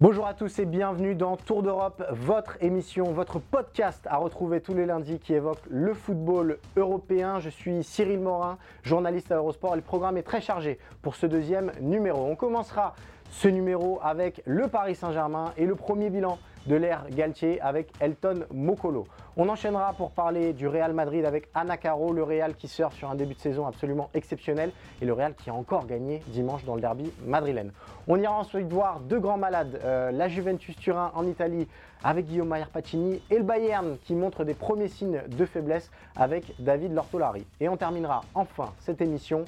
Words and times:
Bonjour 0.00 0.26
à 0.26 0.34
tous 0.34 0.58
et 0.58 0.64
bienvenue 0.66 1.14
dans 1.14 1.36
Tour 1.36 1.62
d'Europe, 1.62 2.02
votre 2.10 2.60
émission, 2.60 3.12
votre 3.12 3.38
podcast 3.38 4.04
à 4.10 4.16
retrouver 4.16 4.60
tous 4.60 4.74
les 4.74 4.86
lundis 4.86 5.20
qui 5.20 5.34
évoque 5.34 5.60
le 5.70 5.94
football 5.94 6.58
européen. 6.76 7.38
Je 7.38 7.48
suis 7.48 7.84
Cyril 7.84 8.18
Morin, 8.18 8.58
journaliste 8.82 9.30
à 9.30 9.36
Eurosport 9.36 9.74
et 9.74 9.76
le 9.76 9.82
programme 9.82 10.16
est 10.16 10.24
très 10.24 10.40
chargé 10.40 10.80
pour 11.00 11.14
ce 11.14 11.26
deuxième 11.26 11.70
numéro. 11.80 12.24
On 12.24 12.34
commencera 12.34 12.96
ce 13.30 13.46
numéro 13.46 14.00
avec 14.02 14.42
le 14.46 14.66
Paris 14.66 14.96
Saint-Germain 14.96 15.52
et 15.56 15.64
le 15.64 15.76
premier 15.76 16.10
bilan 16.10 16.40
de 16.66 16.76
l'ère 16.76 17.04
Galtier 17.10 17.60
avec 17.60 17.92
Elton 18.00 18.44
Mokolo. 18.52 19.06
On 19.36 19.48
enchaînera 19.48 19.92
pour 19.94 20.12
parler 20.12 20.52
du 20.52 20.68
Real 20.68 20.92
Madrid 20.92 21.24
avec 21.24 21.48
Anna 21.54 21.76
Caro, 21.76 22.12
le 22.12 22.22
Real 22.22 22.54
qui 22.54 22.68
sort 22.68 22.92
sur 22.92 23.10
un 23.10 23.14
début 23.14 23.34
de 23.34 23.40
saison 23.40 23.66
absolument 23.66 24.08
exceptionnel 24.14 24.70
et 25.02 25.04
le 25.04 25.12
Real 25.12 25.34
qui 25.34 25.50
a 25.50 25.54
encore 25.54 25.86
gagné 25.86 26.22
dimanche 26.28 26.64
dans 26.64 26.74
le 26.74 26.80
derby 26.80 27.12
madrilène. 27.26 27.72
On 28.06 28.20
ira 28.20 28.38
ensuite 28.38 28.68
voir 28.68 29.00
deux 29.00 29.18
grands 29.18 29.38
malades, 29.38 29.80
euh, 29.84 30.10
la 30.12 30.28
Juventus 30.28 30.76
Turin 30.76 31.10
en 31.14 31.26
Italie 31.26 31.66
avec 32.04 32.26
Guillaume 32.26 32.48
Mayer 32.48 32.66
Pacini 32.72 33.20
et 33.30 33.36
le 33.36 33.42
Bayern 33.42 33.96
qui 34.04 34.14
montre 34.14 34.44
des 34.44 34.54
premiers 34.54 34.88
signes 34.88 35.22
de 35.26 35.46
faiblesse 35.46 35.90
avec 36.14 36.54
David 36.58 36.94
Lortolari. 36.94 37.46
Et 37.60 37.68
on 37.68 37.76
terminera 37.76 38.22
enfin 38.34 38.72
cette 38.78 39.00
émission 39.00 39.44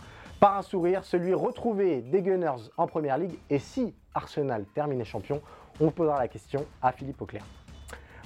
par 0.46 0.58
un 0.58 0.62
sourire, 0.62 1.04
celui 1.04 1.34
retrouvé 1.34 2.02
des 2.02 2.22
Gunners 2.22 2.70
en 2.76 2.86
Première 2.86 3.18
Ligue 3.18 3.36
et 3.50 3.58
si 3.58 3.92
Arsenal 4.14 4.64
terminait 4.66 5.04
champion, 5.04 5.42
on 5.80 5.90
posera 5.90 6.20
la 6.20 6.28
question 6.28 6.64
à 6.80 6.92
Philippe 6.92 7.20
Auclair. 7.20 7.44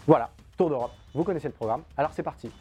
Voilà, 0.07 0.29
Tour 0.59 0.69
d'Europe, 0.69 0.91
vous 1.15 1.25
connaissez 1.25 1.49
le 1.49 1.55
programme, 1.55 1.83
alors 1.97 2.13
c'est 2.13 2.23
parti. 2.23 2.53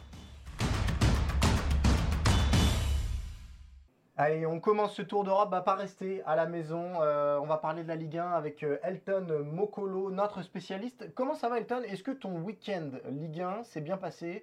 Allez, 4.16 4.46
on 4.46 4.60
commence 4.60 4.94
ce 4.94 5.02
tour 5.02 5.24
d'Europe, 5.24 5.50
bah, 5.50 5.60
pas 5.60 5.74
rester 5.74 6.22
à 6.24 6.36
la 6.36 6.46
maison. 6.46 6.92
Euh, 7.02 7.38
on 7.42 7.46
va 7.46 7.58
parler 7.58 7.82
de 7.82 7.88
la 7.88 7.96
Ligue 7.96 8.16
1 8.16 8.30
avec 8.30 8.62
euh, 8.62 8.78
Elton 8.82 9.44
Mokolo, 9.44 10.10
notre 10.10 10.40
spécialiste. 10.40 11.14
Comment 11.14 11.34
ça 11.34 11.50
va 11.50 11.58
Elton? 11.58 11.82
Est-ce 11.86 12.02
que 12.02 12.12
ton 12.12 12.38
week-end 12.38 12.92
Ligue 13.10 13.42
1 13.42 13.64
s'est 13.64 13.82
bien 13.82 13.98
passé? 13.98 14.42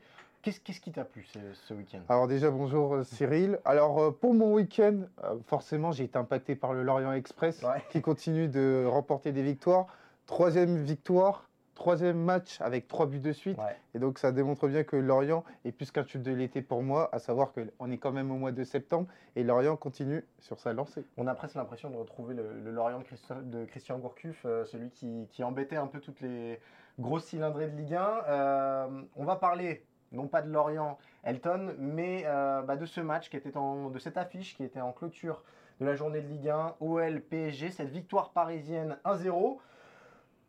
Qu'est-ce 0.64 0.80
qui 0.80 0.92
t'a 0.94 1.04
plu 1.04 1.26
ce, 1.26 1.40
ce 1.54 1.74
week-end? 1.74 2.00
Alors 2.08 2.28
déjà 2.28 2.50
bonjour 2.50 2.96
euh, 2.96 3.04
Cyril. 3.04 3.60
Alors 3.66 4.00
euh, 4.00 4.12
pour 4.12 4.34
mon 4.34 4.54
week-end, 4.54 5.02
euh, 5.26 5.36
forcément 5.46 5.92
j'ai 5.92 6.06
été 6.06 6.18
impacté 6.18 6.56
par 6.56 6.72
le 6.74 6.84
Lorient 6.84 7.12
Express 7.12 7.62
Ouais. 7.64 7.84
qui 7.90 8.02
continue 8.02 8.48
de 8.48 8.86
remporter 8.88 9.34
des 9.34 9.44
victoires. 9.44 9.88
Troisième 10.26 10.78
victoire, 10.78 11.50
troisième 11.76 12.18
match 12.18 12.62
avec 12.62 12.88
trois 12.88 13.08
buts 13.08 13.20
de 13.20 13.34
suite. 13.34 13.58
Ouais. 13.58 13.76
Et 13.94 14.00
donc 14.00 14.20
ça 14.20 14.32
démontre 14.32 14.70
bien 14.70 14.84
que 14.86 14.96
Lorient 14.96 15.44
est 15.66 15.74
plus 15.74 15.92
qu'un 15.92 16.06
tube 16.06 16.22
de 16.22 16.32
l'été 16.32 16.62
pour 16.62 16.82
moi, 16.82 17.10
à 17.12 17.20
savoir 17.20 17.52
qu'on 17.52 17.92
est 17.92 17.98
quand 17.98 18.14
même 18.14 18.32
au 18.32 18.36
mois 18.38 18.54
de 18.54 18.64
septembre 18.64 19.08
et 19.36 19.44
Lorient 19.44 19.76
continue 19.76 20.24
sur 20.40 20.60
sa 20.60 20.72
lancée. 20.72 21.04
On 21.18 21.28
a 21.28 21.36
presque 21.36 21.56
l'impression 21.56 21.90
de 21.90 21.98
retrouver 21.98 22.34
le, 22.36 22.54
le 22.64 22.72
Lorient 22.72 23.00
de, 23.00 23.04
Christo- 23.04 23.42
de 23.44 23.66
Christian 23.66 24.00
Gourcuff, 24.00 24.46
euh, 24.46 24.64
celui 24.64 24.92
qui, 24.92 25.28
qui 25.30 25.44
embêtait 25.44 25.76
un 25.76 25.88
peu 25.88 26.00
toutes 26.00 26.22
les 26.22 26.60
grosses 27.00 27.26
cylindrées 27.26 27.68
de 27.68 27.76
Ligue 27.76 27.96
1. 27.96 28.08
Euh, 28.30 28.88
on 29.18 29.26
va 29.26 29.36
parler 29.36 29.84
non 30.12 30.28
pas 30.28 30.42
de 30.42 30.50
Lorient, 30.50 30.98
Elton, 31.24 31.76
mais 31.78 32.24
euh, 32.26 32.62
bah, 32.62 32.76
de 32.76 32.86
ce 32.86 33.02
match 33.02 33.30
qui 33.30 33.38
était 33.38 33.56
en, 33.58 33.90
de 33.90 34.00
cette 34.00 34.18
affiche 34.18 34.56
qui 34.56 34.64
était 34.64 34.82
en 34.82 34.92
clôture 34.92 35.44
de 35.80 35.86
la 35.86 35.96
journée 35.96 36.22
de 36.22 36.28
Ligue 36.28 36.50
1, 36.50 36.76
OL 36.80 37.22
PSG, 37.22 37.72
cette 37.72 37.90
victoire 37.90 38.32
parisienne 38.32 38.98
1-0. 39.06 39.58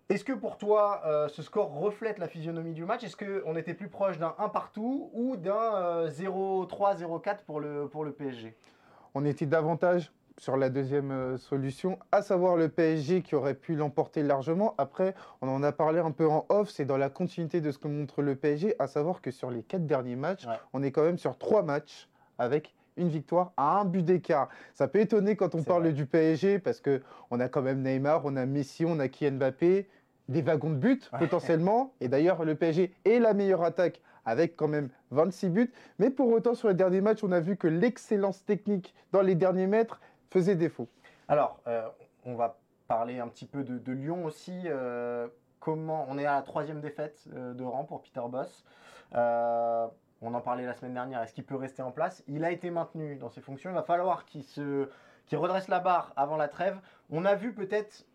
Est-ce 0.09 0.25
que 0.25 0.33
pour 0.33 0.57
toi, 0.57 1.03
euh, 1.05 1.29
ce 1.29 1.43
score 1.43 1.71
reflète 1.75 2.19
la 2.19 2.29
physionomie 2.29 2.73
du 2.73 2.87
match? 2.87 3.05
Est-ce 3.05 3.17
qu'on 3.17 3.57
était 3.57 3.75
plus 3.75 3.89
proche 3.89 4.19
d'un 4.19 4.35
1 4.39 4.49
partout 4.49 5.11
ou 5.13 5.37
d'un 5.37 5.75
euh, 5.75 6.09
0-3, 6.09 6.99
0-4 6.99 7.45
pour 7.45 7.61
le, 7.61 7.89
pour 7.89 8.05
le 8.05 8.13
PSG 8.13 8.57
On 9.15 9.27
était 9.27 9.45
davantage 9.45 10.11
sur 10.39 10.57
la 10.57 10.71
deuxième 10.71 11.11
euh, 11.11 11.37
solution, 11.37 11.99
à 12.13 12.23
savoir 12.23 12.57
le 12.57 12.69
PSG 12.69 13.23
qui 13.23 13.35
aurait 13.35 13.55
pu 13.55 13.75
l'emporter 13.75 14.23
largement. 14.23 14.75
Après, 14.79 15.15
on 15.43 15.49
en 15.49 15.63
a 15.63 15.73
parlé 15.73 15.99
un 15.99 16.13
peu 16.13 16.27
en 16.29 16.47
off, 16.49 16.71
c'est 16.71 16.85
dans 16.85 16.97
la 16.97 17.11
continuité 17.11 17.61
de 17.61 17.71
ce 17.73 17.79
que 17.79 17.89
montre 17.89 18.23
le 18.23 18.37
PSG, 18.37 18.75
à 18.79 18.87
savoir 18.87 19.21
que 19.21 19.31
sur 19.31 19.51
les 19.51 19.63
quatre 19.63 19.87
derniers 19.87 20.17
matchs, 20.17 20.47
Ouais. 20.47 20.55
on 20.73 20.83
est 20.83 20.93
quand 20.93 21.03
même 21.03 21.19
sur 21.19 21.37
trois 21.37 21.63
matchs 21.63 22.09
avec 22.39 22.75
une 22.97 23.09
victoire 23.09 23.53
à 23.57 23.81
un 23.81 23.85
but 23.85 24.05
d'écart. 24.05 24.49
Ça 24.75 24.89
peut 24.89 25.01
étonner 25.01 25.37
quand 25.37 25.55
on 25.55 25.63
parle 25.63 25.83
vrai. 25.85 25.93
du 25.93 26.07
PSG 26.07 26.59
parce 26.59 26.81
que 26.81 27.01
on 27.31 27.39
a 27.41 27.49
quand 27.49 27.63
même 27.63 27.83
Neymar, 27.83 28.23
on 28.25 28.35
a 28.37 28.47
Messi, 28.47 28.85
on 28.85 28.99
a 28.99 29.09
Kylian 29.09 29.37
Mbappé, 29.37 29.89
des 30.29 30.43
wagons 30.43 30.71
de 30.71 30.77
buts 30.77 31.01
Ouais. 31.13 31.19
potentiellement. 31.21 31.93
Et 32.01 32.09
d'ailleurs, 32.09 32.45
le 32.45 32.55
PSG 32.55 32.93
est 33.05 33.19
la 33.19 33.35
meilleure 33.35 33.63
attaque 33.63 34.01
avec 34.25 34.57
quand 34.57 34.69
même 34.69 34.91
26 35.11 35.49
buts. 35.49 35.73
Mais 35.99 36.11
pour 36.11 36.29
autant, 36.31 36.55
sur 36.55 36.69
les 36.69 36.75
derniers 36.75 37.01
matchs, 37.01 37.23
on 37.25 37.33
a 37.33 37.41
vu 37.41 37.57
que 37.57 37.67
l'excellence 37.69 38.45
technique 38.45 38.95
dans 39.13 39.23
les 39.23 39.35
derniers 39.37 39.67
mètres 39.69 40.01
faisait 40.31 40.57
défaut. 40.57 40.89
Alors, 41.29 41.61
euh, 41.67 41.89
on 42.25 42.35
va 42.35 42.59
parler 42.87 43.19
un 43.19 43.29
petit 43.29 43.47
peu 43.47 43.65
de, 43.65 43.79
de 43.79 43.93
Lyon 43.93 44.25
aussi. 44.25 44.63
euh, 44.67 45.29
comment 45.61 46.07
on 46.09 46.19
est 46.19 46.27
à 46.27 46.37
la 46.37 46.43
troisième 46.43 46.81
défaite 46.81 47.25
euh, 47.35 47.53
de 47.53 47.65
rang 47.65 47.85
pour 47.85 48.01
Peter 48.01 48.23
Boss. 48.29 48.65
Euh, 49.15 49.87
on 50.23 50.33
en 50.35 50.41
parlait 50.41 50.65
la 50.65 50.75
semaine 50.75 50.95
dernière. 50.95 51.23
Est-ce 51.23 51.35
qu'il 51.35 51.45
peut 51.45 51.57
rester 51.57 51.83
en 51.83 51.91
place? 51.91 52.23
Il 52.29 52.45
a 52.45 52.51
été 52.51 52.71
maintenu 52.71 53.17
dans 53.17 53.29
ses 53.29 53.41
fonctions. 53.41 53.71
Il 53.71 53.75
va 53.75 53.83
falloir 53.83 54.25
qu'il 54.25 54.45
se 54.45 54.89
qu'il 55.27 55.37
redresse 55.37 55.69
la 55.69 55.81
barre 55.81 56.13
avant 56.17 56.37
la 56.37 56.49
trêve. 56.49 56.79
On 57.11 57.25
a 57.25 57.35
vu 57.35 57.53
peut-être 57.53 58.07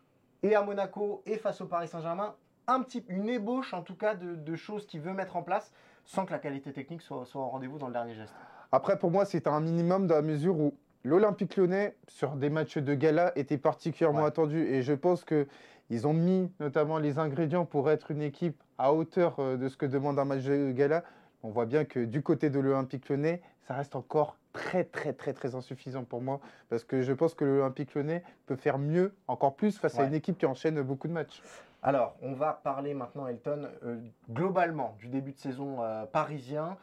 et 0.41 0.55
à 0.55 0.63
Monaco 0.63 1.21
et 1.25 1.37
face 1.37 1.61
au 1.61 1.67
Paris 1.67 1.87
Saint-Germain 1.87 2.33
un 2.67 2.81
petit, 2.81 3.05
une 3.07 3.29
ébauche 3.29 3.73
en 3.73 3.83
tout 3.83 3.95
cas 3.95 4.15
de, 4.15 4.35
de 4.35 4.55
choses 4.55 4.87
qu'il 4.87 5.01
veut 5.01 5.13
mettre 5.13 5.35
en 5.35 5.43
place 5.43 5.71
sans 6.05 6.25
que 6.25 6.31
la 6.31 6.39
qualité 6.39 6.73
technique 6.73 7.01
soit, 7.01 7.25
soit 7.25 7.41
au 7.41 7.49
rendez-vous 7.49 7.77
dans 7.77 7.87
le 7.87 7.93
dernier 7.93 8.15
geste. 8.15 8.33
Après, 8.71 8.97
pour 8.97 9.11
moi, 9.11 9.25
c'est 9.25 9.45
un 9.47 9.59
minimum 9.59 10.07
dans 10.07 10.15
la 10.15 10.21
mesure 10.23 10.59
où 10.59 10.73
l'Olympique 11.03 11.57
lyonnais, 11.57 11.95
sur 12.07 12.35
des 12.35 12.49
matchs 12.49 12.77
de 12.77 12.93
gala, 12.93 13.31
était 13.35 13.57
particulièrement 13.57 14.21
Ouais. 14.21 14.27
attendu. 14.27 14.65
Et 14.65 14.81
je 14.81 14.93
pense 14.93 15.25
qu'ils 15.25 16.07
ont 16.07 16.13
mis 16.13 16.51
notamment 16.59 16.97
les 16.97 17.19
ingrédients 17.19 17.65
pour 17.65 17.89
être 17.91 18.11
une 18.11 18.21
équipe 18.21 18.61
à 18.77 18.93
hauteur 18.93 19.35
euh, 19.39 19.57
de 19.57 19.67
ce 19.67 19.77
que 19.77 19.85
demande 19.85 20.17
un 20.19 20.25
match 20.25 20.43
de 20.43 20.71
gala. 20.71 21.03
On 21.43 21.49
voit 21.49 21.65
bien 21.65 21.83
que 21.85 21.99
du 21.99 22.21
côté 22.21 22.49
de 22.49 22.59
l'Olympique 22.59 23.09
lyonnais, 23.09 23.41
ça 23.67 23.73
reste 23.73 23.95
encore 23.95 24.37
très, 24.53 24.83
très, 24.83 25.13
très, 25.13 25.33
très 25.33 25.55
insuffisant 25.55 26.03
pour 26.03 26.21
moi. 26.21 26.39
Parce 26.69 26.83
que 26.83 27.01
je 27.01 27.11
pense 27.11 27.33
que 27.33 27.43
l'Olympique 27.43 27.95
lyonnais 27.95 28.23
peut 28.45 28.55
faire 28.55 28.77
mieux, 28.77 29.13
encore 29.27 29.55
plus, 29.55 29.77
face 29.77 29.99
à 29.99 30.03
une 30.03 30.13
équipe 30.13 30.37
qui 30.37 30.45
enchaîne 30.45 30.81
beaucoup 30.81 31.07
de 31.07 31.13
matchs. 31.13 31.41
Alors, 31.81 32.15
on 32.21 32.31
va 32.33 32.61
parler 32.63 32.93
maintenant, 32.93 33.27
Elton, 33.27 33.67
euh, 33.83 33.97
globalement 34.31 34.95
du 34.99 35.07
début 35.09 35.33
de 35.33 35.37
saison 35.37 35.81
euh, 35.81 36.05
parisien, 36.05 36.77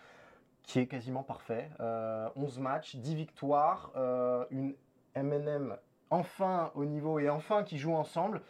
qui 0.63 0.79
est 0.79 0.87
quasiment 0.87 1.23
parfait. 1.23 1.69
Euh, 1.81 2.29
11 2.37 2.59
matchs, 2.59 2.97
10 2.97 3.15
victoires, 3.15 3.91
euh, 3.97 4.45
une 4.51 4.75
MNM 5.17 5.77
enfin 6.11 6.71
au 6.75 6.85
niveau 6.85 7.19
et 7.19 7.29
enfin 7.29 7.63
qui 7.63 7.79
joue 7.79 7.95
ensemble. 7.95 8.41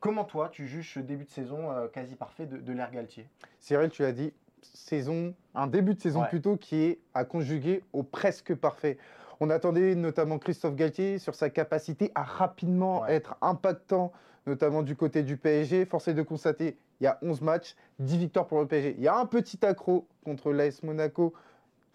Comment 0.00 0.24
toi, 0.24 0.48
tu 0.50 0.66
juges 0.66 0.94
ce 0.94 1.00
début 1.00 1.24
de 1.24 1.30
saison 1.30 1.70
euh, 1.70 1.86
quasi 1.88 2.16
parfait 2.16 2.46
de, 2.46 2.56
de 2.56 2.72
l'ère 2.72 2.90
Galtier? 2.90 3.26
Cyril, 3.58 3.90
tu 3.90 4.02
l'as 4.02 4.12
dit, 4.12 4.32
saison, 4.62 5.34
un 5.54 5.66
début 5.66 5.94
de 5.94 6.00
saison 6.00 6.22
Ouais. 6.22 6.28
plutôt 6.28 6.56
qui 6.56 6.76
est 6.82 6.98
à 7.14 7.24
conjuguer 7.24 7.82
au 7.92 8.02
presque 8.02 8.54
parfait. 8.54 8.98
On 9.40 9.48
attendait 9.50 9.94
notamment 9.94 10.38
Christophe 10.38 10.74
Galtier 10.74 11.18
sur 11.18 11.34
sa 11.34 11.48
capacité 11.50 12.12
à 12.14 12.22
rapidement 12.22 13.02
Ouais. 13.02 13.14
être 13.14 13.36
impactant, 13.42 14.12
notamment 14.46 14.82
du 14.82 14.96
côté 14.96 15.22
du 15.22 15.36
PSG. 15.36 15.84
Force 15.86 16.08
est 16.08 16.14
de 16.14 16.22
constater, 16.22 16.78
il 17.00 17.04
y 17.04 17.06
a 17.06 17.18
11 17.22 17.40
matchs, 17.42 17.74
10 17.98 18.18
victoires 18.18 18.46
pour 18.46 18.60
le 18.60 18.66
PSG. 18.66 18.94
Il 18.98 19.02
y 19.04 19.08
a 19.08 19.16
un 19.16 19.26
petit 19.26 19.64
accro 19.64 20.06
contre 20.24 20.52
l'AS 20.52 20.82
Monaco. 20.82 21.34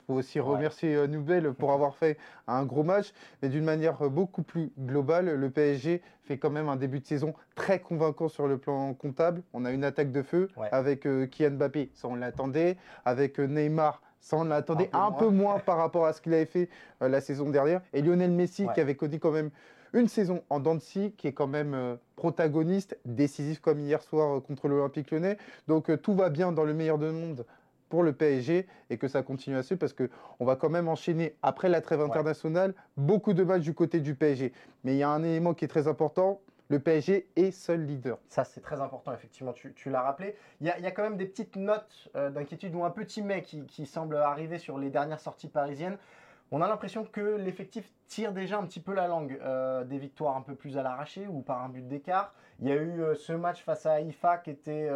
Faut 0.07 0.13
aussi 0.13 0.39
Ouais. 0.39 0.45
remercier 0.45 0.95
euh, 0.95 1.07
Nubel 1.07 1.53
pour 1.53 1.71
avoir 1.71 1.95
fait 1.95 2.17
un 2.47 2.63
gros 2.63 2.83
match. 2.83 3.11
Mais 3.41 3.49
d'une 3.49 3.63
manière 3.63 4.01
euh, 4.03 4.09
beaucoup 4.09 4.43
plus 4.43 4.71
globale, 4.79 5.33
le 5.35 5.49
PSG 5.49 6.01
fait 6.23 6.37
quand 6.37 6.49
même 6.51 6.69
un 6.69 6.75
début 6.75 6.99
de 6.99 7.05
saison 7.05 7.33
très 7.55 7.79
convaincant 7.79 8.27
sur 8.29 8.47
le 8.47 8.57
plan 8.57 8.93
comptable. 8.93 9.41
On 9.53 9.65
a 9.65 9.71
une 9.71 9.83
attaque 9.83 10.11
de 10.11 10.21
feu 10.21 10.49
Ouais. 10.57 10.67
avec 10.71 11.05
euh, 11.07 11.25
Kylian 11.25 11.51
Mbappé, 11.51 11.89
ça 11.93 12.07
on 12.07 12.15
l'attendait. 12.15 12.77
Avec 13.03 13.39
euh, 13.39 13.47
Neymar, 13.47 14.01
ça 14.19 14.37
on 14.37 14.43
l'attendait 14.43 14.89
Un 14.93 15.05
un, 15.07 15.11
peu 15.11 15.25
peu 15.25 15.31
moins. 15.31 15.59
par 15.59 15.77
rapport 15.77 16.05
à 16.05 16.13
ce 16.13 16.21
qu'il 16.21 16.33
avait 16.33 16.45
fait 16.45 16.69
euh, 17.01 17.09
la 17.09 17.21
saison 17.21 17.49
dernière. 17.49 17.81
Et 17.93 18.01
Lionel 18.01 18.31
Messi 18.31 18.65
Ouais. 18.65 18.73
qui 18.73 18.81
avait 18.81 18.95
connu 18.95 19.19
quand 19.19 19.31
même 19.31 19.49
une 19.93 20.07
saison 20.09 20.43
en 20.49 20.59
dents 20.59 20.75
de 20.75 20.81
scie 20.81 21.13
qui 21.17 21.27
est 21.27 21.31
quand 21.33 21.47
même 21.47 21.73
euh, 21.73 21.95
protagoniste, 22.15 22.97
décisif 23.05 23.59
comme 23.61 23.79
hier 23.79 24.01
soir 24.03 24.37
euh, 24.37 24.39
contre 24.41 24.67
l'Olympique 24.67 25.09
lyonnais. 25.11 25.37
Donc 25.67 25.89
tout 26.01 26.13
va 26.13 26.29
bien 26.29 26.51
dans 26.51 26.63
le 26.65 26.73
meilleur 26.73 26.97
des 26.99 27.11
mondes 27.11 27.45
pour 27.95 28.03
le 28.03 28.12
PSG 28.12 28.68
et 28.89 28.97
que 28.97 29.07
ça 29.07 29.24
continue 29.24 29.56
à 29.56 29.63
suivre 29.63 29.80
parce 29.80 29.94
qu'on 29.94 30.44
va 30.44 30.57
quand 30.57 30.69
même 30.69 30.89
enchaîner 30.89 31.33
après 31.42 31.69
la 31.69 31.80
trêve 31.80 32.01
internationale 32.01 32.74
beaucoup 32.97 33.31
de 33.31 33.42
matchs 33.42 33.62
du 33.62 33.74
côté 33.74 34.01
du 34.01 34.15
PSG. 34.15 34.51
Mais 34.83 34.95
il 34.95 34.97
y 34.97 35.03
a 35.03 35.07
un 35.07 35.24
élément 35.24 35.53
qui 35.53 35.63
est 35.63 35.69
très 35.69 35.88
important, 35.88 36.42
le 36.68 36.80
PSG 36.80 37.30
est 37.38 37.51
seul 37.51 37.86
leader. 37.86 38.18
Ça, 38.27 38.44
c'est 38.44 38.59
très 38.59 38.81
important, 38.81 39.13
effectivement, 39.13 39.53
tu, 39.53 39.89
l'as 39.89 40.01
rappelé. 40.01 40.36
Il 40.59 40.68
y, 40.68 40.69
a, 40.69 40.92
quand 40.92 41.03
même 41.03 41.15
des 41.15 41.25
petites 41.25 41.56
notes 41.56 42.09
euh, 42.18 42.30
d'inquiétude 42.30 42.75
ou 42.75 42.83
un 42.83 42.89
petit 42.89 43.21
mais 43.21 43.42
qui, 43.42 43.63
qui 43.63 43.86
semble 43.86 44.18
arriver 44.18 44.57
sur 44.57 44.77
les 44.77 44.89
dernières 44.89 45.21
sorties 45.21 45.48
parisiennes. 45.48 45.98
On 46.51 46.62
a 46.62 46.68
l'impression 46.68 47.06
que 47.06 47.38
l'effectif 47.38 47.89
tire 48.07 48.33
déjà 48.33 48.57
un 48.57 48.65
petit 48.65 48.81
peu 48.81 48.94
la 48.94 49.07
langue 49.07 49.39
euh, 49.41 49.86
des 49.86 50.00
victoires 50.00 50.36
un 50.36 50.41
peu 50.41 50.53
plus 50.53 50.77
à 50.77 50.83
l'arraché 50.83 51.27
ou 51.27 51.39
par 51.39 51.63
un 51.63 51.69
but 51.69 51.88
d'écart. 51.88 52.33
Il 52.59 52.68
y 52.68 52.74
a 52.74 52.75
eu 52.75 53.01
euh, 53.01 53.15
ce 53.15 53.31
match 53.31 53.63
face 53.63 53.86
à 53.86 54.01
IFA 54.01 54.39
qui 54.39 54.50
était 54.50 54.89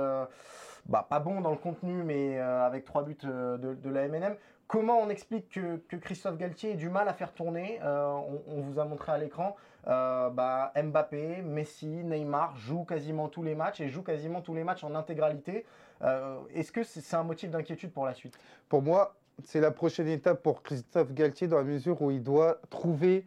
bah, 0.89 1.07
pas 1.09 1.19
bon 1.19 1.41
dans 1.41 1.51
le 1.51 1.57
contenu, 1.57 2.03
mais 2.03 2.37
avec 2.39 2.83
trois 2.83 3.03
buts 3.03 3.17
de, 3.23 3.89
la 3.89 4.07
MNM. 4.07 4.35
Comment 4.67 4.99
on 4.99 5.09
explique 5.09 5.49
que, 5.49 5.95
Christophe 5.95 6.37
Galtier 6.37 6.71
ait 6.71 6.75
du 6.75 6.89
mal 6.89 7.07
à 7.07 7.13
faire 7.13 7.33
tourner 7.33 7.79
on, 7.83 8.61
vous 8.61 8.79
a 8.79 8.85
montré 8.85 9.11
à 9.11 9.17
l'écran 9.17 9.55
euh, 9.87 10.29
bah, 10.29 10.73
Mbappé, 10.75 11.41
Messi, 11.41 11.87
Neymar 11.87 12.55
jouent 12.57 12.83
quasiment 12.83 13.29
tous 13.29 13.43
les 13.43 13.55
matchs 13.55 13.81
et 13.81 13.89
jouent 13.89 14.03
quasiment 14.03 14.41
tous 14.41 14.53
les 14.53 14.63
matchs 14.63 14.83
en 14.83 14.93
intégralité. 14.95 15.65
Euh, 16.01 16.39
est-ce 16.53 16.71
que 16.71 16.83
c'est 16.83 17.15
un 17.15 17.23
motif 17.23 17.49
d'inquiétude 17.49 17.91
pour 17.91 18.05
la 18.05 18.13
suite? 18.13 18.37
Pour 18.67 18.81
moi, 18.81 19.15
c'est 19.43 19.61
la 19.61 19.71
prochaine 19.71 20.07
étape 20.07 20.43
pour 20.43 20.63
Christophe 20.63 21.13
Galtier 21.13 21.47
dans 21.47 21.57
la 21.57 21.63
mesure 21.63 22.01
où 22.01 22.11
il 22.11 22.23
doit 22.23 22.59
trouver 22.69 23.25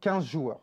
15 0.00 0.24
joueurs. 0.24 0.60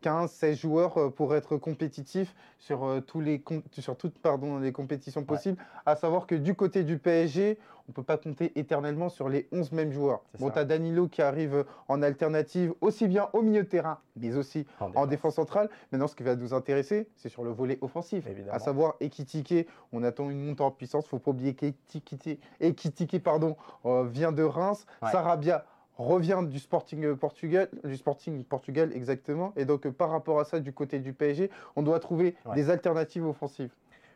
15, 0.00 0.30
16 0.30 0.58
joueurs 0.58 0.98
euh, 0.98 1.10
pour 1.10 1.34
être 1.34 1.56
compétitif 1.56 2.34
sur, 2.58 2.84
euh, 2.84 3.00
tous 3.00 3.20
les, 3.20 3.42
sur 3.72 3.96
toutes 3.96 4.18
pardon, 4.18 4.58
les 4.58 4.72
compétitions 4.72 5.24
possibles. 5.24 5.58
À 5.84 5.96
savoir 5.96 6.26
que 6.26 6.34
du 6.34 6.54
côté 6.54 6.82
du 6.82 6.98
PSG, 6.98 7.58
on 7.88 7.92
ne 7.92 7.94
peut 7.94 8.02
pas 8.02 8.16
compter 8.16 8.52
éternellement 8.58 9.08
sur 9.08 9.28
les 9.28 9.46
11 9.52 9.72
mêmes 9.72 9.92
joueurs. 9.92 10.22
Bon, 10.40 10.50
tu 10.50 10.58
as 10.58 10.64
Danilo 10.64 11.06
qui 11.08 11.22
arrive 11.22 11.64
en 11.88 12.02
alternative, 12.02 12.74
aussi 12.80 13.06
bien 13.06 13.28
au 13.32 13.42
milieu 13.42 13.62
de 13.62 13.68
terrain, 13.68 13.98
mais 14.16 14.34
aussi 14.34 14.66
en, 14.80 15.06
défense. 15.06 15.36
centrale. 15.36 15.68
Maintenant, 15.92 16.08
ce 16.08 16.16
qui 16.16 16.24
va 16.24 16.34
nous 16.34 16.52
intéresser, 16.52 17.08
c'est 17.16 17.28
sur 17.28 17.44
le 17.44 17.50
volet 17.50 17.78
offensif. 17.82 18.26
À 18.50 18.58
savoir, 18.58 18.94
Ekitike, 19.00 19.68
on 19.92 20.02
attend 20.02 20.30
une 20.30 20.44
montée 20.44 20.62
en 20.62 20.70
puissance. 20.72 21.04
Il 21.04 21.06
ne 21.06 21.10
faut 21.10 21.18
pas 21.18 21.30
oublier 21.30 21.54
qu'Ekitike 21.54 23.22
pardon, 23.22 23.56
euh, 23.84 24.04
vient 24.04 24.32
de 24.32 24.42
Reims. 24.42 24.86
Sarabia 25.12 25.64
revient 25.96 26.40
du 26.46 26.58
Sporting 26.58 27.16
Portugal, 27.16 27.68
du 27.84 27.96
Sporting 27.96 28.44
Portugal 28.44 28.92
exactement. 28.94 29.52
Et 29.56 29.64
donc, 29.64 29.88
par 29.88 30.10
rapport 30.10 30.40
à 30.40 30.44
ça, 30.44 30.60
du 30.60 30.72
côté 30.72 30.98
du 30.98 31.12
PSG, 31.12 31.50
on 31.74 31.82
doit 31.82 32.00
trouver 32.00 32.34
des 32.54 32.70
alternatives 32.70 33.26
offensives. 33.26 33.70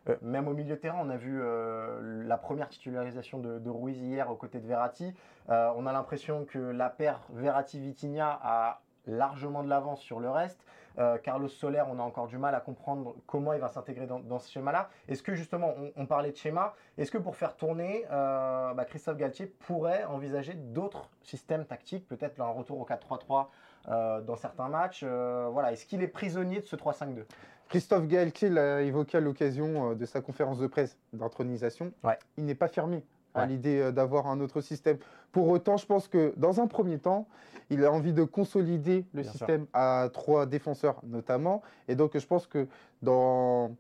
Euh, 0.09 0.17
même 0.23 0.49
au 0.49 0.55
milieu 0.55 0.77
de 0.77 0.81
terrain, 0.81 0.99
on 1.03 1.11
a 1.11 1.17
vu 1.17 1.41
euh, 1.41 2.25
la 2.27 2.39
première 2.39 2.69
titularisation 2.69 3.39
de, 3.39 3.71
Ruiz 3.71 4.01
hier 4.01 4.31
aux 4.31 4.35
côtés 4.35 4.59
de 4.59 4.67
Verratti. 4.67 5.15
Euh, 5.51 5.71
on 5.77 5.87
a 5.87 5.93
l'impression 5.93 6.45
que 6.45 6.59
la 6.59 6.89
paire 6.89 7.21
Verratti-Vitinha 7.35 8.41
a 8.43 8.81
largement 9.07 9.63
de 9.63 9.69
l'avance 9.69 10.01
sur 10.01 10.21
le 10.21 10.31
reste. 10.31 10.65
Euh, 10.99 11.19
Carlos 11.19 11.49
Soler, 11.49 11.83
on 11.89 11.99
a 11.99 12.03
encore 12.03 12.27
du 12.27 12.39
mal 12.39 12.55
à 12.55 12.61
comprendre 12.61 13.15
comment 13.27 13.53
il 13.53 13.61
va 13.61 13.69
s'intégrer 13.69 14.07
dans, 14.07 14.39
ce 14.39 14.51
schéma-là. 14.51 14.91
Est-ce 15.09 15.23
que 15.23 15.35
justement, 15.35 15.75
on, 15.97 16.07
parlait 16.07 16.33
de 16.33 16.37
schéma, 16.37 16.75
est-ce 16.99 17.11
que 17.11 17.19
pour 17.19 17.37
faire 17.37 17.57
tourner, 17.57 18.05
euh, 18.11 18.75
bah, 18.75 18.85
Christophe 18.85 19.17
Galtier 19.17 19.47
pourrait 19.47 20.05
envisager 20.05 20.55
d'autres 20.55 21.09
systèmes 21.23 21.65
tactiques, 21.65 22.07
peut-être 22.09 22.41
un 22.41 22.49
retour 22.49 22.81
au 22.81 22.85
4-3-3 22.85 23.47
euh, 23.89 24.21
dans 24.21 24.37
certains 24.37 24.69
matchs 24.69 25.05
voilà. 25.05 25.73
Est-ce 25.73 25.87
qu'il 25.87 26.03
est 26.03 26.09
prisonnier 26.09 26.61
de 26.61 26.67
ce 26.67 26.77
3-5-2 26.77 27.25
Christophe 27.69 28.07
Galtier 28.07 28.49
l'a 28.49 28.83
évoqué 28.83 29.19
à 29.19 29.21
l'occasion 29.21 29.95
de 29.95 30.05
sa 30.05 30.21
conférence 30.21 30.59
de 30.59 30.67
presse 30.67 30.99
d'intronisation. 31.13 31.93
Il 32.37 32.45
n'est 32.45 32.55
pas 32.57 32.69
fermé 32.69 33.05
à 33.35 33.47
l'idée 33.47 33.93
d'avoir 33.93 34.27
un 34.27 34.41
autre 34.41 34.61
système. 34.61 34.99
Pour 35.33 35.49
autant, 35.49 35.77
je 35.77 35.87
pense 35.87 36.09
que 36.09 36.33
dans 36.37 36.61
un 36.61 36.67
premier 36.67 36.99
temps, 36.99 37.27
il 37.71 37.85
a 37.85 37.93
envie 37.93 38.13
de 38.13 38.25
consolider 38.25 39.05
le 39.15 39.23
système 39.23 39.67
à 39.73 40.09
trois 40.13 40.47
défenseurs 40.47 41.01
notamment. 41.05 41.63
Et 41.89 41.95
donc, 41.95 42.19
je 42.19 42.27
pense 42.27 42.47
que 42.47 42.67
dans 43.03 43.71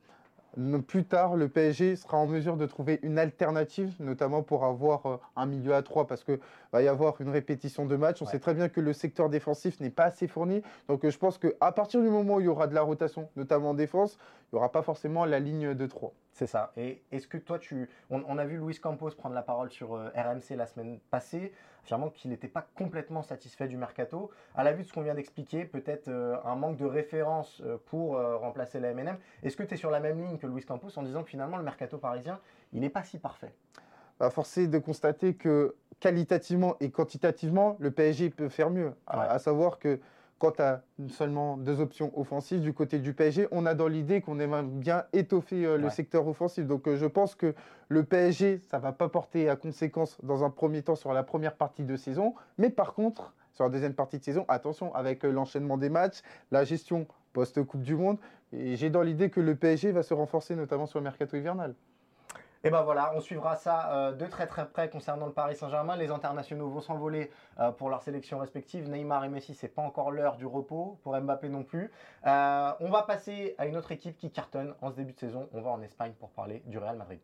plus 0.86 1.04
tard, 1.04 1.36
le 1.36 1.48
PSG 1.48 1.96
sera 1.96 2.16
en 2.16 2.26
mesure 2.26 2.56
de 2.56 2.66
trouver 2.66 2.98
une 3.02 3.18
alternative, 3.18 3.94
notamment 4.00 4.42
pour 4.42 4.64
avoir 4.64 5.06
euh, 5.06 5.16
un 5.36 5.46
milieu 5.46 5.74
à 5.74 5.82
trois, 5.82 6.06
parce 6.06 6.24
qu'il 6.24 6.38
va 6.72 6.82
y 6.82 6.88
avoir 6.88 7.20
une 7.20 7.30
répétition 7.30 7.86
de 7.86 7.96
matchs. 7.96 8.22
On 8.22 8.26
sait 8.26 8.38
très 8.38 8.54
bien 8.54 8.68
que 8.68 8.80
le 8.80 8.92
secteur 8.92 9.28
défensif 9.28 9.80
n'est 9.80 9.90
pas 9.90 10.04
assez 10.04 10.26
fourni. 10.26 10.62
Donc 10.88 11.08
je 11.08 11.18
pense 11.18 11.38
qu'à 11.38 11.72
partir 11.72 12.00
du 12.00 12.08
moment 12.08 12.36
où 12.36 12.40
il 12.40 12.46
y 12.46 12.48
aura 12.48 12.66
de 12.66 12.74
la 12.74 12.82
rotation, 12.82 13.28
notamment 13.36 13.70
en 13.70 13.74
défense, 13.74 14.18
il 14.52 14.56
n'y 14.56 14.58
aura 14.58 14.72
pas 14.72 14.82
forcément 14.82 15.24
la 15.24 15.38
ligne 15.38 15.74
de 15.74 15.86
3. 15.86 16.12
C'est 16.32 16.46
ça. 16.46 16.72
Et 16.76 17.02
est-ce 17.12 17.28
que 17.28 17.38
toi, 17.38 17.58
tu. 17.58 17.88
On, 18.08 18.38
a 18.38 18.44
vu 18.44 18.56
Luis 18.56 18.78
Campos 18.78 19.10
prendre 19.10 19.34
la 19.34 19.42
parole 19.42 19.70
sur 19.70 19.94
euh, 19.94 20.08
RMC 20.14 20.56
la 20.56 20.66
semaine 20.66 20.98
passée, 21.10 21.52
affirmant 21.82 22.10
qu'il 22.10 22.30
n'était 22.30 22.48
pas 22.48 22.66
complètement 22.74 23.22
satisfait 23.22 23.68
du 23.68 23.76
mercato. 23.76 24.30
À 24.54 24.64
la 24.64 24.72
vue 24.72 24.82
de 24.82 24.88
ce 24.88 24.92
qu'on 24.92 25.02
vient 25.02 25.14
d'expliquer, 25.14 25.64
peut-être 25.64 26.08
euh, 26.08 26.36
un 26.44 26.54
manque 26.54 26.76
de 26.76 26.84
référence 26.84 27.62
euh, 27.64 27.76
pour 27.86 28.16
remplacer 28.16 28.80
la 28.80 28.92
MNM. 28.94 29.16
Est-ce 29.42 29.56
que 29.56 29.62
tu 29.62 29.74
es 29.74 29.76
sur 29.76 29.90
la 29.90 30.00
même 30.00 30.20
ligne 30.20 30.38
que 30.38 30.46
Luis 30.46 30.64
Campos 30.64 30.96
en 30.96 31.02
disant 31.02 31.22
que 31.22 31.30
finalement, 31.30 31.56
le 31.56 31.62
mercato 31.62 31.98
parisien, 31.98 32.40
il 32.72 32.80
n'est 32.80 32.90
pas 32.90 33.02
si 33.02 33.18
parfait? 33.18 33.52
Bah, 34.18 34.30
Forcé 34.30 34.66
de 34.66 34.78
constater 34.78 35.34
que 35.34 35.74
qualitativement 35.98 36.76
et 36.80 36.90
quantitativement, 36.90 37.76
le 37.78 37.90
PSG 37.90 38.30
peut 38.30 38.48
faire 38.48 38.70
mieux. 38.70 38.92
à 39.06 39.38
savoir 39.38 39.78
que 39.78 40.00
quand 40.40 40.52
tu 40.52 40.62
as 40.62 40.82
seulement 41.10 41.58
deux 41.58 41.80
options 41.80 42.18
offensives 42.18 42.62
du 42.62 42.72
côté 42.72 42.98
du 42.98 43.12
PSG, 43.12 43.46
on 43.52 43.66
a 43.66 43.74
dans 43.74 43.86
l'idée 43.86 44.22
qu'on 44.22 44.40
aimerait 44.40 44.62
bien 44.62 45.04
étoffer 45.12 45.66
euh, 45.66 45.76
le 45.76 45.90
secteur 45.90 46.26
offensif. 46.26 46.66
Donc 46.66 46.88
euh, 46.88 46.96
je 46.96 47.04
pense 47.04 47.34
que 47.34 47.54
le 47.88 48.04
PSG, 48.04 48.62
ça 48.70 48.78
ne 48.78 48.82
va 48.82 48.92
pas 48.92 49.10
porter 49.10 49.50
à 49.50 49.56
conséquence 49.56 50.16
dans 50.22 50.42
un 50.42 50.48
premier 50.48 50.82
temps 50.82 50.96
sur 50.96 51.12
la 51.12 51.22
première 51.22 51.54
partie 51.56 51.84
de 51.84 51.94
saison. 51.94 52.34
Mais 52.56 52.70
par 52.70 52.94
contre, 52.94 53.34
sur 53.52 53.64
la 53.64 53.70
deuxième 53.70 53.92
partie 53.92 54.18
de 54.18 54.24
saison, 54.24 54.46
attention, 54.48 54.94
avec 54.94 55.26
euh, 55.26 55.30
l'enchaînement 55.30 55.76
des 55.76 55.90
matchs, 55.90 56.22
la 56.50 56.64
gestion 56.64 57.06
post-Coupe 57.34 57.82
du 57.82 57.94
Monde, 57.94 58.16
j'ai 58.52 58.88
dans 58.88 59.02
l'idée 59.02 59.28
que 59.28 59.40
le 59.40 59.54
PSG 59.54 59.92
va 59.92 60.02
se 60.02 60.14
renforcer 60.14 60.56
notamment 60.56 60.86
sur 60.86 60.98
le 60.98 61.04
mercato 61.04 61.36
hivernal. 61.36 61.74
Et 62.62 62.68
ben 62.68 62.82
voilà, 62.82 63.12
on 63.14 63.20
suivra 63.20 63.56
ça 63.56 63.90
euh, 63.90 64.12
de 64.12 64.26
très 64.26 64.46
très 64.46 64.68
près 64.68 64.90
concernant 64.90 65.24
le 65.24 65.32
Paris 65.32 65.56
Saint-Germain. 65.56 65.96
Les 65.96 66.10
internationaux 66.10 66.68
vont 66.68 66.82
s'envoler 66.82 67.30
euh, 67.58 67.70
pour 67.70 67.88
leurs 67.88 68.02
sélections 68.02 68.38
respectives. 68.38 68.86
Neymar 68.90 69.24
et 69.24 69.30
Messi, 69.30 69.54
c'est 69.54 69.68
pas 69.68 69.80
encore 69.80 70.10
l'heure 70.10 70.36
du 70.36 70.44
repos 70.44 70.98
pour 71.02 71.18
Mbappé 71.18 71.48
non 71.48 71.64
plus. 71.64 71.90
Euh, 72.26 72.72
on 72.80 72.90
va 72.90 73.02
passer 73.04 73.54
à 73.56 73.64
une 73.64 73.78
autre 73.78 73.92
équipe 73.92 74.18
qui 74.18 74.30
cartonne 74.30 74.74
en 74.82 74.90
ce 74.90 74.96
début 74.96 75.14
de 75.14 75.18
saison. 75.18 75.48
On 75.54 75.62
va 75.62 75.70
en 75.70 75.80
Espagne 75.80 76.12
pour 76.20 76.28
parler 76.32 76.62
du 76.66 76.76
Real 76.76 76.98
Madrid. 76.98 77.20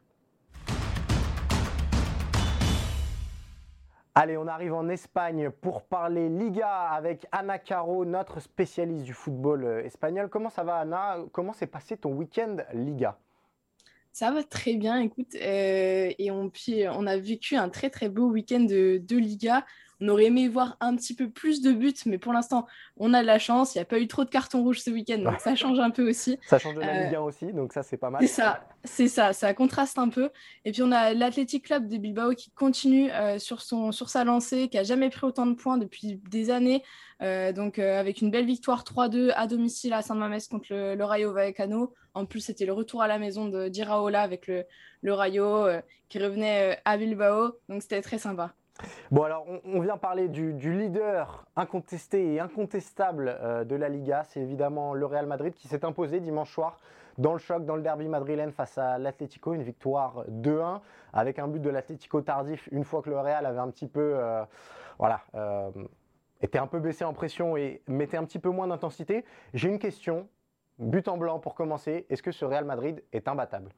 Allez, 4.15 4.39
on 4.39 4.47
arrive 4.47 4.73
en 4.73 4.89
Espagne 4.89 5.51
pour 5.51 5.83
parler 5.83 6.31
Liga 6.31 6.71
avec 6.71 7.27
Anna 7.31 7.59
Caro, 7.59 8.07
notre 8.07 8.41
spécialiste 8.41 9.05
du 9.05 9.13
football 9.13 9.83
espagnol. 9.85 10.31
Comment 10.31 10.49
ça 10.49 10.65
va 10.65 10.77
Anna 10.77 11.19
Comment 11.33 11.53
s'est 11.53 11.67
passé 11.67 11.99
ton 11.99 12.13
week-end 12.13 12.57
Liga? 12.73 13.19
Ça 14.17 14.31
va 14.31 14.43
très 14.43 14.77
bien, 14.77 14.99
écoute. 14.99 15.35
Euh, 15.35 16.11
et 16.19 16.31
on, 16.31 17.07
a 17.07 17.17
vécu 17.19 17.55
un 17.55 17.69
très 17.69 17.91
très 17.91 18.09
beau 18.09 18.31
week-end 18.31 18.61
de, 18.61 18.99
Liga. 19.11 19.67
On 20.01 20.09
aurait 20.09 20.27
aimé 20.27 20.49
voir 20.49 20.77
un 20.81 20.95
petit 20.97 21.15
peu 21.15 21.31
plus 21.31 21.63
de 21.63 21.73
buts, 21.73 21.95
mais 22.05 22.19
pour 22.19 22.33
l'instant, 22.33 22.67
on 22.97 23.15
a 23.15 23.23
de 23.23 23.27
la 23.27 23.39
chance. 23.39 23.75
Il 23.75 23.79
n'y 23.79 23.83
a 23.83 23.87
pas 23.87 23.99
eu 23.99 24.07
trop 24.07 24.25
de 24.25 24.31
cartons 24.31 24.63
rouges 24.63 24.81
ce 24.81 24.91
week-end, 24.91 25.19
donc 25.19 25.41
ça 25.41 25.55
change 25.57 25.79
un 25.79 25.91
peu 25.91 26.09
aussi. 26.09 26.39
Ça 26.47 26.59
change 26.59 26.75
de 26.75 26.81
la 26.81 27.05
Ligue 27.05 27.15
1 27.15 27.21
aussi, 27.21 27.53
donc 27.53 27.73
ça, 27.73 27.83
c'est 27.83 27.97
pas 27.97 28.11
mal. 28.11 28.21
C'est 28.21 28.29
ça, 28.29 28.61
c'est 28.85 29.09
ça, 29.09 29.33
ça 29.33 29.55
contraste 29.55 29.99
un 29.99 30.09
peu. 30.09 30.31
Et 30.65 30.73
puis, 30.73 30.83
on 30.83 30.93
a 30.93 31.15
l'Athletic 31.15 31.65
Club 31.65 31.89
de 31.89 31.97
Bilbao 31.97 32.35
qui 32.35 32.51
continue 32.51 33.11
euh, 33.13 33.39
sur, 33.39 33.63
son, 33.63 33.93
sur 33.93 34.09
sa 34.09 34.25
lancée, 34.25 34.69
qui 34.69 34.79
a 34.79 34.83
jamais 34.83 35.09
pris 35.09 35.27
autant 35.27 35.47
de 35.47 35.55
points 35.55 35.79
depuis 35.79 36.21
des 36.29 36.51
années. 36.51 36.83
Euh, 37.23 37.53
donc, 37.53 37.79
euh, 37.79 37.99
avec 37.99 38.21
une 38.21 38.31
belle 38.31 38.47
victoire 38.47 38.85
3-2 38.85 39.33
à 39.35 39.47
domicile 39.47 39.95
à 39.95 40.03
San 40.03 40.19
Mamés 40.19 40.39
contre 40.51 40.67
le, 40.71 41.05
Rayo 41.05 41.33
Vallecano. 41.33 41.95
En 42.13 42.27
plus, 42.27 42.41
c'était 42.41 42.67
le 42.67 42.73
retour 42.73 43.03
à 43.03 43.09
la 43.09 43.19
maison 43.19 43.47
de 43.49 43.69
d'Iraola 43.69 44.23
avec 44.23 44.47
le, 44.47 44.65
le 45.01 45.13
Rayo 45.15 45.67
qui 46.09 46.19
revenait 46.19 46.79
à 46.85 46.97
Bilbao. 46.97 47.59
Donc, 47.69 47.83
c'était 47.83 48.03
très 48.03 48.19
sympa. 48.19 48.55
Bon, 49.11 49.23
alors 49.23 49.47
on, 49.65 49.81
vient 49.81 49.97
parler 49.97 50.29
du, 50.29 50.53
leader 50.53 51.47
incontesté 51.57 52.35
et 52.35 52.41
incontestable 52.41 53.37
euh, 53.41 53.65
de 53.65 53.75
la 53.75 53.89
Liga. 53.89 54.25
C'est 54.25 54.41
évidemment 54.41 54.95
le 54.95 55.07
Real 55.07 55.27
Madrid 55.27 55.55
qui 55.55 55.69
s'est 55.69 55.85
imposé 55.85 56.21
dimanche 56.21 56.53
soir 56.53 56.79
dans 57.19 57.33
le 57.33 57.39
choc, 57.39 57.65
dans 57.65 57.77
le 57.77 57.83
derby 57.83 58.09
madrilène 58.09 58.53
face 58.53 58.79
à 58.79 58.99
l'Atlético. 58.99 59.55
Une 59.55 59.63
victoire 59.63 60.25
2-1 60.31 60.81
avec 61.13 61.39
un 61.39 61.49
but 61.49 61.61
de 61.61 61.71
l'Atlético 61.71 62.21
tardif 62.21 62.69
une 62.73 62.85
fois 62.85 63.03
que 63.03 63.11
le 63.11 63.19
Real 63.19 63.47
avait 63.47 63.59
un 63.59 63.71
petit 63.71 63.87
peu. 63.87 64.15
Euh, 64.17 64.45
voilà. 64.99 65.21
Euh, 65.35 65.71
était 66.43 66.59
un 66.59 66.67
peu 66.67 66.81
baissé 66.81 67.05
en 67.05 67.15
pression 67.15 67.57
et 67.57 67.83
mettait 67.87 68.19
un 68.19 68.25
petit 68.25 68.39
peu 68.39 68.51
moins 68.51 68.67
d'intensité. 68.67 69.25
J'ai 69.55 69.71
une 69.71 69.79
question, 69.79 70.29
but 70.79 71.09
en 71.09 71.17
blanc 71.17 71.39
pour 71.39 71.55
commencer. 71.55 72.07
Est-ce 72.11 72.23
que 72.23 72.33
ce 72.33 72.45
Real 72.45 72.65
Madrid 72.65 73.03
est 73.13 73.27
imbattable? 73.27 73.71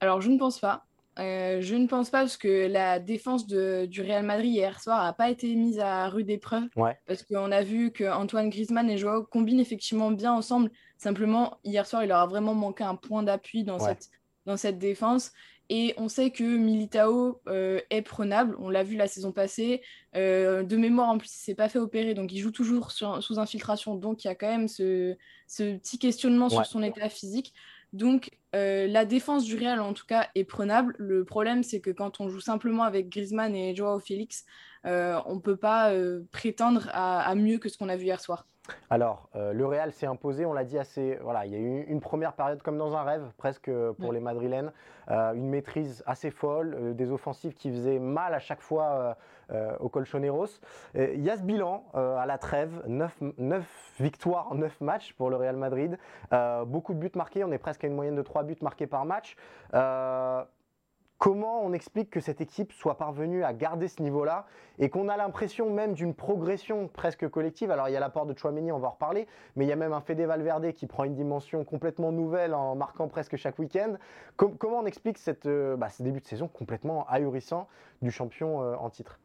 Alors 0.00 0.20
je 0.20 0.30
ne 0.30 0.38
pense 0.38 0.60
pas. 0.60 0.84
Je 1.16 1.74
ne 1.74 1.86
pense 1.86 2.10
pas 2.10 2.20
parce 2.20 2.36
que 2.36 2.66
la 2.68 2.98
défense 2.98 3.46
du 3.46 4.00
Real 4.00 4.24
Madrid 4.24 4.52
hier 4.52 4.80
soir 4.80 5.04
n'a 5.04 5.12
pas 5.12 5.30
été 5.30 5.54
mise 5.54 5.78
à 5.78 6.08
rude 6.08 6.30
épreuve. 6.30 6.68
Parce 7.06 7.22
qu'on 7.22 7.52
a 7.52 7.62
vu 7.62 7.92
qu'Antoine 7.92 8.50
Griezmann 8.50 8.88
et 8.90 8.98
Joao 8.98 9.24
combinent 9.24 9.60
effectivement 9.60 10.10
bien 10.10 10.32
ensemble. 10.32 10.70
Simplement, 10.98 11.58
hier 11.64 11.86
soir, 11.86 12.04
il 12.04 12.08
leur 12.08 12.20
a 12.20 12.26
vraiment 12.26 12.54
manqué 12.54 12.84
un 12.84 12.94
point 12.94 13.22
d'appui 13.22 13.64
dans, 13.64 13.78
cette, 13.78 14.10
dans 14.46 14.56
cette 14.56 14.78
défense. 14.78 15.32
Et 15.74 15.94
on 15.96 16.08
sait 16.08 16.30
que 16.30 16.44
Militao 16.44 17.40
euh, 17.48 17.80
est 17.88 18.02
prenable. 18.02 18.56
On 18.58 18.68
l'a 18.68 18.82
vu 18.82 18.94
la 18.94 19.06
saison 19.06 19.32
passée. 19.32 19.80
Euh, 20.14 20.62
de 20.62 20.76
mémoire, 20.76 21.08
en 21.08 21.16
plus, 21.16 21.28
il 21.28 21.40
ne 21.40 21.44
s'est 21.44 21.54
pas 21.54 21.70
fait 21.70 21.78
opérer. 21.78 22.12
Donc, 22.12 22.30
il 22.30 22.40
joue 22.40 22.50
toujours 22.50 22.90
sous 22.90 23.38
infiltration. 23.38 23.94
Donc, 23.94 24.22
il 24.22 24.26
y 24.26 24.30
a 24.30 24.34
quand 24.34 24.48
même 24.48 24.68
ce, 24.68 25.16
petit 25.48 25.98
questionnement 25.98 26.50
sur 26.50 26.66
son 26.66 26.82
état 26.82 27.08
physique. 27.08 27.54
Donc, 27.92 28.30
euh, 28.54 28.86
la 28.86 29.04
défense 29.04 29.44
du 29.44 29.56
Real, 29.56 29.80
en 29.80 29.92
tout 29.92 30.06
cas, 30.06 30.28
est 30.34 30.44
prenable. 30.44 30.94
Le 30.98 31.24
problème, 31.24 31.62
c'est 31.62 31.80
que 31.80 31.90
quand 31.90 32.20
on 32.20 32.28
joue 32.28 32.40
simplement 32.40 32.84
avec 32.84 33.08
Griezmann 33.08 33.54
et 33.54 33.74
Joao 33.74 34.00
Félix, 34.00 34.44
on 34.84 35.34
ne 35.34 35.40
peut 35.40 35.56
pas 35.56 35.90
prétendre 36.30 36.88
à, 36.92 37.34
mieux 37.34 37.58
que 37.58 37.68
ce 37.68 37.78
qu'on 37.78 37.88
a 37.88 37.96
vu 37.96 38.04
hier 38.04 38.20
soir. 38.20 38.46
Alors, 38.90 39.28
le 39.34 39.66
Real 39.66 39.92
s'est 39.92 40.06
imposé, 40.06 40.46
on 40.46 40.52
l'a 40.52 40.64
dit 40.64 40.78
assez. 40.78 41.18
Voilà, 41.22 41.46
il 41.46 41.52
y 41.52 41.56
a 41.56 41.58
eu 41.58 41.82
une 41.82 42.00
première 42.00 42.32
période 42.34 42.62
comme 42.62 42.78
dans 42.78 42.96
un 42.96 43.02
rêve, 43.02 43.24
presque 43.36 43.70
pour 43.98 44.12
les 44.12 44.20
Madrilènes. 44.20 44.72
une 45.08 45.48
maîtrise 45.48 46.02
assez 46.06 46.30
folle, 46.30 46.94
des 46.94 47.10
offensives 47.10 47.54
qui 47.54 47.70
faisaient 47.70 47.98
mal 47.98 48.34
à 48.34 48.38
chaque 48.38 48.60
fois 48.60 49.16
aux 49.80 49.88
Colchoneros. 49.88 50.60
Il 50.94 51.22
y 51.22 51.30
a 51.30 51.36
ce 51.36 51.42
bilan 51.42 51.84
à 51.94 52.24
la 52.26 52.38
trêve 52.38 52.82
9, 52.86 53.22
9 53.38 53.92
victoires 54.00 54.52
en 54.52 54.54
9 54.54 54.80
matchs 54.80 55.12
pour 55.14 55.30
le 55.30 55.36
Real 55.36 55.56
Madrid. 55.56 55.98
beaucoup 56.66 56.94
de 56.94 56.98
buts 56.98 57.12
marqués, 57.16 57.44
on 57.44 57.52
est 57.52 57.58
presque 57.58 57.84
à 57.84 57.88
une 57.88 57.94
moyenne 57.94 58.16
de 58.16 58.22
3 58.22 58.44
buts 58.44 58.56
marqués 58.60 58.86
par 58.86 59.04
match. 59.04 59.36
Comment 61.22 61.64
on 61.64 61.72
explique 61.72 62.10
que 62.10 62.18
cette 62.18 62.40
équipe 62.40 62.72
soit 62.72 62.98
parvenue 62.98 63.44
à 63.44 63.52
garder 63.52 63.86
ce 63.86 64.02
niveau-là 64.02 64.44
et 64.80 64.90
qu'on 64.90 65.08
a 65.08 65.16
l'impression 65.16 65.70
même 65.70 65.92
d'une 65.92 66.14
progression 66.14 66.88
presque 66.88 67.28
collective 67.28 67.70
Alors 67.70 67.88
il 67.88 67.92
y 67.92 67.96
a 67.96 68.00
l'apport 68.00 68.26
de 68.26 68.36
Chouameni, 68.36 68.72
on 68.72 68.80
va 68.80 68.88
en 68.88 68.90
reparler, 68.90 69.28
mais 69.54 69.64
il 69.64 69.68
y 69.68 69.72
a 69.72 69.76
même 69.76 69.92
un 69.92 70.00
Fede 70.00 70.22
Valverde 70.22 70.72
qui 70.72 70.88
prend 70.88 71.04
une 71.04 71.14
dimension 71.14 71.62
complètement 71.62 72.10
nouvelle 72.10 72.54
en 72.54 72.74
marquant 72.74 73.06
presque 73.06 73.36
chaque 73.36 73.60
week-end. 73.60 73.98
comment 74.34 74.80
on 74.80 74.84
explique 74.84 75.16
euh, 75.46 75.76
bah, 75.76 75.90
ce 75.90 76.02
début 76.02 76.18
de 76.18 76.26
saison 76.26 76.48
complètement 76.48 77.06
ahurissant 77.08 77.68
du 78.00 78.10
champion 78.10 78.60
euh, 78.60 78.74
en 78.74 78.90
titre? 78.90 79.20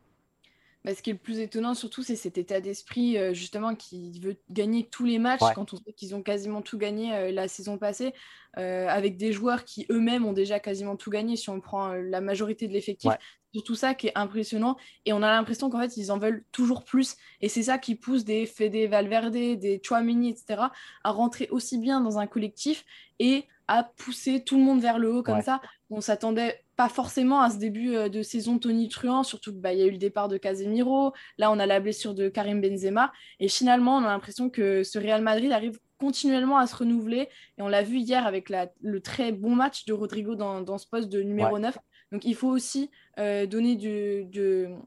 Bah, 0.88 0.96
ce 0.96 1.01
qui 1.01 1.10
est 1.10 1.13
le 1.13 1.20
plus 1.20 1.39
étonnant 1.39 1.74
surtout, 1.74 2.01
c'est 2.01 2.15
cet 2.15 2.38
état 2.38 2.62
d'esprit 2.62 3.17
euh, 3.17 3.34
justement 3.34 3.75
qui 3.75 4.22
veut 4.22 4.38
gagner 4.50 4.86
tous 4.86 5.03
les 5.03 5.20
matchs 5.20 5.41
quand 5.53 5.74
on 5.74 5.75
sait 5.75 5.91
qu'ils 5.91 6.15
ont 6.15 6.24
quasiment 6.24 6.62
tout 6.62 6.77
gagné 6.77 7.13
euh, 7.13 7.32
la 7.34 7.50
saison 7.50 7.77
passée, 7.77 8.13
euh, 8.58 8.88
avec 8.88 9.17
des 9.17 9.34
joueurs 9.34 9.65
qui 9.65 9.86
eux-mêmes 9.89 10.25
ont 10.25 10.32
déjà 10.32 10.62
quasiment 10.62 10.96
tout 10.96 11.10
gagné 11.10 11.36
si 11.36 11.50
on 11.50 11.60
prend 11.60 11.91
la 11.91 12.22
majorité 12.22 12.70
de 12.70 12.74
l'effectif. 12.74 13.12
C'est 13.53 13.63
tout 13.63 13.75
ça 13.75 13.96
qui 13.96 14.08
est 14.08 14.17
impressionnant 14.17 14.77
et 15.06 15.12
on 15.12 15.24
a 15.24 15.29
l'impression 15.29 15.70
qu'en 15.70 15.82
fait 15.82 15.98
ils 15.98 16.10
en 16.10 16.20
veulent 16.20 16.46
toujours 16.53 16.86
plus 16.86 17.17
et 17.41 17.50
c'est 17.50 17.63
ça 17.63 17.77
qui 17.77 17.96
pousse 17.96 18.24
des 18.24 18.46
Fede 18.46 18.89
Valverde, 18.89 19.34
des 19.34 19.82
Chouamini, 19.84 20.29
etc. 20.29 20.67
à 21.03 21.12
rentrer 21.12 21.50
aussi 21.51 21.79
bien 21.79 22.00
dans 22.00 22.17
un 22.17 22.27
collectif 22.27 22.86
et 23.20 23.44
à 23.67 23.84
pousser 23.84 24.41
tout 24.41 24.58
le 24.58 24.63
monde 24.63 24.79
vers 24.79 25.00
le 25.00 25.13
haut 25.13 25.24
comme 25.24 25.41
ça. 25.41 25.60
On 25.89 26.00
s'attendait 26.00 26.63
pas 26.77 26.88
forcément 26.89 27.41
à 27.41 27.50
ce 27.50 27.57
début 27.57 27.96
euh, 27.96 28.07
de 28.07 28.22
saison 28.22 28.60
Tony 28.60 28.88
Truant, 28.88 29.24
surtout 29.24 29.51
qu'il 29.51 29.62
bah, 29.62 29.74
y 29.74 29.81
a 29.81 29.86
eu 29.86 29.91
le 29.91 29.98
départ 29.98 30.29
de 30.29 30.38
Casemiro, 30.38 31.12
là 31.38 31.51
on 31.51 31.60
a 31.60 31.65
la 31.65 31.79
blessure 31.79 32.13
de 32.13 32.29
Karim 32.29 32.62
Benzema, 32.62 33.12
et 33.39 33.50
finalement 33.50 33.98
on 33.98 34.03
a 34.03 34.07
l'impression 34.07 34.50
que 34.50 34.84
ce 34.84 35.00
Real 35.00 35.22
Madrid 35.22 35.51
arrive 35.51 35.79
continuellement 35.98 36.57
à 36.57 36.67
se 36.67 36.75
renouveler, 36.75 37.29
et 37.57 37.62
on 37.62 37.67
l'a 37.67 37.81
vu 37.81 37.98
hier 37.98 38.25
avec 38.25 38.50
le 38.50 39.00
très 39.01 39.31
bon 39.31 39.55
match 39.55 39.86
de 39.86 39.93
Rodrigo 39.93 40.36
dans, 40.36 40.77
ce 40.77 40.88
poste 40.88 41.10
de 41.10 41.22
numéro 41.22 41.57
9. 41.57 41.77
Donc 42.12 42.24
il 42.24 42.36
faut 42.36 42.50
aussi 42.50 42.89
euh, 43.19 43.48
donner 43.48 43.75
du, 43.75 44.29
euh, 44.38 44.77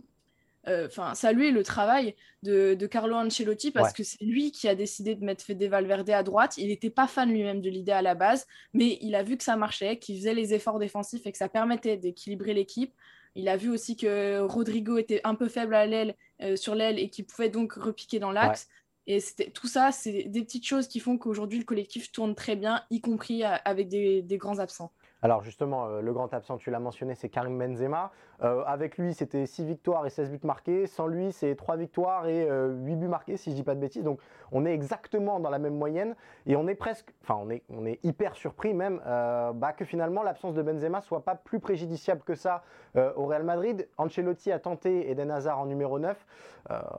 enfin 0.66 1.14
saluer 1.14 1.50
le 1.50 1.62
travail 1.62 2.14
de, 2.42 2.74
Carlo 2.86 3.16
Ancelotti 3.16 3.70
parce 3.70 3.92
que 3.92 4.02
c'est 4.02 4.22
lui 4.22 4.52
qui 4.52 4.68
a 4.68 4.74
décidé 4.74 5.14
de 5.14 5.24
mettre 5.24 5.44
Fede 5.44 5.62
Valverde 5.64 6.10
à 6.10 6.22
droite. 6.22 6.58
Il 6.58 6.68
n'était 6.68 6.90
pas 6.90 7.06
fan 7.06 7.30
lui-même 7.30 7.60
de 7.60 7.70
l'idée 7.70 7.92
à 7.92 8.02
la 8.02 8.14
base, 8.14 8.46
mais 8.72 8.98
il 9.00 9.14
a 9.14 9.22
vu 9.22 9.36
que 9.36 9.44
ça 9.44 9.56
marchait, 9.56 9.98
qu'il 9.98 10.16
faisait 10.16 10.34
les 10.34 10.54
efforts 10.54 10.78
défensifs 10.78 11.26
et 11.26 11.32
que 11.32 11.38
ça 11.38 11.48
permettait 11.48 11.96
d'équilibrer 11.96 12.54
l'équipe. 12.54 12.94
Il 13.34 13.48
a 13.48 13.56
vu 13.56 13.70
aussi 13.70 13.96
que 13.96 14.40
Rodrigo 14.40 14.98
était 14.98 15.20
un 15.24 15.34
peu 15.34 15.48
faible 15.48 15.74
à 15.74 15.86
l'aile, 15.86 16.16
euh, 16.42 16.56
sur 16.56 16.74
l'aile 16.74 16.98
et 16.98 17.10
qu'il 17.10 17.26
pouvait 17.26 17.48
donc 17.48 17.74
repiquer 17.74 18.18
dans 18.18 18.32
l'axe. 18.32 18.68
Et 19.06 19.20
tout 19.54 19.66
ça, 19.66 19.92
c'est 19.92 20.24
des 20.24 20.42
petites 20.42 20.66
choses 20.66 20.88
qui 20.88 21.00
font 21.00 21.16
qu'aujourd'hui 21.16 21.58
le 21.58 21.64
collectif 21.64 22.12
tourne 22.12 22.34
très 22.34 22.56
bien, 22.56 22.82
y 22.90 23.00
compris 23.00 23.44
euh, 23.44 23.56
avec 23.64 23.88
des 23.88 24.38
grands 24.38 24.58
absents. 24.58 24.92
Alors 25.22 25.42
justement, 25.42 25.86
euh, 25.86 26.00
le 26.00 26.12
grand 26.12 26.32
absent, 26.32 26.56
tu 26.56 26.70
l'as 26.70 26.78
mentionné, 26.78 27.14
c'est 27.14 27.28
Karim 27.28 27.58
Benzema. 27.58 28.10
Euh, 28.42 28.62
avec 28.66 28.96
lui, 28.96 29.12
c'était 29.12 29.44
6 29.44 29.66
victoires 29.66 30.06
et 30.06 30.10
16 30.10 30.30
buts 30.30 30.40
marqués. 30.44 30.86
Sans 30.86 31.06
lui, 31.06 31.32
c'est 31.32 31.54
3 31.56 31.76
victoires 31.76 32.26
et 32.26 32.44
8 32.44 32.48
euh, 32.48 32.68
buts 32.96 33.08
marqués, 33.08 33.36
si 33.36 33.50
je 33.50 33.56
dis 33.56 33.62
pas 33.62 33.74
de 33.74 33.80
bêtises. 33.80 34.02
Donc 34.02 34.18
on 34.50 34.64
est 34.64 34.72
exactement 34.72 35.38
dans 35.38 35.50
la 35.50 35.58
même 35.58 35.76
moyenne 35.76 36.16
et 36.46 36.56
on 36.56 36.66
est 36.68 36.74
presque, 36.74 37.12
enfin 37.22 37.38
on 37.40 37.50
est, 37.50 37.62
on 37.68 37.84
est 37.84 38.00
hyper 38.02 38.34
surpris 38.34 38.74
même 38.74 39.00
bah, 39.04 39.72
que 39.76 39.84
finalement 39.84 40.22
l'absence 40.22 40.54
de 40.54 40.62
Benzema 40.62 41.00
soit 41.00 41.24
pas 41.24 41.36
plus 41.36 41.60
préjudiciable 41.60 42.22
que 42.22 42.34
ça 42.34 42.64
au 42.96 43.26
Real 43.26 43.44
Madrid. 43.44 43.88
Ancelotti 43.96 44.50
a 44.50 44.58
tenté 44.58 45.08
Eden 45.08 45.30
Hazard 45.30 45.60
en 45.60 45.66
numéro 45.66 46.00
9. 46.00 46.26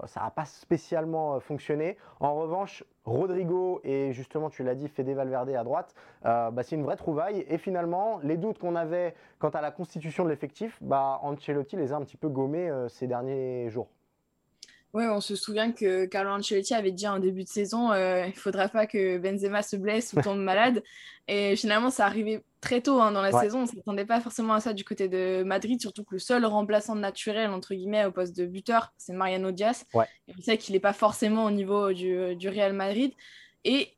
ça 0.05 0.21
n'a 0.21 0.31
pas 0.31 0.45
spécialement 0.45 1.41
fonctionné. 1.41 1.97
En 2.21 2.35
revanche, 2.35 2.85
Rodrigo 3.03 3.81
et 3.83 4.13
justement, 4.13 4.49
tu 4.49 4.63
l'as 4.63 4.75
dit, 4.75 4.87
Fede 4.87 5.09
Valverde 5.09 5.49
à 5.49 5.63
droite, 5.63 5.93
bah, 6.23 6.51
c'est 6.61 6.75
une 6.75 6.83
vraie 6.83 6.95
trouvaille. 6.95 7.45
Et 7.49 7.57
finalement, 7.57 8.19
les 8.23 8.37
doutes 8.37 8.59
qu'on 8.59 8.75
avait 8.75 9.15
quant 9.39 9.49
à 9.49 9.61
la 9.61 9.71
constitution 9.71 10.23
de 10.23 10.29
l'effectif, 10.29 10.77
bah, 10.81 11.19
Ancelotti 11.23 11.75
les 11.75 11.93
a 11.93 11.95
un 11.95 12.01
petit 12.01 12.17
peu 12.17 12.29
gommés 12.29 12.69
euh, 12.69 12.87
ces 12.87 13.07
derniers 13.07 13.69
jours. 13.69 13.89
Oui, 14.93 15.05
on 15.05 15.21
se 15.21 15.35
souvient 15.35 15.71
que 15.71 16.05
Carlo 16.05 16.31
Ancelotti 16.31 16.73
avait 16.73 16.91
dit 16.91 17.07
en 17.07 17.19
début 17.19 17.45
de 17.45 17.49
saison 17.49 17.93
euh, 17.93 18.25
il 18.25 18.31
ne 18.31 18.35
faudra 18.35 18.67
pas 18.67 18.87
que 18.87 19.17
Benzema 19.17 19.61
se 19.63 19.77
blesse 19.77 20.11
ou 20.13 20.21
tombe 20.21 20.39
malade. 20.39 20.83
Et 21.29 21.55
finalement, 21.55 21.89
ça 21.89 22.05
arrivait 22.05 22.43
très 22.59 22.81
tôt 22.81 22.99
hein, 22.99 23.13
dans 23.13 23.21
la 23.21 23.31
saison. 23.31 23.59
On 23.59 23.61
ne 23.61 23.67
s'attendait 23.67 24.05
pas 24.05 24.19
forcément 24.19 24.53
à 24.53 24.59
ça 24.59 24.73
du 24.73 24.83
côté 24.83 25.07
de 25.07 25.43
Madrid, 25.43 25.79
surtout 25.79 26.03
que 26.03 26.15
le 26.15 26.19
seul 26.19 26.45
remplaçant 26.45 26.95
naturel, 26.95 27.51
entre 27.51 27.73
guillemets, 27.73 28.05
au 28.05 28.11
poste 28.11 28.35
de 28.35 28.45
buteur, 28.45 28.91
c'est 28.97 29.13
Mariano 29.13 29.51
Diaz. 29.51 29.85
Et 30.27 30.33
on 30.37 30.41
sait 30.41 30.57
qu'il 30.57 30.73
n'est 30.73 30.81
pas 30.81 30.93
forcément 30.93 31.45
au 31.45 31.51
niveau 31.51 31.93
du, 31.93 32.35
du 32.35 32.49
Real 32.49 32.73
Madrid. 32.73 33.13
Et 33.63 33.93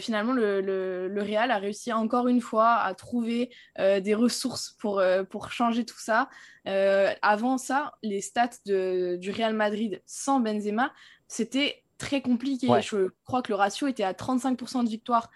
finalement, 0.00 0.32
le, 0.32 1.22
Real 1.22 1.50
a 1.50 1.58
réussi 1.58 1.92
encore 1.92 2.28
une 2.28 2.40
fois 2.40 2.74
à 2.74 2.94
trouver 2.94 3.50
euh, 3.78 4.00
des 4.00 4.14
ressources 4.14 4.76
pour, 4.78 4.98
euh, 4.98 5.24
pour 5.24 5.50
changer 5.50 5.84
tout 5.84 5.98
ça. 5.98 6.28
Euh, 6.66 7.12
avant 7.22 7.58
ça, 7.58 7.94
les 8.02 8.20
stats 8.20 8.58
du 8.64 9.30
Real 9.30 9.54
Madrid 9.54 10.02
sans 10.06 10.40
Benzema, 10.40 10.92
c'était 11.28 11.82
très 11.98 12.20
compliqué. 12.20 12.68
Je 12.82 13.08
crois 13.24 13.42
que 13.42 13.50
le 13.50 13.56
ratio 13.56 13.86
était 13.86 14.04
à 14.04 14.12
35% 14.12 14.84
de 14.84 14.88
victoire 14.88 15.30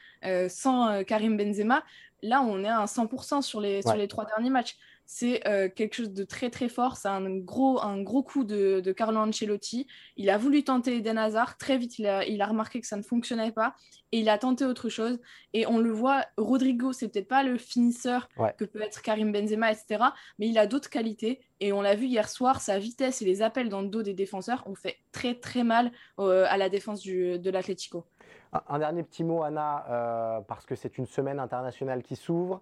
sans 0.49 1.03
Karim 1.05 1.37
Benzema. 1.37 1.83
Là, 2.23 2.43
on 2.43 2.63
est 2.63 2.69
à 2.69 2.85
100% 2.85 3.41
sur 3.41 3.61
les, 3.61 3.81
sur 3.83 3.95
les 3.95 4.09
trois 4.09 4.27
derniers 4.27 4.51
matchs 4.51 4.77
c'est 5.13 5.45
euh, 5.49 5.69
quelque 5.69 5.95
chose 5.95 6.13
de 6.13 6.23
très 6.23 6.51
très 6.51 6.69
fort. 6.69 6.97
C'est 6.97 7.09
un 7.09 7.29
gros, 7.37 7.83
un 7.83 8.01
gros 8.01 8.23
coup 8.23 8.45
de, 8.45 8.93
Carlo 8.97 9.19
Ancelotti. 9.19 9.89
Il 10.17 10.31
a 10.31 10.39
voulu 10.39 10.63
tenter 10.63 10.99
Eden 10.99 11.19
Hazard. 11.19 11.59
Très 11.59 11.79
vite, 11.79 11.99
il 11.99 12.07
a, 12.07 12.25
il 12.25 12.41
a, 12.41 12.47
remarqué 12.47 12.81
que 12.81 12.87
ça 12.87 12.97
ne 12.97 13.03
fonctionnait 13.03 13.51
pas 13.51 13.75
et 14.13 14.21
il 14.21 14.29
a 14.29 14.39
tenté 14.39 14.65
autre 14.65 14.89
chose. 14.89 15.19
Et 15.53 15.67
on 15.67 15.79
le 15.79 15.91
voit, 15.91 16.27
Rodrigo, 16.37 16.93
c'est 16.93 17.09
peut-être 17.09 17.27
pas 17.27 17.43
le 17.43 17.59
finisseur 17.59 18.29
que 18.57 18.65
peut 18.65 18.83
être 18.83 19.03
Karim 19.03 19.33
Benzema, 19.33 19.73
etc. 19.73 20.05
Mais 20.39 20.47
il 20.47 20.57
a 20.59 20.69
d'autres 20.69 20.91
qualités. 20.91 21.41
Et 21.59 21.73
on 21.73 21.83
l'a 21.83 21.97
vu 21.97 22.07
hier 22.07 22.29
soir, 22.29 22.61
sa 22.61 22.79
vitesse 22.79 23.21
et 23.21 23.25
les 23.25 23.43
appels 23.43 23.69
dans 23.69 23.83
le 23.83 23.89
dos 23.89 24.05
des 24.05 24.15
défenseurs 24.15 24.63
ont 24.69 24.77
fait 24.77 24.99
très 25.11 25.35
très 25.35 25.65
mal 25.65 25.91
euh, 26.21 26.47
à 26.49 26.57
la 26.57 26.69
défense 26.69 27.03
de 27.03 27.51
l'Atlético. 27.51 28.05
Un, 28.53 28.79
dernier 28.79 29.03
petit 29.03 29.25
mot, 29.25 29.43
Anna, 29.43 29.87
euh, 29.91 30.41
parce 30.43 30.67
que 30.67 30.77
c'est 30.77 30.99
une 30.99 31.07
semaine 31.07 31.41
internationale 31.41 32.05
qui 32.05 32.15
s'ouvre. 32.15 32.61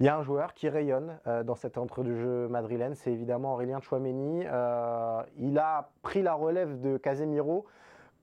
Il 0.00 0.06
y 0.06 0.08
a 0.08 0.16
un 0.16 0.22
joueur 0.22 0.54
qui 0.54 0.68
rayonne 0.68 1.18
euh, 1.26 1.44
dans 1.44 1.54
cet 1.54 1.78
entre-deux-jeux 1.78 2.48
madrilène, 2.48 2.94
c'est 2.96 3.12
évidemment 3.12 3.54
Aurélien 3.54 3.80
Chouameni. 3.80 4.44
Euh, 4.44 5.22
il 5.38 5.56
a 5.58 5.90
pris 6.02 6.22
la 6.22 6.34
relève 6.34 6.80
de 6.80 6.96
Casemiro 6.96 7.64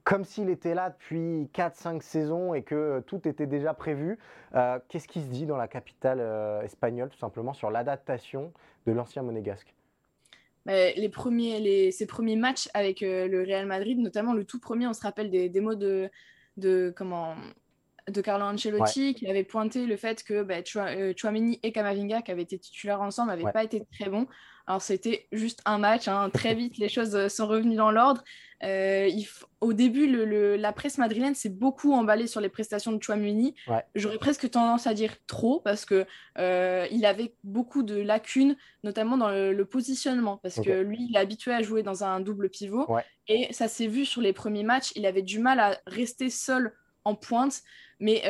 comme 0.03 0.25
s'il 0.25 0.49
était 0.49 0.73
là 0.73 0.89
depuis 0.89 1.47
4-5 1.53 2.01
saisons 2.01 2.55
et 2.55 2.63
que 2.63 3.03
tout 3.05 3.27
était 3.27 3.45
déjà 3.45 3.73
prévu. 3.73 4.17
Euh, 4.55 4.79
qu'est-ce 4.89 5.07
qui 5.07 5.21
se 5.21 5.27
dit 5.27 5.45
dans 5.45 5.57
la 5.57 5.67
capitale 5.67 6.19
espagnole, 6.63 7.09
tout 7.09 7.19
simplement, 7.19 7.53
sur 7.53 7.69
l'adaptation 7.69 8.51
de 8.87 8.91
l'ancien 8.91 9.21
monégasque? 9.21 9.73
Les 10.65 11.09
premiers, 11.09 11.91
ses 11.91 12.07
premiers 12.07 12.35
matchs 12.35 12.67
avec 12.73 13.01
le 13.01 13.43
Real 13.43 13.67
Madrid, 13.67 13.99
notamment 13.99 14.33
le 14.33 14.43
tout 14.43 14.59
premier, 14.59 14.87
on 14.87 14.93
se 14.93 15.01
rappelle 15.01 15.29
des, 15.29 15.49
des 15.49 15.61
mots 15.61 15.75
de, 15.75 16.09
de 16.57 16.91
comment 16.95 17.35
de 18.09 18.21
Carlo 18.21 18.45
Ancelotti 18.45 19.13
qui 19.13 19.27
avait 19.27 19.43
pointé 19.43 19.85
le 19.85 19.95
fait 19.97 20.23
que 20.23 20.43
bah, 20.43 20.63
Chouameni 20.63 21.59
et 21.63 21.71
Kamavinga, 21.71 22.21
qui 22.21 22.31
avaient 22.31 22.41
été 22.41 22.57
titulaires 22.57 23.01
ensemble, 23.01 23.29
n'avaient 23.29 23.51
pas 23.51 23.63
été 23.63 23.83
très 23.91 24.09
bons. 24.09 24.27
Alors 24.67 24.81
c'était 24.81 25.27
juste 25.31 25.61
un 25.65 25.79
match, 25.79 26.07
hein. 26.07 26.29
très 26.31 26.53
vite 26.53 26.77
les 26.77 26.87
choses 26.87 27.15
euh, 27.15 27.29
sont 27.29 27.47
revenues 27.47 27.75
dans 27.75 27.91
l'ordre. 27.91 28.23
Euh, 28.63 29.09
au 29.59 29.73
début, 29.73 30.07
la 30.55 30.71
presse 30.71 30.99
madrilène 30.99 31.33
s'est 31.33 31.49
beaucoup 31.49 31.93
emballée 31.93 32.27
sur 32.27 32.41
les 32.41 32.49
prestations 32.49 32.91
de 32.91 33.01
Chouameni. 33.01 33.55
J'aurais 33.95 34.19
presque 34.19 34.49
tendance 34.49 34.85
à 34.85 34.93
dire 34.93 35.13
trop 35.25 35.59
parce 35.61 35.83
que 35.83 36.05
euh, 36.37 36.87
il 36.91 37.05
avait 37.05 37.33
beaucoup 37.43 37.81
de 37.81 37.99
lacunes, 37.99 38.55
notamment 38.83 39.17
dans 39.17 39.29
le, 39.29 39.65
positionnement, 39.65 40.37
parce 40.37 40.59
que 40.59 40.81
lui, 40.81 41.07
il 41.09 41.15
est 41.15 41.19
habitué 41.19 41.53
à 41.53 41.61
jouer 41.61 41.81
dans 41.81 42.03
un 42.03 42.19
double 42.19 42.49
pivot 42.49 42.87
et 43.27 43.51
ça 43.51 43.67
s'est 43.67 43.87
vu 43.87 44.05
sur 44.05 44.21
les 44.21 44.33
premiers 44.33 44.63
matchs. 44.63 44.91
Il 44.95 45.05
avait 45.05 45.21
du 45.23 45.39
mal 45.39 45.59
à 45.59 45.77
rester 45.87 46.29
seul 46.29 46.73
en 47.03 47.15
pointe, 47.15 47.61
mais 47.99 48.23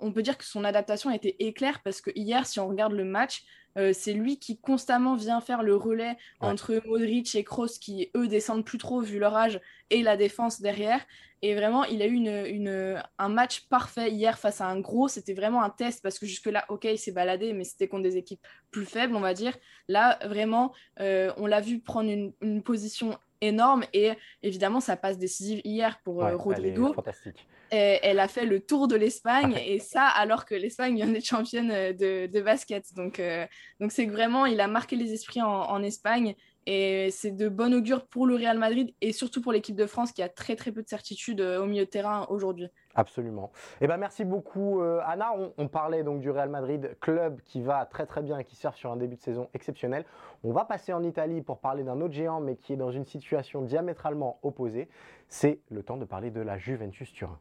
on 0.00 0.12
peut 0.12 0.22
dire 0.22 0.38
que 0.38 0.44
son 0.44 0.64
adaptation 0.64 1.10
a 1.10 1.14
été 1.14 1.44
éclair 1.46 1.80
parce 1.82 2.00
que 2.00 2.10
hier, 2.14 2.46
si 2.46 2.60
on 2.60 2.68
regarde 2.68 2.92
le 2.92 3.04
match, 3.04 3.44
euh, 3.76 3.92
c'est 3.92 4.12
lui 4.12 4.38
qui 4.38 4.58
constamment 4.58 5.16
vient 5.16 5.40
faire 5.40 5.62
le 5.62 5.74
relais 5.74 6.16
entre 6.40 6.80
Modric 6.86 7.34
et 7.34 7.42
Kroos 7.42 7.78
qui, 7.80 8.10
eux, 8.16 8.28
descendent 8.28 8.64
plus 8.64 8.78
trop 8.78 9.00
vu 9.00 9.18
leur 9.18 9.34
âge 9.34 9.60
et 9.90 10.02
la 10.02 10.16
défense 10.16 10.60
derrière. 10.60 11.00
Et 11.42 11.54
vraiment, 11.54 11.84
il 11.84 12.00
a 12.00 12.06
eu 12.06 12.14
une, 12.14 13.02
un 13.18 13.28
match 13.28 13.66
parfait 13.68 14.10
hier 14.10 14.38
face 14.38 14.60
à 14.60 14.66
un 14.66 14.80
gros. 14.80 15.08
C'était 15.08 15.34
vraiment 15.34 15.62
un 15.62 15.70
test 15.70 16.02
parce 16.02 16.18
que 16.18 16.24
jusque-là, 16.24 16.64
ok, 16.68 16.84
il 16.84 16.98
s'est 16.98 17.12
baladé, 17.12 17.52
mais 17.52 17.64
c'était 17.64 17.88
contre 17.88 18.04
des 18.04 18.16
équipes 18.16 18.40
plus 18.70 18.86
faibles, 18.86 19.14
on 19.14 19.20
va 19.20 19.34
dire. 19.34 19.56
Là, 19.88 20.18
vraiment, 20.24 20.72
euh, 21.00 21.32
on 21.36 21.46
l'a 21.46 21.60
vu 21.60 21.80
prendre 21.80 22.10
une, 22.10 22.62
position 22.62 23.18
énorme 23.40 23.84
et 23.92 24.12
évidemment, 24.42 24.80
ça 24.80 24.96
passe 24.96 25.18
décisive 25.18 25.60
hier 25.64 26.00
pour 26.02 26.24
euh, 26.24 26.36
Rodrigo. 26.36 26.94
Fantastique 26.94 27.46
elle 27.70 28.20
a 28.20 28.28
fait 28.28 28.46
le 28.46 28.60
tour 28.60 28.88
de 28.88 28.96
l'Espagne 28.96 29.56
et 29.66 29.78
ça 29.78 30.06
alors 30.06 30.44
que 30.44 30.54
l'Espagne 30.54 30.96
vient 30.96 31.08
d'être 31.08 31.24
championne 31.24 31.70
euh, 31.70 31.92
de, 31.92 32.40
basket. 32.40 32.94
Donc 32.94 33.20
euh, 33.20 33.46
donc 33.80 33.92
c'est 33.92 34.06
vraiment 34.06 34.46
il 34.46 34.60
a 34.60 34.68
marqué 34.68 34.96
les 34.96 35.12
esprits 35.12 35.42
en, 35.42 35.82
Espagne 35.82 36.34
et 36.66 37.10
c'est 37.10 37.30
de 37.30 37.48
bon 37.48 37.74
augure 37.74 38.06
pour 38.06 38.26
le 38.26 38.36
Real 38.36 38.58
Madrid 38.58 38.94
et 39.00 39.12
surtout 39.12 39.42
pour 39.42 39.52
l'équipe 39.52 39.76
de 39.76 39.86
France 39.86 40.12
qui 40.12 40.22
a 40.22 40.28
très 40.28 40.56
très 40.56 40.72
peu 40.72 40.82
de 40.82 40.88
certitude 40.88 41.40
euh, 41.40 41.62
au 41.62 41.66
milieu 41.66 41.84
de 41.84 41.90
terrain 41.90 42.26
aujourd'hui. 42.30 42.68
Absolument. 42.94 43.50
Eh 43.80 43.86
ben 43.86 43.96
merci 43.96 44.24
beaucoup 44.24 44.80
Anna. 44.80 45.32
On, 45.58 45.66
parlait 45.66 46.04
donc 46.04 46.20
du 46.20 46.30
Real 46.30 46.48
Madrid, 46.48 46.96
club 47.00 47.40
qui 47.44 47.60
va 47.60 47.86
très 47.86 48.06
très 48.06 48.22
bien 48.22 48.38
et 48.38 48.44
qui 48.44 48.54
surfe 48.54 48.76
sur 48.76 48.92
un 48.92 48.96
début 48.96 49.16
de 49.16 49.20
saison 49.20 49.48
exceptionnel. 49.52 50.04
On 50.44 50.52
va 50.52 50.64
passer 50.64 50.92
en 50.92 51.02
Italie 51.02 51.42
pour 51.42 51.58
parler 51.58 51.82
d'un 51.82 52.00
autre 52.00 52.14
géant 52.14 52.40
mais 52.40 52.54
qui 52.56 52.72
est 52.72 52.76
dans 52.76 52.92
une 52.92 53.04
situation 53.04 53.62
diamétralement 53.62 54.38
opposée. 54.42 54.88
C'est 55.28 55.58
le 55.70 55.82
temps 55.82 55.96
de 55.96 56.04
parler 56.04 56.30
de 56.30 56.40
la 56.40 56.56
Juventus 56.56 57.12
Turin. 57.12 57.38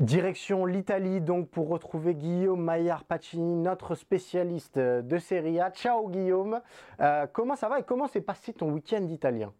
Direction 0.00 0.66
l'Italie, 0.66 1.20
donc 1.20 1.50
pour 1.50 1.68
retrouver 1.68 2.16
Guillaume 2.16 2.60
Maillard 2.60 3.04
Pacini, 3.04 3.54
notre 3.54 3.94
spécialiste 3.94 4.76
de 4.76 5.18
Serie 5.18 5.60
A. 5.60 5.70
Ciao 5.70 6.08
Guillaume, 6.08 6.60
euh, 6.98 7.28
comment 7.32 7.54
ça 7.54 7.68
va 7.68 7.78
et 7.78 7.84
comment 7.84 8.08
s'est 8.08 8.20
passé 8.20 8.52
ton 8.52 8.72
week-end 8.72 9.06
italien? 9.06 9.52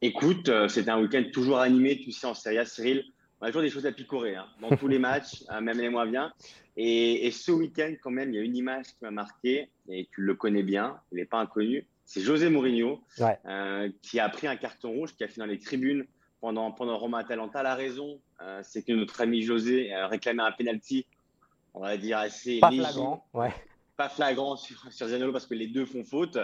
Écoute, 0.00 0.48
euh, 0.48 0.66
c'était 0.68 0.88
un 0.88 0.98
week-end 0.98 1.24
toujours 1.30 1.58
animé, 1.58 1.98
tu 1.98 2.10
sais, 2.10 2.26
en 2.26 2.32
Serie 2.32 2.56
A, 2.56 2.64
Cyril. 2.64 3.04
On 3.42 3.44
a 3.44 3.48
toujours 3.48 3.60
des 3.60 3.68
choses 3.68 3.84
à 3.84 3.92
picorer, 3.92 4.34
hein, 4.34 4.46
dans 4.62 4.74
tous 4.74 4.88
les 4.88 4.98
matchs, 4.98 5.44
euh, 5.52 5.60
même 5.60 5.78
les 5.78 5.90
moins 5.90 6.06
bien. 6.06 6.32
Et, 6.78 7.30
ce 7.30 7.52
week-end, 7.52 7.92
quand 8.02 8.10
même, 8.10 8.30
il 8.30 8.36
y 8.36 8.38
a 8.38 8.42
une 8.42 8.56
image 8.56 8.86
qui 8.86 8.96
m'a 9.02 9.10
marqué, 9.10 9.68
et 9.90 10.08
tu 10.10 10.22
le 10.22 10.34
connais 10.36 10.62
bien, 10.62 10.98
il 11.12 11.16
n'est 11.16 11.26
pas 11.26 11.38
inconnu. 11.38 11.86
C'est 12.06 12.22
José 12.22 12.48
Mourinho, 12.48 13.02
qui 14.00 14.20
a 14.20 14.28
pris 14.30 14.46
un 14.46 14.56
carton 14.56 14.90
rouge, 14.90 15.14
qui 15.14 15.22
a 15.22 15.28
fait 15.28 15.38
dans 15.38 15.46
les 15.46 15.58
tribunes 15.58 16.06
pendant, 16.40 16.70
pendant 16.72 16.96
Roma-Atalanta. 16.98 17.62
La 17.62 17.74
raison, 17.74 18.20
euh, 18.40 18.60
c'est 18.62 18.82
que 18.82 18.92
notre 18.92 19.20
ami 19.20 19.42
José 19.42 19.92
a 19.92 20.06
réclamé 20.06 20.42
un 20.42 20.52
penalty, 20.52 21.06
on 21.74 21.80
va 21.80 21.96
dire 21.96 22.18
assez 22.18 22.58
pas 22.60 22.70
flagrant, 22.70 23.26
ouais. 23.34 23.52
pas 23.96 24.08
flagrant 24.08 24.56
sur, 24.56 24.92
sur 24.92 25.08
Zaniolo 25.08 25.32
parce 25.32 25.46
que 25.46 25.54
les 25.54 25.68
deux 25.68 25.86
font 25.86 26.04
faute. 26.04 26.38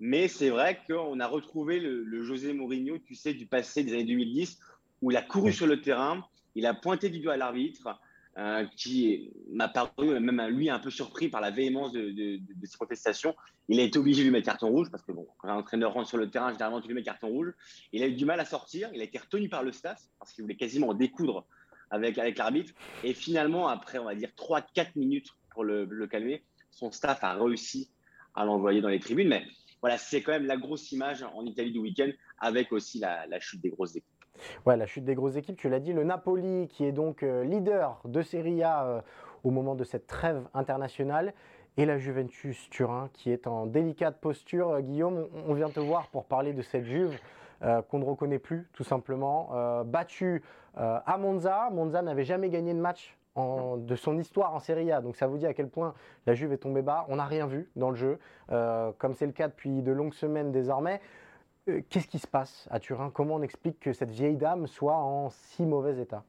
Mais 0.00 0.28
c'est 0.28 0.50
vrai 0.50 0.80
qu'on 0.86 1.20
a 1.20 1.26
retrouvé 1.26 1.78
le, 1.80 2.22
José 2.22 2.52
Mourinho, 2.52 2.98
tu 2.98 3.14
sais, 3.14 3.34
du 3.34 3.46
passé 3.46 3.84
des 3.84 3.92
années 3.92 4.04
2010, 4.04 4.58
où 5.02 5.10
il 5.10 5.16
a 5.16 5.22
couru 5.22 5.52
sur 5.52 5.66
le 5.66 5.80
terrain, 5.80 6.26
il 6.54 6.66
a 6.66 6.74
pointé 6.74 7.10
du 7.10 7.20
doigt 7.20 7.34
à 7.34 7.36
l'arbitre, 7.36 7.98
euh, 8.36 8.64
qui 8.76 9.30
m'a 9.52 9.68
paru, 9.68 10.18
même 10.18 10.42
lui, 10.48 10.68
un 10.68 10.80
peu 10.80 10.90
surpris 10.90 11.28
par 11.28 11.40
la 11.40 11.52
véhémence 11.52 11.92
de, 11.92 12.10
de, 12.10 12.66
ses 12.66 12.76
protestations. 12.76 13.36
Il 13.68 13.78
a 13.78 13.84
été 13.84 13.96
obligé 13.96 14.22
de 14.22 14.24
lui 14.24 14.32
mettre 14.32 14.46
carton 14.46 14.70
rouge 14.70 14.90
parce 14.90 15.04
que 15.04 15.12
bon, 15.12 15.26
quand 15.38 15.48
un 15.48 15.56
entraîneur 15.56 15.92
rentre 15.92 16.08
sur 16.08 16.18
le 16.18 16.28
terrain, 16.28 16.50
généralement, 16.50 16.80
tu 16.80 16.88
lui 16.88 16.94
mets 16.94 17.02
carton 17.02 17.28
rouge. 17.28 17.52
Il 17.92 18.02
a 18.02 18.08
eu 18.08 18.14
du 18.14 18.24
mal 18.24 18.40
à 18.40 18.44
sortir. 18.44 18.90
Il 18.92 19.00
a 19.00 19.04
été 19.04 19.18
retenu 19.18 19.48
par 19.48 19.62
le 19.62 19.70
staff 19.70 20.02
parce 20.18 20.32
qu'il 20.32 20.42
voulait 20.42 20.56
quasiment 20.56 20.94
découdre 20.94 21.46
avec, 21.90 22.18
avec 22.18 22.36
l'arbitre. 22.38 22.72
Et 23.04 23.14
finalement, 23.14 23.68
après, 23.68 23.98
on 23.98 24.04
va 24.04 24.16
dire 24.16 24.30
3-4 24.36 24.88
minutes 24.96 25.28
pour 25.50 25.62
le, 25.62 25.84
le, 25.84 26.06
calmer, 26.08 26.42
son 26.72 26.90
staff 26.90 27.22
a 27.22 27.34
réussi 27.34 27.88
à 28.34 28.44
l'envoyer 28.44 28.80
dans 28.80 28.88
les 28.88 28.98
tribunes. 28.98 29.28
Mais 29.28 29.44
voilà, 29.80 29.96
c'est 29.96 30.22
quand 30.22 30.32
même 30.32 30.46
la 30.46 30.56
grosse 30.56 30.90
image 30.90 31.22
en 31.22 31.46
Italie 31.46 31.70
du 31.70 31.78
week-end 31.78 32.10
avec 32.38 32.72
aussi 32.72 32.98
la, 32.98 33.28
la 33.28 33.38
chute 33.38 33.60
des 33.60 33.70
grosses 33.70 33.94
équipes. 33.94 34.13
Ouais, 34.66 34.76
la 34.76 34.86
chute 34.86 35.04
des 35.04 35.14
grosses 35.14 35.36
équipes, 35.36 35.56
tu 35.56 35.68
l'as 35.68 35.80
dit, 35.80 35.92
le 35.92 36.04
Napoli 36.04 36.68
qui 36.68 36.84
est 36.84 36.92
donc 36.92 37.22
euh, 37.22 37.44
leader 37.44 38.00
de 38.04 38.22
Serie 38.22 38.62
A 38.62 38.84
euh, 38.84 39.00
au 39.42 39.50
moment 39.50 39.74
de 39.74 39.84
cette 39.84 40.06
trêve 40.06 40.42
internationale 40.54 41.34
et 41.76 41.86
la 41.86 41.98
Juventus 41.98 42.68
Turin 42.70 43.10
qui 43.12 43.30
est 43.30 43.46
en 43.46 43.66
délicate 43.66 44.20
posture. 44.20 44.70
Euh, 44.70 44.80
Guillaume, 44.80 45.28
on 45.46 45.54
vient 45.54 45.70
te 45.70 45.80
voir 45.80 46.08
pour 46.08 46.24
parler 46.24 46.52
de 46.52 46.62
cette 46.62 46.84
Juve 46.84 47.18
qu'on 47.88 47.98
ne 47.98 48.04
reconnaît 48.04 48.40
plus 48.40 48.68
tout 48.74 48.84
simplement. 48.84 49.84
battu 49.86 50.42
à 50.76 51.16
Monza, 51.16 51.70
Monza 51.72 52.02
n'avait 52.02 52.24
jamais 52.24 52.50
gagné 52.50 52.74
de 52.74 52.78
match 52.78 53.16
de 53.38 53.96
son 53.96 54.18
histoire 54.18 54.52
en 54.54 54.58
Serie 54.58 54.92
A. 54.92 55.00
Donc 55.00 55.16
ça 55.16 55.26
vous 55.26 55.38
dit 55.38 55.46
à 55.46 55.54
quel 55.54 55.70
point 55.70 55.94
la 56.26 56.34
Juve 56.34 56.52
est 56.52 56.58
tombée 56.58 56.82
bas. 56.82 57.06
On 57.08 57.16
n'a 57.16 57.24
rien 57.24 57.46
vu 57.46 57.70
dans 57.74 57.88
le 57.88 57.96
jeu, 57.96 58.18
comme 58.98 59.14
c'est 59.14 59.24
le 59.24 59.32
cas 59.32 59.48
depuis 59.48 59.80
de 59.80 59.92
longues 59.92 60.12
semaines 60.12 60.52
désormais. 60.52 61.00
Euh, 61.68 61.80
qu'est-ce 61.88 62.08
qui 62.08 62.18
se 62.18 62.26
passe 62.26 62.68
à 62.70 62.78
Turin? 62.78 63.10
Comment 63.10 63.36
on 63.36 63.42
explique 63.42 63.80
que 63.80 63.92
cette 63.92 64.10
vieille 64.10 64.36
dame 64.36 64.66
soit 64.66 64.96
en 64.96 65.30
si 65.30 65.62
mauvais 65.62 66.00
état? 66.00 66.24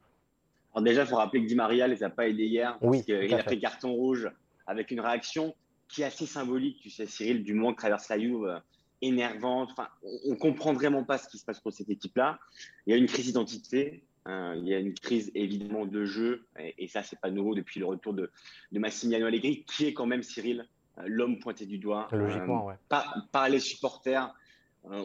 Alors 0.74 0.84
déjà, 0.84 1.02
il 1.02 1.08
faut 1.08 1.16
rappeler 1.16 1.42
que 1.42 1.48
Di 1.48 1.54
Maria 1.54 1.86
ne 1.88 1.92
les 1.92 2.02
a 2.02 2.10
pas 2.10 2.28
aidés 2.28 2.46
hier. 2.46 2.76
Oui, 2.80 2.98
parce 2.98 3.06
qu'il 3.06 3.34
a 3.34 3.42
fait 3.42 3.58
carton 3.58 3.92
rouge 3.92 4.30
avec 4.66 4.90
une 4.90 5.00
réaction 5.00 5.54
qui 5.88 6.02
est 6.02 6.06
assez 6.06 6.26
symbolique, 6.26 6.80
tu 6.80 6.90
sais, 6.90 7.06
Cyril, 7.06 7.44
du 7.44 7.54
que 7.54 7.76
traverse 7.76 8.08
la 8.08 8.18
Juve, 8.18 8.44
euh, 8.44 8.58
énervante. 9.02 9.70
Enfin, 9.72 9.88
on 10.02 10.30
ne 10.30 10.36
comprend 10.36 10.72
vraiment 10.72 11.04
pas 11.04 11.18
ce 11.18 11.28
qui 11.28 11.38
se 11.38 11.44
passe 11.44 11.60
pour 11.60 11.72
cette 11.72 11.90
équipe-là. 11.90 12.38
Il 12.86 12.90
y 12.90 12.94
a 12.94 12.96
une 12.96 13.06
crise 13.06 13.26
d'identité, 13.26 14.04
hein, 14.24 14.54
il 14.56 14.66
y 14.66 14.74
a 14.74 14.78
une 14.78 14.94
crise 14.94 15.30
évidemment 15.34 15.86
de 15.86 16.04
jeu, 16.04 16.46
et, 16.58 16.88
ça, 16.88 17.02
c'est 17.02 17.20
pas 17.20 17.30
nouveau 17.30 17.54
depuis 17.54 17.78
le 17.78 17.86
retour 17.86 18.14
de, 18.14 18.30
de 18.72 18.78
Massimiliano 18.78 19.26
Allegri, 19.26 19.64
qui 19.64 19.86
est 19.86 19.92
quand 19.92 20.06
même, 20.06 20.22
Cyril, 20.22 20.66
euh, 20.98 21.02
l'homme 21.06 21.38
pointé 21.38 21.66
du 21.66 21.78
doigt. 21.78 22.08
Logiquement, 22.10 22.70
par, 22.88 23.28
par, 23.32 23.48
les 23.48 23.60
supporters, 23.60 24.24
euh, 24.24 24.28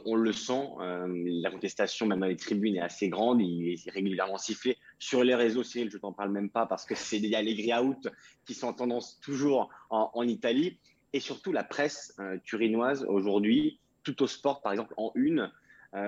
on 0.05 0.15
le 0.15 0.31
sent, 0.31 0.69
euh, 0.79 1.07
la 1.41 1.49
contestation, 1.49 2.05
même 2.05 2.19
dans 2.19 2.27
les 2.27 2.37
tribunes, 2.37 2.75
est 2.75 2.81
assez 2.81 3.09
grande. 3.09 3.41
Il 3.41 3.73
est 3.73 3.89
régulièrement 3.89 4.37
sifflé. 4.37 4.77
Sur 4.99 5.23
les 5.23 5.35
réseaux, 5.35 5.63
Cyril, 5.63 5.89
je 5.89 5.97
t'en 5.97 6.13
parle 6.13 6.31
même 6.31 6.49
pas 6.49 6.65
parce 6.65 6.85
que 6.85 6.95
c'est 6.95 7.19
des 7.19 7.33
Allegri 7.33 7.73
out 7.73 8.07
qui 8.45 8.53
sont 8.53 8.67
en 8.67 8.73
tendance 8.73 9.19
toujours 9.21 9.69
en, 9.89 10.27
Italie. 10.27 10.77
Et 11.13 11.19
surtout, 11.19 11.51
la 11.51 11.63
presse 11.63 12.13
euh, 12.19 12.37
turinoise 12.43 13.05
aujourd'hui, 13.07 13.79
tout 14.03 14.21
au 14.23 14.27
sport, 14.27 14.61
par 14.61 14.71
exemple, 14.71 14.93
en 14.97 15.11
une, 15.15 15.51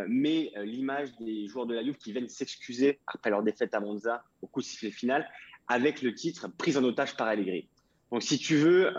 met 0.07 0.53
l'image 0.63 1.13
des 1.17 1.45
joueurs 1.45 1.65
de 1.65 1.73
la 1.73 1.83
Juve 1.83 1.97
qui 1.97 2.13
viennent 2.13 2.29
s'excuser 2.29 3.01
après 3.05 3.29
leur 3.29 3.43
défaite 3.43 3.73
à 3.73 3.81
Monza 3.81 4.23
au 4.41 4.47
coup 4.47 4.61
de 4.61 4.65
sifflet 4.65 4.91
final 4.91 5.29
avec 5.67 6.01
le 6.01 6.15
titre 6.15 6.47
Prise 6.57 6.77
en 6.77 6.85
otage 6.85 7.17
par 7.17 7.27
Allegri. 7.27 7.67
Donc, 8.09 8.23
si 8.23 8.37
tu 8.37 8.55
veux, 8.55 8.93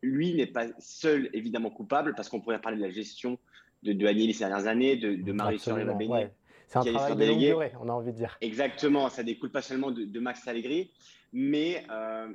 lui 0.00 0.34
n'est 0.34 0.46
pas 0.46 0.68
seul 0.78 1.28
évidemment 1.32 1.70
coupable 1.70 2.14
parce 2.14 2.28
qu'on 2.28 2.40
pourrait 2.40 2.60
parler 2.60 2.78
de 2.78 2.82
la 2.82 2.90
gestion 2.92 3.36
de, 3.82 3.92
de 3.92 4.06
Agnelli 4.06 4.34
ces 4.34 4.40
dernières 4.40 4.66
années, 4.66 4.96
de, 4.96 5.14
de 5.14 5.32
Mauricio 5.32 5.74
ouais. 5.74 6.32
C'est 6.68 6.78
un 6.78 6.82
travail 6.82 7.16
de 7.16 7.24
longue 7.24 7.38
durée, 7.38 7.72
on 7.80 7.88
a 7.88 7.92
envie 7.92 8.12
de 8.12 8.16
dire. 8.16 8.36
Exactement, 8.42 9.08
ça 9.08 9.22
découle 9.22 9.50
pas 9.50 9.62
seulement 9.62 9.90
de, 9.90 10.20
Max 10.20 10.46
Allegri, 10.46 10.90
mais 11.32 11.84
euh, 11.90 12.28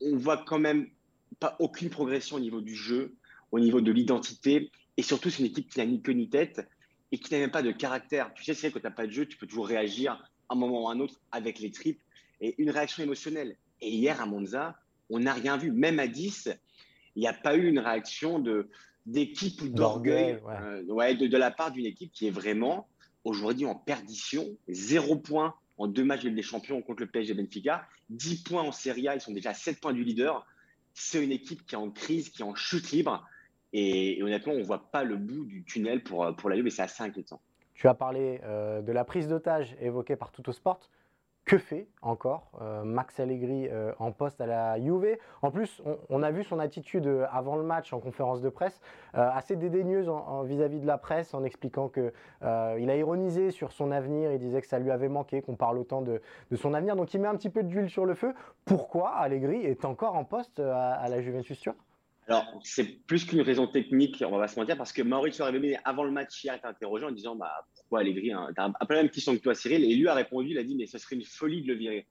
on 0.00 0.16
voit 0.16 0.38
quand 0.38 0.58
même 0.58 0.88
pas 1.38 1.56
aucune 1.60 1.88
progression 1.88 2.36
au 2.36 2.40
niveau 2.40 2.60
du 2.60 2.74
jeu, 2.74 3.14
au 3.52 3.60
niveau 3.60 3.80
de 3.80 3.92
l'identité, 3.92 4.70
et 4.96 5.02
surtout 5.02 5.30
c'est 5.30 5.40
une 5.40 5.46
équipe 5.46 5.70
qui 5.70 5.78
n'a 5.78 5.86
ni 5.86 6.02
queue 6.02 6.12
ni 6.12 6.28
tête 6.28 6.66
et 7.12 7.18
qui 7.18 7.32
n'a 7.32 7.38
même 7.38 7.52
pas 7.52 7.62
de 7.62 7.70
caractère. 7.70 8.34
Tu 8.34 8.42
sais, 8.42 8.54
c'est 8.54 8.72
que 8.72 8.80
tu 8.80 8.84
n'as 8.84 8.90
pas 8.90 9.06
de 9.06 9.12
jeu, 9.12 9.26
tu 9.26 9.38
peux 9.38 9.46
toujours 9.46 9.68
réagir 9.68 10.12
à 10.48 10.54
un 10.54 10.56
moment 10.56 10.84
ou 10.84 10.88
à 10.88 10.92
un 10.92 11.00
autre 11.00 11.14
avec 11.30 11.60
les 11.60 11.70
tripes 11.70 12.00
et 12.40 12.56
une 12.58 12.70
réaction 12.70 13.04
émotionnelle. 13.04 13.56
Et 13.80 13.90
hier 13.90 14.20
à 14.20 14.26
Monza, 14.26 14.76
on 15.08 15.20
n'a 15.20 15.34
rien 15.34 15.56
vu, 15.56 15.70
même 15.70 16.00
à 16.00 16.08
10, 16.08 16.50
il 17.14 17.20
n'y 17.20 17.28
a 17.28 17.32
pas 17.32 17.54
eu 17.56 17.68
une 17.68 17.78
réaction 17.78 18.40
de, 18.40 18.68
d'équipe 19.08 19.62
ou 19.62 19.68
d'orgueil 19.68 20.38
euh, 20.48 20.82
ouais. 20.84 21.14
de, 21.14 21.26
de, 21.26 21.36
la 21.36 21.50
part 21.50 21.70
d'une 21.70 21.86
équipe 21.86 22.12
qui 22.12 22.26
est 22.26 22.30
vraiment 22.30 22.88
aujourd'hui 23.24 23.66
en 23.66 23.74
perdition. 23.74 24.44
Zéro 24.68 25.16
point 25.16 25.54
en 25.78 25.86
deux 25.86 26.04
matchs 26.04 26.22
de 26.22 26.28
Ligue 26.28 26.36
des 26.36 26.42
Champions 26.42 26.82
contre 26.82 27.00
le 27.00 27.08
PSG 27.08 27.34
Benfica. 27.34 27.86
10 28.10 28.42
points 28.42 28.62
en 28.62 28.72
Serie 28.72 29.08
A, 29.08 29.14
ils 29.14 29.20
sont 29.20 29.32
déjà 29.32 29.50
à 29.50 29.54
7 29.54 29.80
points 29.80 29.92
du 29.92 30.04
leader. 30.04 30.46
C'est 30.92 31.22
une 31.22 31.32
équipe 31.32 31.66
qui 31.66 31.74
est 31.74 31.78
en 31.78 31.90
crise, 31.90 32.28
qui 32.28 32.42
est 32.42 32.44
en 32.44 32.54
chute 32.54 32.90
libre. 32.90 33.26
Et, 33.72 34.22
honnêtement, 34.22 34.54
on 34.54 34.58
ne 34.58 34.64
voit 34.64 34.90
pas 34.90 35.04
le 35.04 35.16
bout 35.16 35.44
du 35.44 35.64
tunnel 35.64 36.02
pour, 36.02 36.34
pour 36.36 36.50
la 36.50 36.56
Juve 36.56 36.66
et 36.66 36.70
c'est 36.70 36.82
assez 36.82 37.02
inquiétant. 37.02 37.40
Tu 37.74 37.86
as 37.86 37.94
parlé 37.94 38.40
de 38.42 38.92
la 38.92 39.04
prise 39.04 39.28
d'otage 39.28 39.76
évoquée 39.80 40.16
par 40.16 40.32
Sport 40.50 40.90
que 41.48 41.56
fait 41.56 41.88
encore 42.02 42.52
euh, 42.60 42.84
Max 42.84 43.18
Allegri 43.18 43.68
euh, 43.68 43.92
en 43.98 44.12
poste 44.12 44.38
à 44.40 44.46
la 44.46 44.78
Juve? 44.78 45.16
En 45.40 45.50
plus, 45.50 45.82
on, 46.10 46.22
a 46.22 46.30
vu 46.30 46.44
son 46.44 46.58
attitude 46.58 47.06
euh, 47.06 47.26
avant 47.32 47.56
le 47.56 47.62
match 47.62 47.94
en 47.94 48.00
conférence 48.00 48.42
de 48.42 48.50
presse 48.50 48.80
assez 49.14 49.56
dédaigneuse 49.56 50.10
vis-à-vis 50.44 50.80
de 50.80 50.86
la 50.86 50.98
presse 50.98 51.32
en 51.32 51.42
expliquant 51.42 51.88
que 51.88 52.12
il 52.42 52.90
a 52.90 52.96
ironisé 52.96 53.50
sur 53.50 53.72
son 53.72 53.90
avenir. 53.90 54.30
Il 54.30 54.38
disait 54.38 54.60
que 54.60 54.66
ça 54.66 54.78
lui 54.78 54.90
avait 54.90 55.08
manqué 55.08 55.40
qu'on 55.40 55.56
parle 55.56 55.78
autant 55.78 56.02
de, 56.02 56.20
son 56.54 56.74
avenir. 56.74 56.94
Donc 56.94 57.14
il 57.14 57.20
met 57.20 57.26
un 57.26 57.36
petit 57.36 57.50
peu 57.50 57.62
d'huile 57.62 57.88
sur 57.88 58.04
le 58.04 58.14
feu. 58.14 58.34
Pourquoi 58.66 59.10
Allegri 59.16 59.64
est 59.64 59.86
encore 59.86 60.14
en 60.14 60.24
poste 60.24 60.60
à, 60.60 61.08
la 61.08 61.22
Juventus 61.22 61.58
Turin? 61.58 61.76
Alors, 62.28 62.44
c'est 62.62 62.84
plus 62.84 63.24
qu'une 63.24 63.40
raison 63.40 63.66
technique, 63.66 64.22
on 64.26 64.30
va 64.30 64.40
pas 64.40 64.48
se 64.48 64.60
mentir, 64.60 64.76
parce 64.76 64.92
que 64.92 65.00
Mauricio 65.00 65.46
Arrivé, 65.46 65.78
avant 65.84 66.04
le 66.04 66.10
match, 66.10 66.44
hier, 66.44 66.54
été 66.54 66.66
interrogé 66.66 67.06
en 67.06 67.10
disant 67.10 67.34
bah, 67.34 67.66
pourquoi 67.88 68.00
Allegri 68.00 68.32
hein, 68.32 68.48
as 68.56 68.64
un 68.64 68.86
peu 68.86 68.94
la 68.94 69.02
même 69.02 69.10
question 69.10 69.34
que 69.34 69.40
toi, 69.40 69.54
Cyril. 69.54 69.84
Et 69.84 69.94
lui 69.94 70.08
a 70.08 70.14
répondu 70.14 70.50
il 70.50 70.58
a 70.58 70.62
dit 70.62 70.76
mais 70.76 70.86
ce 70.86 70.98
serait 70.98 71.16
une 71.16 71.24
folie 71.24 71.62
de 71.62 71.68
le 71.68 71.74
virer. 71.74 72.06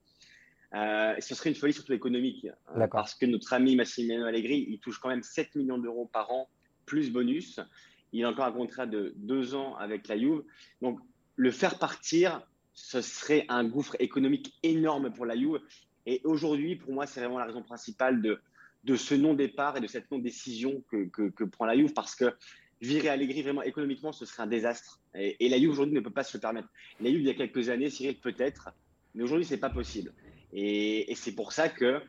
Euh, 0.74 1.14
ce 1.20 1.34
serait 1.34 1.50
une 1.50 1.56
folie 1.56 1.72
surtout 1.72 1.92
économique. 1.92 2.46
Hein, 2.66 2.88
parce 2.88 3.14
que 3.14 3.26
notre 3.26 3.52
ami 3.52 3.76
Massimiliano 3.76 4.26
Allegri, 4.26 4.66
il 4.68 4.80
touche 4.80 4.98
quand 4.98 5.08
même 5.08 5.22
7 5.22 5.54
millions 5.54 5.78
d'euros 5.78 6.10
par 6.12 6.30
an, 6.30 6.48
plus 6.84 7.10
bonus. 7.10 7.60
Il 8.12 8.24
a 8.24 8.30
encore 8.30 8.44
un 8.44 8.52
contrat 8.52 8.86
de 8.86 9.14
deux 9.16 9.54
ans 9.54 9.76
avec 9.76 10.08
la 10.08 10.18
Juve. 10.18 10.42
Donc, 10.82 10.98
le 11.36 11.50
faire 11.50 11.78
partir, 11.78 12.42
ce 12.74 13.00
serait 13.00 13.46
un 13.48 13.64
gouffre 13.64 13.96
économique 14.00 14.58
énorme 14.62 15.12
pour 15.12 15.26
la 15.26 15.36
Juve. 15.36 15.60
Et 16.06 16.20
aujourd'hui, 16.24 16.76
pour 16.76 16.92
moi, 16.92 17.06
c'est 17.06 17.20
vraiment 17.20 17.38
la 17.38 17.46
raison 17.46 17.62
principale 17.62 18.20
de 18.20 18.40
de 18.84 18.96
ce 18.96 19.14
non-départ 19.14 19.76
et 19.76 19.80
de 19.80 19.86
cette 19.86 20.10
non-décision 20.10 20.82
que, 20.90 21.44
prend 21.44 21.66
la 21.66 21.76
Juve 21.76 21.92
parce 21.92 22.14
que 22.14 22.34
virer 22.80 23.08
Allegri 23.08 23.42
vraiment 23.42 23.62
économiquement, 23.62 24.12
ce 24.12 24.24
serait 24.24 24.44
un 24.44 24.46
désastre. 24.46 25.00
Et, 25.14 25.48
la 25.48 25.58
Juve 25.58 25.70
aujourd'hui 25.70 25.94
ne 25.94 26.00
peut 26.00 26.10
pas 26.10 26.24
se 26.24 26.36
le 26.36 26.40
permettre. 26.40 26.68
La 27.00 27.10
Juve, 27.10 27.20
il 27.20 27.26
y 27.26 27.30
a 27.30 27.34
quelques 27.34 27.68
années, 27.68 27.90
Cyril, 27.90 28.18
peut-être, 28.18 28.70
mais 29.14 29.22
aujourd'hui, 29.22 29.44
ce 29.44 29.54
n'est 29.54 29.60
pas 29.60 29.70
possible. 29.70 30.12
Et, 30.52 31.12
c'est 31.16 31.34
pour 31.34 31.52
ça 31.52 31.68
que, 31.68 32.00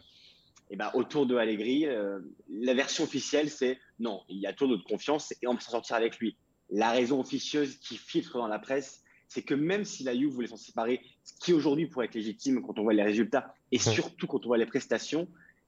eh 0.70 0.76
ben, 0.76 0.92
autour 0.94 1.26
de 1.26 1.36
Allegri, 1.36 1.86
euh, 1.86 2.20
la 2.50 2.74
version 2.74 3.04
officielle, 3.04 3.50
c'est 3.50 3.80
non, 4.00 4.22
il 4.30 4.38
y 4.38 4.48
a 4.48 4.54
tout 4.54 4.68
notre 4.68 4.84
confiance 4.84 5.34
et 5.42 5.48
on 5.48 5.56
peut 5.56 5.62
s'en 5.62 5.72
sortir 5.72 5.96
avec 5.96 6.20
lui. 6.20 6.36
La 6.70 6.92
raison 6.92 7.20
officieuse 7.20 7.78
qui 7.78 7.98
filtre 7.98 8.38
dans 8.38 8.48
la 8.48 8.60
presse, 8.60 9.04
c'est 9.28 9.44
que 9.44 9.54
même 9.54 9.86
si 9.86 10.04
la 10.04 10.16
Juve 10.16 10.32
voulait 10.32 10.48
s'en 10.48 10.58
séparer, 10.58 11.02
ce 11.24 11.34
qui 11.40 11.54
aujourd'hui 11.54 11.88
pourrait 11.88 12.08
être 12.08 12.16
légitime 12.16 12.62
quand 12.62 12.78
on 12.80 12.84
voit 12.84 12.94
les 12.94 13.04
résultats 13.04 13.54
et 13.72 13.78
surtout 13.78 14.28
quand 14.28 14.46
on 14.46 14.50
voit 14.50 14.58
les 14.58 14.66
prestations, 14.66 15.28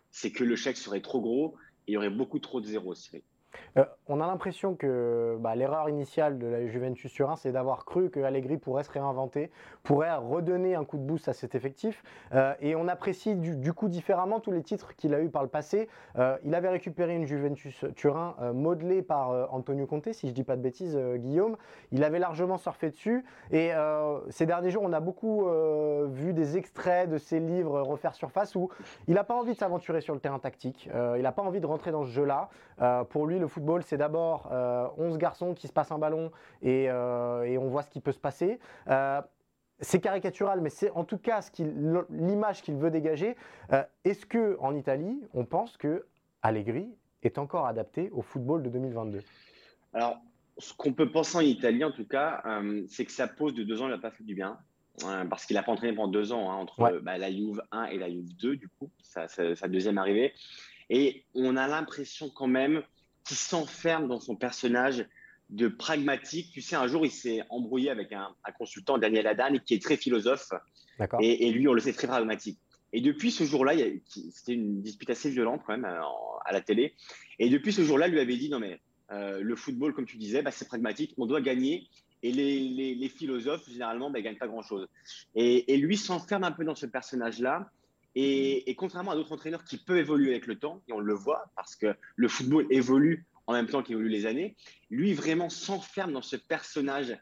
c'est 0.09 0.31
que 0.31 0.43
le 0.43 0.55
chèque 0.55 0.77
serait 0.77 1.01
trop 1.01 1.21
gros 1.21 1.55
et 1.87 1.91
il 1.91 1.93
y 1.93 1.97
aurait 1.97 2.09
beaucoup 2.09 2.39
trop 2.39 2.59
de 2.59 2.65
zéros. 2.65 2.95
Euh, 3.77 3.85
on 4.07 4.19
a 4.21 4.27
l'impression 4.27 4.75
que 4.75 5.37
bah, 5.39 5.55
l'erreur 5.55 5.89
initiale 5.89 6.37
de 6.37 6.47
la 6.47 6.67
Juventus 6.67 7.11
Turin, 7.11 7.35
c'est 7.35 7.51
d'avoir 7.51 7.85
cru 7.85 8.09
que 8.09 8.19
Allegri 8.19 8.57
pourrait 8.57 8.83
se 8.83 8.91
réinventer, 8.91 9.51
pourrait 9.83 10.13
redonner 10.15 10.75
un 10.75 10.83
coup 10.83 10.97
de 10.97 11.03
boost 11.03 11.27
à 11.27 11.33
cet 11.33 11.55
effectif. 11.55 12.03
Euh, 12.33 12.53
et 12.59 12.75
on 12.75 12.87
apprécie 12.87 13.35
du, 13.35 13.73
coup 13.73 13.87
différemment 13.87 14.39
tous 14.39 14.51
les 14.51 14.63
titres 14.63 14.95
qu'il 14.95 15.13
a 15.13 15.21
eu 15.21 15.29
par 15.29 15.43
le 15.43 15.49
passé. 15.49 15.87
Euh, 16.17 16.37
il 16.43 16.53
avait 16.55 16.69
récupéré 16.69 17.15
une 17.15 17.25
Juventus 17.25 17.85
Turin 17.95 18.35
modelée 18.53 19.01
par 19.01 19.53
Antonio 19.53 19.85
Conte, 19.85 20.11
si 20.11 20.27
je 20.27 20.31
ne 20.31 20.35
dis 20.35 20.43
pas 20.43 20.55
de 20.55 20.61
bêtises, 20.61 20.97
Guillaume. 21.15 21.57
Il 21.91 22.03
avait 22.03 22.19
largement 22.19 22.57
surfé 22.57 22.89
dessus. 22.89 23.23
Et 23.51 23.71
ces 24.29 24.45
derniers 24.45 24.71
jours, 24.71 24.83
on 24.85 24.93
a 24.93 24.99
beaucoup 24.99 25.47
vu 26.09 26.33
des 26.33 26.57
extraits 26.57 27.09
de 27.09 27.17
ses 27.17 27.39
livres 27.39 27.81
refaire 27.81 28.13
surface 28.13 28.55
où 28.55 28.69
il 29.07 29.13
n'a 29.13 29.23
pas 29.23 29.35
envie 29.35 29.53
de 29.53 29.57
s'aventurer 29.57 30.01
sur 30.01 30.13
le 30.13 30.19
terrain 30.19 30.39
tactique. 30.39 30.89
il 31.15 31.21
n'a 31.21 31.31
pas 31.31 31.41
envie 31.41 31.61
de 31.61 31.65
rentrer 31.65 31.91
dans 31.91 32.03
ce 32.03 32.09
jeu-là. 32.09 32.49
pour 33.09 33.27
lui, 33.27 33.39
le 33.41 33.47
football, 33.47 33.83
c'est 33.83 33.97
d'abord 33.97 34.45
11 34.45 34.51
euh, 34.53 35.17
garçons 35.17 35.53
qui 35.53 35.67
se 35.67 35.73
passent 35.73 35.91
un 35.91 35.99
ballon 35.99 36.31
et, 36.61 36.89
euh, 36.89 37.57
on 37.59 37.67
voit 37.67 37.83
ce 37.83 37.89
qui 37.89 37.99
peut 37.99 38.13
se 38.13 38.19
passer. 38.19 38.59
Euh, 38.87 39.21
c'est 39.81 39.99
caricatural, 39.99 40.61
mais 40.61 40.69
c'est 40.69 40.91
en 40.91 41.03
tout 41.03 41.17
cas 41.17 41.41
l'image 42.09 42.61
qu'il 42.61 42.75
veut 42.75 42.91
dégager. 42.91 43.35
Est-ce 44.05 44.25
que 44.27 44.55
en 44.59 44.75
Italie, 44.75 45.19
on 45.33 45.43
pense 45.43 45.75
que 45.75 46.05
Allegri 46.43 46.87
est 47.23 47.39
encore 47.39 47.65
adapté 47.65 48.09
au 48.11 48.21
football 48.21 48.61
de 48.61 48.69
2022 48.69 49.19
Alors, 49.93 50.17
ce 50.59 50.73
qu'on 50.75 50.93
peut 50.93 51.11
penser 51.11 51.37
en 51.37 51.41
Italie, 51.41 51.83
en 51.83 51.91
tout 51.91 52.07
cas, 52.07 52.43
c'est 52.89 53.05
que 53.05 53.11
sa 53.11 53.27
pause 53.27 53.55
de 53.55 53.63
deux 53.63 53.81
ans, 53.81 53.87
il 53.87 53.91
n'a 53.91 53.97
pas 53.97 54.11
fait 54.11 54.23
du 54.23 54.35
bien. 54.35 54.59
parce 55.31 55.47
qu'il 55.47 55.55
n'a 55.55 55.63
pas 55.63 55.71
entraîné 55.71 55.95
pendant 55.95 56.11
deux 56.11 56.31
ans 56.31 56.51
hein, 56.51 56.55
entre 56.57 56.99
bah, 57.01 57.17
la 57.17 57.31
Juve 57.31 57.63
1 57.71 57.85
et 57.85 57.97
la 57.97 58.09
Juve 58.11 58.35
2, 58.35 58.57
du 58.57 58.69
coup, 58.69 58.91
sa, 59.01 59.27
sa 59.27 59.67
deuxième 59.67 59.97
arrivée. 59.97 60.31
Et 60.91 61.23
on 61.33 61.55
a 61.55 61.67
l'impression 61.67 62.29
quand 62.29 62.47
même 62.47 62.83
qui 63.25 63.35
s'enferme 63.35 64.07
dans 64.07 64.19
son 64.19 64.35
personnage 64.35 65.05
de 65.49 65.67
pragmatique. 65.67 66.51
Tu 66.53 66.61
sais, 66.61 66.75
un 66.75 66.87
jour, 66.87 67.05
il 67.05 67.11
s'est 67.11 67.41
embrouillé 67.49 67.89
avec 67.89 68.13
un, 68.13 68.33
consultant, 68.57 68.97
Daniel 68.97 69.27
Adan, 69.27 69.57
qui 69.65 69.73
est 69.73 69.81
très 69.81 69.97
philosophe. 69.97 70.49
Et, 71.19 71.47
et, 71.47 71.51
lui, 71.51 71.67
on 71.67 71.73
le 71.73 71.81
sait, 71.81 71.93
très 71.93 72.07
pragmatique. 72.07 72.59
Et 72.93 73.01
depuis 73.01 73.31
ce 73.31 73.43
jour-là, 73.43 73.73
c'était 74.31 74.53
une 74.53 74.81
dispute 74.81 75.09
assez 75.09 75.29
violente 75.29 75.61
quand 75.65 75.77
même 75.77 75.85
à, 75.85 76.51
la 76.51 76.61
télé. 76.61 76.93
Et 77.39 77.49
depuis 77.49 77.71
ce 77.71 77.83
jour-là, 77.83 78.07
lui 78.07 78.19
avait 78.19 78.35
dit 78.35 78.49
non 78.49 78.59
mais 78.59 78.79
euh, 79.11 79.41
le 79.41 79.55
football, 79.55 79.93
comme 79.93 80.05
tu 80.05 80.17
disais, 80.17 80.41
bah, 80.41 80.51
c'est 80.51 80.67
pragmatique, 80.67 81.13
on 81.17 81.25
doit 81.25 81.41
gagner. 81.41 81.87
Et 82.23 82.31
les, 82.31 83.09
philosophes, 83.09 83.67
généralement, 83.69 84.09
bah, 84.11 84.19
ne 84.19 84.23
gagnent 84.23 84.37
pas 84.37 84.47
grand-chose. 84.47 84.87
Et, 85.35 85.73
et, 85.73 85.77
lui 85.77 85.97
s'enferme 85.97 86.43
un 86.43 86.51
peu 86.51 86.63
dans 86.63 86.75
ce 86.75 86.85
personnage-là. 86.85 87.71
Et, 88.15 88.75
contrairement 88.75 89.11
à 89.11 89.15
d'autres 89.15 89.31
entraîneurs 89.31 89.63
qui 89.63 89.77
peuvent 89.77 89.97
évoluer 89.97 90.31
avec 90.31 90.47
le 90.47 90.59
temps, 90.59 90.81
et 90.87 90.93
on 90.93 90.99
le 90.99 91.13
voit 91.13 91.51
parce 91.55 91.75
que 91.75 91.95
le 92.15 92.27
football 92.27 92.67
évolue 92.69 93.25
en 93.47 93.53
même 93.53 93.67
temps 93.67 93.83
qu'évoluent 93.83 94.09
les 94.09 94.25
années, 94.25 94.55
lui 94.89 95.13
vraiment 95.13 95.49
s'enferme 95.49 96.13
dans 96.13 96.21
ce 96.21 96.35
personnage 96.35 97.17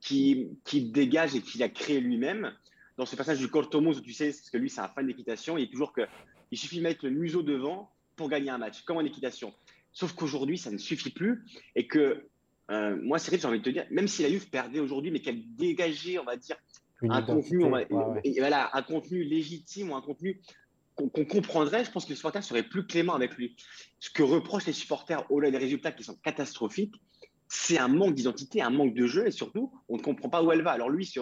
qui, 0.00 0.48
qui 0.64 0.90
dégage 0.90 1.34
et 1.34 1.40
qu'il 1.40 1.62
a 1.62 1.68
créé 1.68 2.00
lui-même. 2.00 2.52
Dans 2.96 3.06
ce 3.06 3.16
personnage 3.16 3.40
du 3.40 3.48
Cortomos, 3.48 4.00
tu 4.00 4.12
sais, 4.12 4.26
parce 4.26 4.50
que 4.50 4.58
lui, 4.58 4.70
c'est 4.70 4.80
un 4.80 4.88
fan 4.88 5.06
d'équitation, 5.06 5.58
il 5.58 5.64
est 5.64 5.70
toujours 5.70 5.92
que 5.92 6.02
il 6.50 6.58
suffit 6.58 6.78
de 6.78 6.82
mettre 6.82 7.04
le 7.04 7.10
museau 7.10 7.42
devant 7.42 7.90
pour 8.14 8.28
gagner 8.28 8.50
un 8.50 8.58
match, 8.58 8.82
comme 8.82 8.98
en 8.98 9.00
équitation. 9.00 9.52
Sauf 9.92 10.12
qu'aujourd'hui, 10.12 10.58
ça 10.58 10.70
ne 10.70 10.78
suffit 10.78 11.10
plus 11.10 11.44
et 11.74 11.86
que 11.86 12.28
euh, 12.70 12.96
moi, 13.02 13.18
vrai 13.18 13.38
j'ai 13.38 13.46
envie 13.46 13.58
de 13.58 13.64
te 13.64 13.70
dire, 13.70 13.86
même 13.90 14.08
si 14.08 14.22
la 14.22 14.30
Juve 14.30 14.48
perdait 14.48 14.80
aujourd'hui, 14.80 15.10
mais 15.10 15.20
qu'elle 15.20 15.42
dégageait, 15.56 16.18
on 16.18 16.24
va 16.24 16.36
dire, 16.36 16.56
un 17.10 17.22
contenu, 17.22 17.64
voilà, 18.38 18.70
un 18.72 18.82
contenu 18.82 19.22
légitime 19.24 19.90
ou 19.90 19.94
un 19.94 20.02
contenu 20.02 20.40
qu'on 20.94 21.24
comprendrait, 21.24 21.84
je 21.84 21.90
pense 21.90 22.04
que 22.04 22.10
les 22.10 22.16
supporters 22.16 22.44
seraient 22.44 22.62
plus 22.62 22.86
cléments 22.86 23.14
avec 23.14 23.34
lui. 23.36 23.56
Ce 23.98 24.10
que 24.10 24.22
reprochent 24.22 24.66
les 24.66 24.72
supporters 24.72 25.24
au-delà 25.30 25.50
des 25.50 25.58
résultats 25.58 25.92
qui 25.92 26.04
sont 26.04 26.16
catastrophiques, 26.22 26.94
c'est 27.48 27.78
un 27.78 27.88
manque 27.88 28.14
d'identité, 28.14 28.62
un 28.62 28.70
manque 28.70 28.94
de 28.94 29.06
jeu 29.06 29.26
et 29.26 29.30
surtout, 29.30 29.72
on 29.88 29.96
ne 29.96 30.02
comprend 30.02 30.28
pas 30.28 30.42
où 30.42 30.52
elle 30.52 30.62
va. 30.62 30.72
Alors 30.72 30.90
lui, 30.90 31.06
se, 31.06 31.20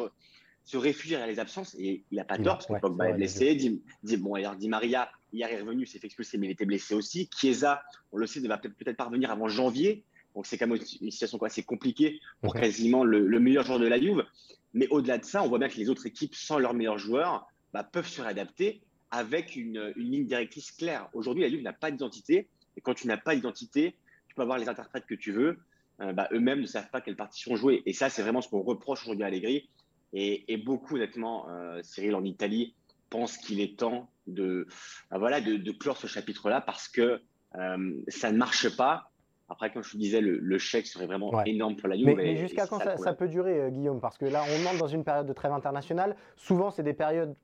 se 0.64 0.76
réfugie 0.76 1.14
à 1.16 1.26
les 1.26 1.38
absences 1.38 1.74
et 1.78 2.04
il 2.10 2.16
n'a 2.16 2.24
pas 2.24 2.38
tort 2.38 2.58
parce 2.58 2.66
que 2.66 2.80
Pogba 2.80 3.10
est 3.10 3.14
blessé. 3.14 3.54
Dit, 3.54 4.16
bon, 4.16 4.34
alors 4.34 4.56
Di 4.56 4.68
Maria, 4.68 5.10
hier 5.32 5.50
est 5.50 5.60
revenu, 5.60 5.86
s'est 5.86 5.98
fait 5.98 6.06
expulser, 6.06 6.38
mais 6.38 6.48
il 6.48 6.50
était 6.50 6.66
blessé 6.66 6.94
aussi. 6.94 7.28
Chiesa, 7.38 7.82
on 8.12 8.18
le 8.18 8.26
sait, 8.26 8.40
ne 8.40 8.48
va 8.48 8.58
peut-être 8.58 8.96
pas 8.96 9.04
revenir 9.04 9.30
avant 9.30 9.48
janvier. 9.48 10.04
Donc 10.34 10.46
c'est 10.46 10.56
quand 10.56 10.66
même 10.66 10.78
une 11.00 11.10
situation 11.10 11.38
assez 11.42 11.62
compliquée 11.62 12.20
pour 12.40 12.54
quasiment 12.54 13.04
le, 13.04 13.26
le, 13.26 13.40
meilleur 13.40 13.64
joueur 13.64 13.78
de 13.78 13.86
la 13.86 14.00
Juve. 14.00 14.24
Mais 14.74 14.88
au-delà 14.88 15.18
de 15.18 15.24
ça, 15.24 15.42
on 15.42 15.48
voit 15.48 15.58
bien 15.58 15.68
que 15.68 15.76
les 15.76 15.90
autres 15.90 16.06
équipes, 16.06 16.34
sans 16.34 16.58
leurs 16.58 16.74
meilleurs 16.74 16.98
joueurs, 16.98 17.46
bah, 17.72 17.84
peuvent 17.84 18.08
se 18.08 18.22
réadapter 18.22 18.82
avec 19.10 19.56
une, 19.56 19.92
ligne 19.96 20.26
directrice 20.26 20.72
claire. 20.72 21.08
Aujourd'hui, 21.12 21.42
la 21.42 21.50
Juve 21.50 21.62
n'a 21.62 21.72
pas 21.72 21.90
d'identité. 21.90 22.48
Et 22.76 22.80
quand 22.80 22.94
tu 22.94 23.06
n'as 23.06 23.18
pas 23.18 23.34
d'identité, 23.34 23.94
tu 24.28 24.34
peux 24.34 24.42
avoir 24.42 24.58
les 24.58 24.68
interprètes 24.68 25.04
que 25.06 25.14
tu 25.14 25.32
veux. 25.32 25.58
Euh, 26.00 26.12
bah, 26.12 26.28
eux-mêmes 26.32 26.60
ne 26.60 26.66
savent 26.66 26.90
pas 26.90 27.02
quelle 27.02 27.16
partition 27.16 27.54
jouer. 27.54 27.82
Et 27.84 27.92
ça, 27.92 28.08
c'est 28.08 28.22
vraiment 28.22 28.40
ce 28.40 28.48
qu'on 28.48 28.62
reproche 28.62 29.02
aujourd'hui 29.02 29.24
à 29.24 29.26
Allegri. 29.26 29.68
Et, 30.14 30.56
beaucoup, 30.58 30.96
honnêtement, 30.96 31.48
euh, 31.48 31.80
Cyril, 31.82 32.14
en 32.14 32.24
Italie, 32.24 32.74
pense 33.12 33.36
qu'il 33.36 33.60
est 33.60 33.78
temps 33.78 34.10
de, 34.26 34.66
bah, 35.10 35.18
voilà, 35.18 35.40
de, 35.40 35.70
clore 35.72 35.98
ce 35.98 36.06
chapitre-là 36.06 36.62
parce 36.62 36.88
que 36.88 37.20
euh, 37.56 38.02
ça 38.08 38.32
ne 38.32 38.38
marche 38.38 38.74
pas. 38.76 39.11
Après, 39.52 39.70
comme 39.70 39.82
je 39.82 39.92
vous 39.92 39.98
disais, 39.98 40.22
le, 40.22 40.58
chèque 40.58 40.86
serait 40.86 41.04
vraiment 41.04 41.44
énorme 41.44 41.76
pour 41.76 41.86
la 41.86 41.96
Juve. 41.96 42.16
Mais, 42.16 42.36
jusqu'à 42.36 42.66
quand 42.66 42.78
ça, 42.78 43.12
peut 43.12 43.28
durer, 43.28 43.60
euh, 43.60 43.68
Guillaume? 43.68 44.00
Parce 44.00 44.16
que 44.16 44.24
là, 44.24 44.42
on 44.48 44.66
entre 44.66 44.78
dans 44.78 44.86
une 44.86 45.04
période 45.04 45.26
de 45.26 45.32
trêve 45.34 45.52
internationale. 45.52 46.16
Souvent, 46.36 46.70
c'est 46.70 46.82
des 46.82 46.94
périodes 46.94 47.34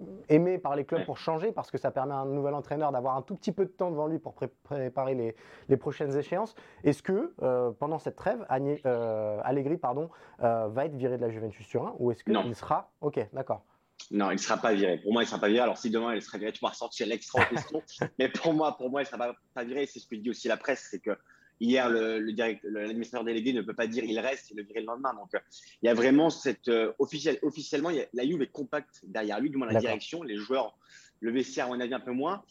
euh, 0.00 0.04
aimées 0.28 0.58
par 0.58 0.76
les 0.76 0.84
clubs 0.84 1.04
pour 1.04 1.18
changer, 1.18 1.50
parce 1.50 1.72
que 1.72 1.76
ça 1.76 1.90
permet 1.90 2.14
à 2.14 2.18
un 2.18 2.26
nouvel 2.26 2.54
entraîneur 2.54 2.92
d'avoir 2.92 3.16
un 3.16 3.22
tout 3.22 3.34
petit 3.34 3.50
peu 3.50 3.64
de 3.64 3.70
temps 3.70 3.90
devant 3.90 4.06
lui 4.06 4.20
pour 4.20 4.34
préparer 4.34 5.34
les, 5.68 5.76
prochaines 5.76 6.16
échéances. 6.16 6.54
Est-ce 6.84 7.02
que 7.02 7.32
euh, 7.42 7.72
pendant 7.72 7.98
cette 7.98 8.14
trêve, 8.14 8.46
Allegri 8.48 9.76
pardon, 9.76 10.08
va 10.38 10.84
être 10.84 10.94
viré 10.94 11.16
de 11.16 11.22
la 11.22 11.30
Juventus 11.30 11.66
Turin 11.66 11.96
ou 11.98 12.12
est-ce 12.12 12.22
qu'il 12.22 12.54
sera? 12.54 12.92
Ok, 13.00 13.18
d'accord. 13.32 13.64
Non, 14.12 14.30
il 14.30 14.34
ne 14.34 14.38
sera 14.38 14.56
pas 14.56 14.72
viré. 14.72 14.98
Pour 14.98 15.12
moi, 15.12 15.22
il 15.22 15.24
ne 15.24 15.30
sera 15.30 15.40
pas 15.40 15.48
viré. 15.48 15.60
Alors, 15.60 15.78
si 15.78 15.90
demain 15.90 16.14
il 16.14 16.22
serait 16.22 16.38
viré, 16.38 16.52
tu 16.52 16.60
vas 16.60 16.68
ressortir 16.68 17.08
l'extra 17.08 17.42
en 17.42 17.46
question. 17.46 17.82
Mais 18.20 18.28
pour 18.28 18.54
moi, 18.54 18.76
pour 18.76 18.88
moi, 18.88 19.00
il 19.00 19.04
ne 19.04 19.08
sera 19.08 19.18
pas, 19.18 19.34
pas 19.54 19.64
viré. 19.64 19.86
C'est 19.86 19.98
ce 19.98 20.06
que 20.06 20.14
dit 20.14 20.30
aussi 20.30 20.46
la 20.46 20.56
presse, 20.56 20.86
c'est 20.90 21.00
que 21.00 21.18
Hier, 21.58 21.88
l'administrateur 21.88 23.24
délégué 23.24 23.52
ne 23.54 23.62
peut 23.62 23.74
pas 23.74 23.86
dire 23.86 24.04
il 24.04 24.18
reste, 24.18 24.50
il 24.50 24.58
le 24.58 24.62
virer 24.62 24.80
le 24.80 24.86
lendemain. 24.86 25.14
Donc, 25.14 25.34
euh, 25.34 25.38
il 25.82 25.86
y 25.86 25.88
a 25.88 25.94
vraiment 25.94 26.28
cette. 26.28 26.68
Euh, 26.68 26.92
officiellement, 26.98 27.90
la 28.12 28.24
Juve 28.26 28.42
est 28.42 28.52
compacte 28.52 29.00
derrière 29.04 29.40
lui, 29.40 29.50
du 29.50 29.56
moins 29.56 29.66
la 29.66 29.80
direction, 29.80 30.22
les 30.22 30.36
joueurs, 30.36 30.76
le 31.20 31.32
vestiaire, 31.32 31.68
on 31.70 31.80
a 31.80 31.86
dit 31.86 31.94
un 31.94 32.00
peu 32.00 32.12
moins. 32.12 32.42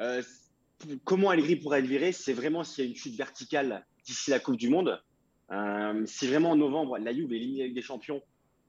Euh, 0.00 0.22
comment 1.04 1.28
Allegri 1.28 1.56
pourrait 1.56 1.80
être 1.80 1.86
viré? 1.86 2.12
C'est 2.12 2.32
vraiment 2.32 2.64
s'il 2.64 2.84
y 2.84 2.86
a 2.86 2.90
une 2.90 2.96
chute 2.96 3.16
verticale 3.16 3.84
d'ici 4.06 4.30
la 4.30 4.40
Coupe 4.40 4.56
du 4.56 4.70
Monde. 4.70 5.02
Euh, 5.52 6.02
si 6.06 6.26
vraiment 6.26 6.52
en 6.52 6.56
novembre, 6.56 6.96
la 6.98 7.12
Juve 7.12 7.32
est 7.32 7.36
éliminée 7.36 7.62
avec 7.62 7.74
des 7.74 7.82
champions, 7.82 8.22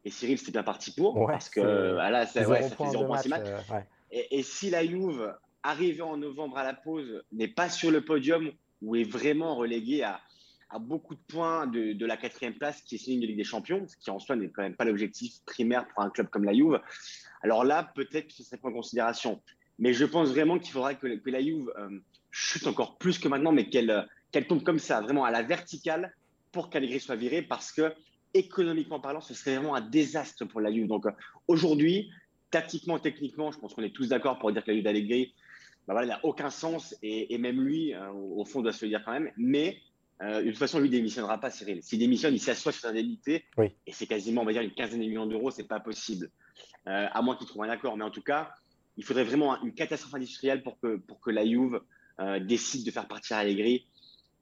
et 0.04 0.10
Cyril, 0.10 0.38
c'est 0.38 0.52
bien 0.52 0.64
parti 0.64 0.92
pour, 0.92 1.26
parce 1.26 1.50
que 1.50 1.62
là, 1.62 2.26
ça, 2.26 2.48
ouais, 2.48 2.64
ça 2.64 2.76
fait 2.76 2.90
0 2.90 3.06
points 3.06 3.22
match, 3.30 3.48
et, 4.12 4.40
et, 4.40 4.44
si 4.44 4.70
la 4.70 4.86
Juve, 4.86 5.34
arrivée 5.64 6.02
en 6.02 6.18
novembre 6.18 6.58
à 6.58 6.64
la 6.64 6.74
pause, 6.74 7.24
n'est 7.32 7.48
pas 7.48 7.70
sur 7.70 7.92
le 7.92 8.02
podium 8.02 8.52
ou 8.82 8.96
est 8.96 9.04
vraiment 9.04 9.56
reléguée 9.56 10.04
à, 10.04 10.22
beaucoup 10.80 11.16
de 11.16 11.22
points 11.28 11.68
de, 11.68 12.06
la 12.06 12.18
quatrième 12.18 12.56
place 12.56 12.82
qui 12.82 12.96
est 12.96 12.98
signe 12.98 13.22
de 13.22 13.26
Ligue 13.26 13.38
des 13.38 13.46
Champions, 13.46 13.88
ce 13.88 13.96
qui 13.96 14.12
en 14.12 14.20
soi 14.20 14.36
n'est 14.36 14.50
quand 14.50 14.62
même 14.62 14.76
pas 14.76 14.84
l'objectif 14.84 15.40
primaire 15.46 15.88
pour 15.88 16.04
un 16.04 16.10
club 16.10 16.28
comme 16.28 16.44
la 16.44 16.54
Juve, 16.54 16.82
alors 17.44 17.64
là, 17.64 17.92
peut-être 17.96 18.28
que 18.28 18.34
ce 18.34 18.44
serait 18.44 18.58
pas 18.58 18.68
en 18.68 18.74
considération. 18.74 19.42
Mais 19.80 19.94
je 19.94 20.04
pense 20.04 20.30
vraiment 20.30 20.60
qu'il 20.60 20.74
faudrait 20.74 20.98
que, 20.98 21.08
la 21.30 21.42
Juve 21.42 21.72
euh, 21.78 22.00
chute 22.30 22.68
encore 22.68 22.98
plus 22.98 23.20
que 23.20 23.30
maintenant, 23.30 23.54
mais 23.54 23.70
qu'elle 23.70 24.06
qu'elle 24.32 24.48
tombe 24.48 24.64
comme 24.64 24.80
ça, 24.80 25.00
vraiment 25.00 25.24
à 25.24 25.32
la 25.32 25.44
verticale, 25.44 26.14
pour 26.52 26.70
qu'Allegri 26.70 27.00
soit 27.00 27.16
viré, 27.16 27.42
parce 27.42 27.72
que 27.72 27.94
économiquement 28.34 29.00
parlant, 29.00 29.22
ce 29.22 29.34
serait 29.34 29.56
vraiment 29.56 29.76
un 29.76 29.82
désastre 29.82 30.44
pour 30.44 30.60
la 30.60 30.74
Juve. 30.74 30.88
Donc 30.88 31.06
euh, 31.06 31.12
aujourd'hui, 31.48 32.12
tactiquement, 32.52 33.00
techniquement, 33.00 33.52
je 33.52 33.60
pense 33.60 33.74
qu'on 33.74 33.84
est 33.84 33.96
tous 33.96 34.10
d'accord 34.10 34.40
pour 34.40 34.52
dire 34.52 34.64
que 34.64 34.72
la 34.72 34.76
Juve 34.76 34.84
d'Allegri, 34.84 35.34
bah 35.88 35.94
voilà, 35.94 36.08
n'a 36.08 36.20
aucun 36.24 36.50
sens, 36.50 36.96
et, 37.04 37.34
et 37.34 37.38
même 37.38 37.62
lui, 37.62 37.94
euh, 37.94 38.12
au 38.12 38.46
fond, 38.46 38.62
doit 38.62 38.74
se 38.74 38.86
le 38.86 38.90
dire 38.90 39.04
quand 39.06 39.12
même. 39.12 39.32
Mais 39.38 39.78
euh, 40.22 40.42
de 40.42 40.50
toute 40.50 40.58
façon, 40.58 40.80
lui 40.80 40.90
démissionnera 40.90 41.40
pas, 41.40 41.50
Cyril. 41.50 41.84
S'il 41.84 42.00
démissionne, 42.00 42.34
il 42.34 42.40
s'assoit 42.40 42.72
sur 42.72 42.82
sa 42.82 42.90
indemnité, 42.90 43.44
oui. 43.58 43.72
et 43.86 43.92
c'est 43.92 44.08
quasiment, 44.08 44.42
on 44.42 44.46
va 44.46 44.54
dire, 44.54 44.62
une 44.62 44.74
quinzaine 44.74 45.00
de 45.00 45.06
millions 45.06 45.26
d'euros, 45.26 45.52
c'est 45.52 45.68
pas 45.68 45.80
possible. 45.80 46.30
Euh, 46.88 47.08
à 47.12 47.22
moins 47.24 47.36
qu'il 47.36 47.48
trouve 47.48 47.64
un 47.64 47.70
accord. 47.70 47.98
Mais 47.98 48.04
en 48.04 48.12
tout 48.12 48.22
cas, 48.22 48.54
il 48.98 49.04
faudrait 49.04 49.24
vraiment 49.24 49.62
une 49.64 49.74
catastrophe 49.74 50.14
industrielle 50.14 50.62
pour 50.62 50.80
que, 50.80 50.98
pour 50.98 51.20
que 51.20 51.32
la 51.32 51.46
Juve 51.46 51.82
euh, 52.20 52.40
décide 52.40 52.86
de 52.86 52.92
faire 52.92 53.08
partir 53.08 53.38
Allegri 53.38 53.88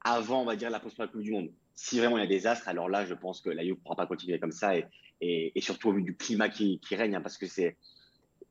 avant, 0.02 0.42
on 0.42 0.44
va 0.44 0.54
dire, 0.54 0.68
la 0.68 0.78
post 0.78 0.96
Coupe 1.10 1.22
du 1.22 1.32
Monde. 1.32 1.50
Si 1.74 1.98
vraiment 1.98 2.18
il 2.18 2.20
y 2.20 2.24
a 2.24 2.28
des 2.28 2.46
astres, 2.46 2.68
alors 2.68 2.88
là, 2.88 3.06
je 3.06 3.14
pense 3.14 3.40
que 3.40 3.48
la 3.48 3.62
Juve 3.62 3.76
ne 3.76 3.80
pourra 3.80 3.96
pas 3.96 4.06
continuer 4.06 4.38
comme 4.38 4.52
ça, 4.52 4.76
et, 4.76 4.84
et, 5.22 5.52
et, 5.56 5.60
surtout 5.60 5.88
au 5.88 5.92
vu 5.92 6.02
du 6.02 6.14
climat 6.14 6.50
qui, 6.50 6.78
qui 6.80 6.94
règne, 6.94 7.16
hein, 7.16 7.20
parce 7.22 7.38
que 7.38 7.46
c'est 7.46 7.76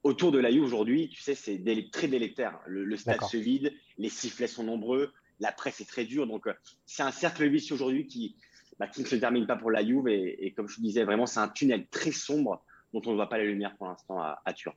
autour 0.03 0.31
de 0.31 0.39
la 0.39 0.51
Juve 0.51 0.63
aujourd'hui, 0.63 1.09
tu 1.09 1.21
sais, 1.21 1.33
c'est 1.33 1.63
très 1.91 2.07
délétère. 2.07 2.59
Le, 2.65 2.83
le 2.83 2.97
stade 2.97 3.21
se 3.21 3.37
vide, 3.37 3.73
les 3.97 4.09
sifflets 4.09 4.47
sont 4.47 4.63
nombreux, 4.63 5.13
la 5.39 5.51
presse 5.51 5.81
est 5.81 5.89
très 5.89 6.05
dure, 6.05 6.27
donc 6.27 6.47
euh, 6.47 6.53
c'est 6.85 7.03
un 7.03 7.11
cercle 7.11 7.47
vicieux 7.47 7.75
aujourd'hui 7.75 8.05
qui, 8.05 8.35
bah, 8.79 8.87
qui 8.87 9.01
ne 9.01 9.07
se 9.07 9.15
termine 9.15 9.47
pas 9.47 9.55
pour 9.55 9.71
la 9.71 9.83
Juve, 9.83 10.07
et, 10.07 10.45
et 10.45 10.53
comme 10.53 10.67
je 10.67 10.79
disais, 10.81 11.03
vraiment, 11.05 11.25
c'est 11.25 11.39
un 11.39 11.47
tunnel 11.47 11.87
très 11.87 12.11
sombre 12.11 12.63
dont 12.93 13.01
on 13.05 13.11
ne 13.11 13.15
voit 13.15 13.29
pas 13.29 13.37
la 13.37 13.45
lumière 13.45 13.75
pour 13.77 13.87
l'instant 13.87 14.19
à, 14.19 14.41
à 14.45 14.53
Turin. 14.53 14.75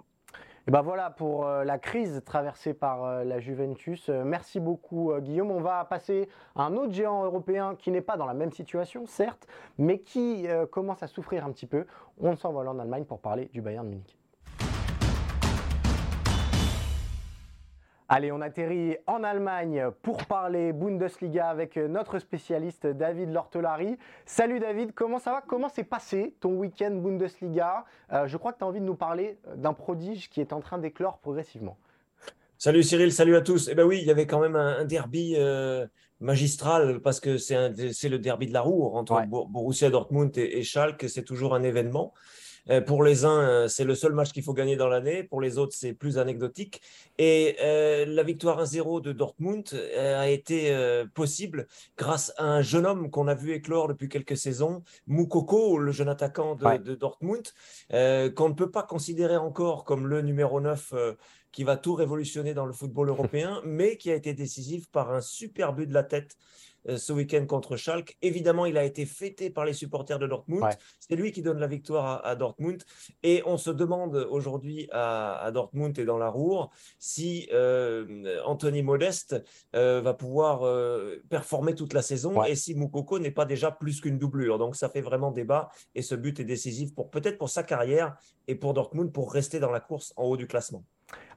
Et 0.69 0.73
ben 0.73 0.83
voilà 0.83 1.11
pour 1.11 1.47
euh, 1.47 1.63
la 1.63 1.79
crise 1.79 2.23
traversée 2.25 2.75
par 2.75 3.05
euh, 3.05 3.23
la 3.23 3.39
Juventus. 3.39 4.09
Merci 4.09 4.59
beaucoup 4.59 5.13
Guillaume. 5.21 5.53
On 5.53 5.61
va 5.61 5.85
passer 5.85 6.29
à 6.57 6.65
un 6.65 6.75
autre 6.77 6.93
géant 6.93 7.25
européen 7.25 7.77
qui 7.77 7.93
n'est 7.93 8.01
pas 8.01 8.17
dans 8.17 8.27
la 8.27 8.35
même 8.35 8.51
situation, 8.51 9.07
certes, 9.07 9.47
mais 9.79 10.01
qui 10.01 10.47
commence 10.73 11.05
à 11.05 11.07
souffrir 11.07 11.45
un 11.45 11.53
petit 11.53 11.67
peu. 11.67 11.87
On 12.19 12.35
s'envole 12.35 12.67
en 12.67 12.81
Allemagne 12.81 13.05
pour 13.05 13.21
parler 13.21 13.49
du 13.53 13.61
Bayern 13.61 13.87
Munich. 13.89 14.17
Allez, 18.09 18.31
on 18.31 18.41
atterrit 18.41 18.97
en 19.09 19.25
Allemagne 19.25 19.91
pour 20.03 20.27
parler 20.27 20.73
Bundesliga 20.73 21.49
avec 21.49 21.77
notre 21.77 22.21
spécialiste 22.21 22.87
David 22.87 23.33
Lortolari. 23.33 23.99
Salut 24.25 24.61
David, 24.61 24.93
comment 24.95 25.19
ça 25.19 25.33
va? 25.33 25.43
Comment 25.45 25.69
s'est 25.69 25.83
passé 25.83 26.37
ton 26.39 26.51
week-end 26.51 26.93
Bundesliga? 26.93 27.85
Euh, 28.13 28.29
Je 28.29 28.37
crois 28.37 28.53
que 28.53 28.59
tu 28.59 28.65
as 28.65 28.69
envie 28.69 28.79
de 28.79 28.85
nous 28.85 28.95
parler 28.95 29.39
d'un 29.57 29.73
prodige 29.73 30.31
qui 30.31 30.41
est 30.41 30.53
en 30.53 30.61
train 30.61 30.79
d'éclore 30.79 31.19
progressivement. 31.19 31.77
Salut 32.59 32.85
Cyril, 32.85 33.13
salut 33.13 33.35
à 33.35 33.41
tous. 33.41 33.69
Eh 33.69 33.75
bien 33.75 33.85
oui, 33.85 33.99
il 34.01 34.07
y 34.07 34.11
avait 34.13 34.27
quand 34.29 34.39
même 34.39 34.55
un, 34.55 34.79
un 34.79 34.85
derby 34.85 35.35
euh, 35.37 35.85
magistral 36.21 37.01
parce 37.01 37.19
que 37.19 37.39
c'est 37.39 38.09
le 38.09 38.19
derby 38.19 38.47
de 38.47 38.53
la 38.53 38.61
roue 38.61 38.85
entre 38.85 39.15
ouais. 39.15 39.27
Borussia 39.27 39.91
Dortmund 39.91 40.39
et, 40.39 40.59
et 40.59 40.63
Schalke. 40.63 41.09
C'est 41.09 41.25
toujours 41.25 41.57
un 41.57 41.65
événement. 41.65 42.15
Euh, 42.71 42.81
pour 42.81 43.03
les 43.03 43.25
uns, 43.25 43.41
euh, 43.41 43.69
c'est 43.69 43.85
le 43.85 43.95
seul 43.95 44.13
match 44.13 44.33
qu'il 44.33 44.43
faut 44.43 44.55
gagner 44.55 44.77
dans 44.77 44.89
l'année. 44.89 45.23
Pour 45.23 45.41
les 45.41 45.59
autres, 45.59 45.75
c'est 45.77 45.93
plus 45.93 46.19
anecdotique. 46.19 46.83
Et 47.19 47.57
euh, 47.63 48.07
la 48.07 48.23
victoire 48.23 48.63
1-0 48.63 49.01
de 49.01 49.13
Dortmund 49.13 49.65
a 49.97 50.29
été 50.29 50.75
possible 51.15 51.67
grâce 51.97 52.33
à 52.37 52.45
un 52.45 52.63
jeune 52.63 52.87
homme 52.87 53.11
qu'on 53.11 53.29
a 53.29 53.35
vu 53.35 53.53
éclore 53.53 53.89
depuis 53.89 54.09
quelques 54.09 54.37
saisons, 54.37 54.83
Moukoko, 55.07 55.79
le 55.79 55.93
jeune 55.93 56.09
attaquant 56.09 56.55
de, 56.55 56.65
ouais. 56.65 56.79
de 56.79 56.95
Dortmund, 56.95 57.45
qu'on 57.91 58.49
ne 58.49 58.55
peut 58.55 58.71
pas 58.71 58.83
considérer 58.83 59.37
encore 59.37 59.85
comme 59.85 60.07
le 60.07 60.23
numéro 60.23 60.61
9 60.61 60.95
qui 61.53 61.65
va 61.65 61.77
tout 61.77 61.95
révolutionner 61.95 62.53
dans 62.53 62.67
le 62.67 62.73
football 62.73 63.09
européen, 63.09 63.63
mais 63.65 63.97
qui 63.97 64.11
a 64.11 64.15
été 64.15 64.35
décisif 64.35 64.91
par 64.91 65.13
un 65.13 65.21
super 65.21 65.73
but 65.73 65.87
de 65.87 65.95
la 65.95 66.05
tête 66.05 66.37
ce 66.89 67.13
week-end 67.13 67.45
contre 67.47 67.77
Schalke. 67.77 68.17
Évidemment, 68.23 68.67
il 68.67 68.79
a 68.79 68.85
été 68.85 69.07
fêté 69.07 69.51
par 69.51 69.65
les 69.65 69.73
supporters 69.73 70.19
de 70.19 70.27
Dortmund. 70.27 70.63
Ouais. 70.63 70.77
C'est 71.01 71.17
lui 71.17 71.33
qui 71.33 71.43
donne 71.43 71.59
la 71.59 71.67
victoire 71.67 72.07
à, 72.07 72.27
à, 72.27 72.37
Dortmund. 72.37 72.83
Et 73.23 73.43
on 73.47 73.57
se 73.57 73.71
demande 73.71 74.27
aujourd'hui 74.31 74.89
à, 74.93 75.39
à, 75.39 75.51
Dortmund 75.51 75.99
et 75.99 76.05
dans 76.05 76.19
la 76.19 76.29
Roure 76.29 76.71
si 76.99 77.49
euh, 77.53 78.41
Anthony 78.45 78.83
Modeste 78.83 79.43
euh, 79.75 80.01
va 80.01 80.15
pouvoir 80.15 80.63
euh, 80.65 81.23
performer 81.29 81.75
toute 81.75 81.93
la 81.93 82.03
saison 82.03 82.41
ouais. 82.41 82.53
et 82.53 82.55
si 82.57 82.75
Moukoko 82.75 83.19
n'est 83.19 83.31
pas 83.31 83.45
déjà 83.45 83.71
plus 83.71 84.01
qu'une 84.01 84.19
doublure. 84.19 84.59
Donc 84.59 84.77
ça 84.77 84.89
fait 84.89 85.01
vraiment 85.01 85.31
débat 85.31 85.71
et 85.95 86.03
ce 86.03 86.15
but 86.15 86.41
est 86.41 86.45
décisif 86.45 86.95
pour 86.95 87.11
peut-être 87.11 87.39
pour 87.39 87.51
sa 87.51 87.63
carrière 87.63 88.17
et 88.49 88.55
pour 88.55 88.75
Dortmund 88.75 89.13
pour 89.13 89.33
rester 89.33 89.61
dans 89.61 89.71
la 89.71 89.81
course 89.81 90.13
en 90.17 90.25
haut 90.25 90.37
du 90.37 90.47
classement. 90.47 90.85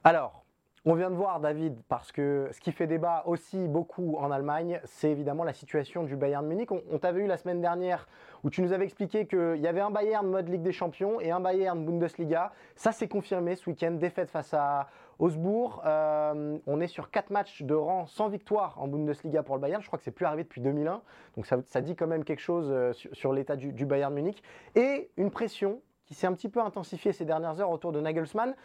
Alors, 0.04 0.39
on 0.86 0.94
vient 0.94 1.10
de 1.10 1.14
voir, 1.14 1.40
David, 1.40 1.78
parce 1.88 2.10
que 2.10 2.48
ce 2.52 2.60
qui 2.60 2.72
fait 2.72 2.86
débat 2.86 3.22
aussi 3.26 3.68
beaucoup 3.68 4.16
en 4.16 4.30
Allemagne, 4.30 4.80
c'est 4.84 5.10
évidemment 5.10 5.44
la 5.44 5.52
situation 5.52 6.04
du 6.04 6.16
Bayern 6.16 6.46
Munich. 6.46 6.70
On, 6.72 6.98
t'avait 6.98 7.20
eu 7.20 7.26
la 7.26 7.36
semaine 7.36 7.60
dernière 7.60 8.08
où 8.44 8.48
tu 8.50 8.62
nous 8.62 8.72
avais 8.72 8.84
expliqué 8.84 9.26
qu'il 9.26 9.60
y 9.60 9.66
avait 9.66 9.82
un 9.82 9.90
Bayern 9.90 10.26
mode 10.26 10.48
Ligue 10.48 10.62
des 10.62 10.72
Champions 10.72 11.20
et 11.20 11.30
un 11.30 11.40
Bayern 11.40 11.84
Bundesliga. 11.84 12.52
Ça 12.76 12.92
s'est 12.92 13.08
confirmé 13.08 13.56
ce 13.56 13.68
week-end, 13.68 13.90
défaite 13.90 14.30
face 14.30 14.54
à 14.54 14.88
Augsbourg. 15.18 15.82
Euh, 15.84 16.56
on 16.66 16.80
est 16.80 16.86
sur 16.86 17.10
4 17.10 17.28
matchs 17.28 17.60
de 17.62 17.74
rang 17.74 18.06
sans 18.06 18.28
victoire 18.28 18.80
en 18.80 18.88
Bundesliga 18.88 19.42
pour 19.42 19.56
le 19.56 19.60
Bayern. 19.60 19.82
Je 19.82 19.86
crois 19.86 19.98
que 19.98 20.04
c'est 20.04 20.10
plus 20.10 20.24
arrivé 20.24 20.44
depuis 20.44 20.62
2001. 20.62 21.02
Donc 21.36 21.44
ça, 21.44 21.80
dit 21.82 21.94
quand 21.94 22.06
même 22.06 22.24
quelque 22.24 22.40
chose 22.40 22.70
euh, 22.70 22.94
sur, 22.94 23.14
sur 23.14 23.32
l'état 23.34 23.56
du, 23.56 23.74
du 23.74 23.84
Bayern 23.84 24.14
Munich. 24.14 24.42
Et 24.76 25.10
une 25.18 25.30
pression 25.30 25.82
qui 26.10 26.14
s'est 26.14 26.26
un 26.26 26.32
petit 26.32 26.48
peu 26.48 26.60
intensifiée 26.60 27.12
ces 27.12 27.24
dernières 27.24 27.60
heures 27.60 27.70
autour 27.70 27.92
de 27.92 28.00
Nagelsmann. 28.00 28.56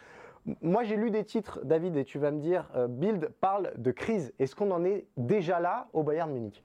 Moi, 0.62 0.84
j'ai 0.84 0.96
lu 0.96 1.10
des 1.10 1.24
titres, 1.24 1.60
David, 1.64 1.96
et 1.96 2.04
tu 2.04 2.18
vas 2.18 2.30
me 2.30 2.40
dire, 2.40 2.70
euh, 2.76 2.86
Bild 2.86 3.30
parle 3.40 3.72
de 3.76 3.90
crise. 3.90 4.32
Est-ce 4.38 4.54
qu'on 4.54 4.70
en 4.70 4.84
est 4.84 5.06
déjà 5.16 5.58
là 5.58 5.88
au 5.92 6.02
Bayern 6.02 6.30
Munich? 6.30 6.62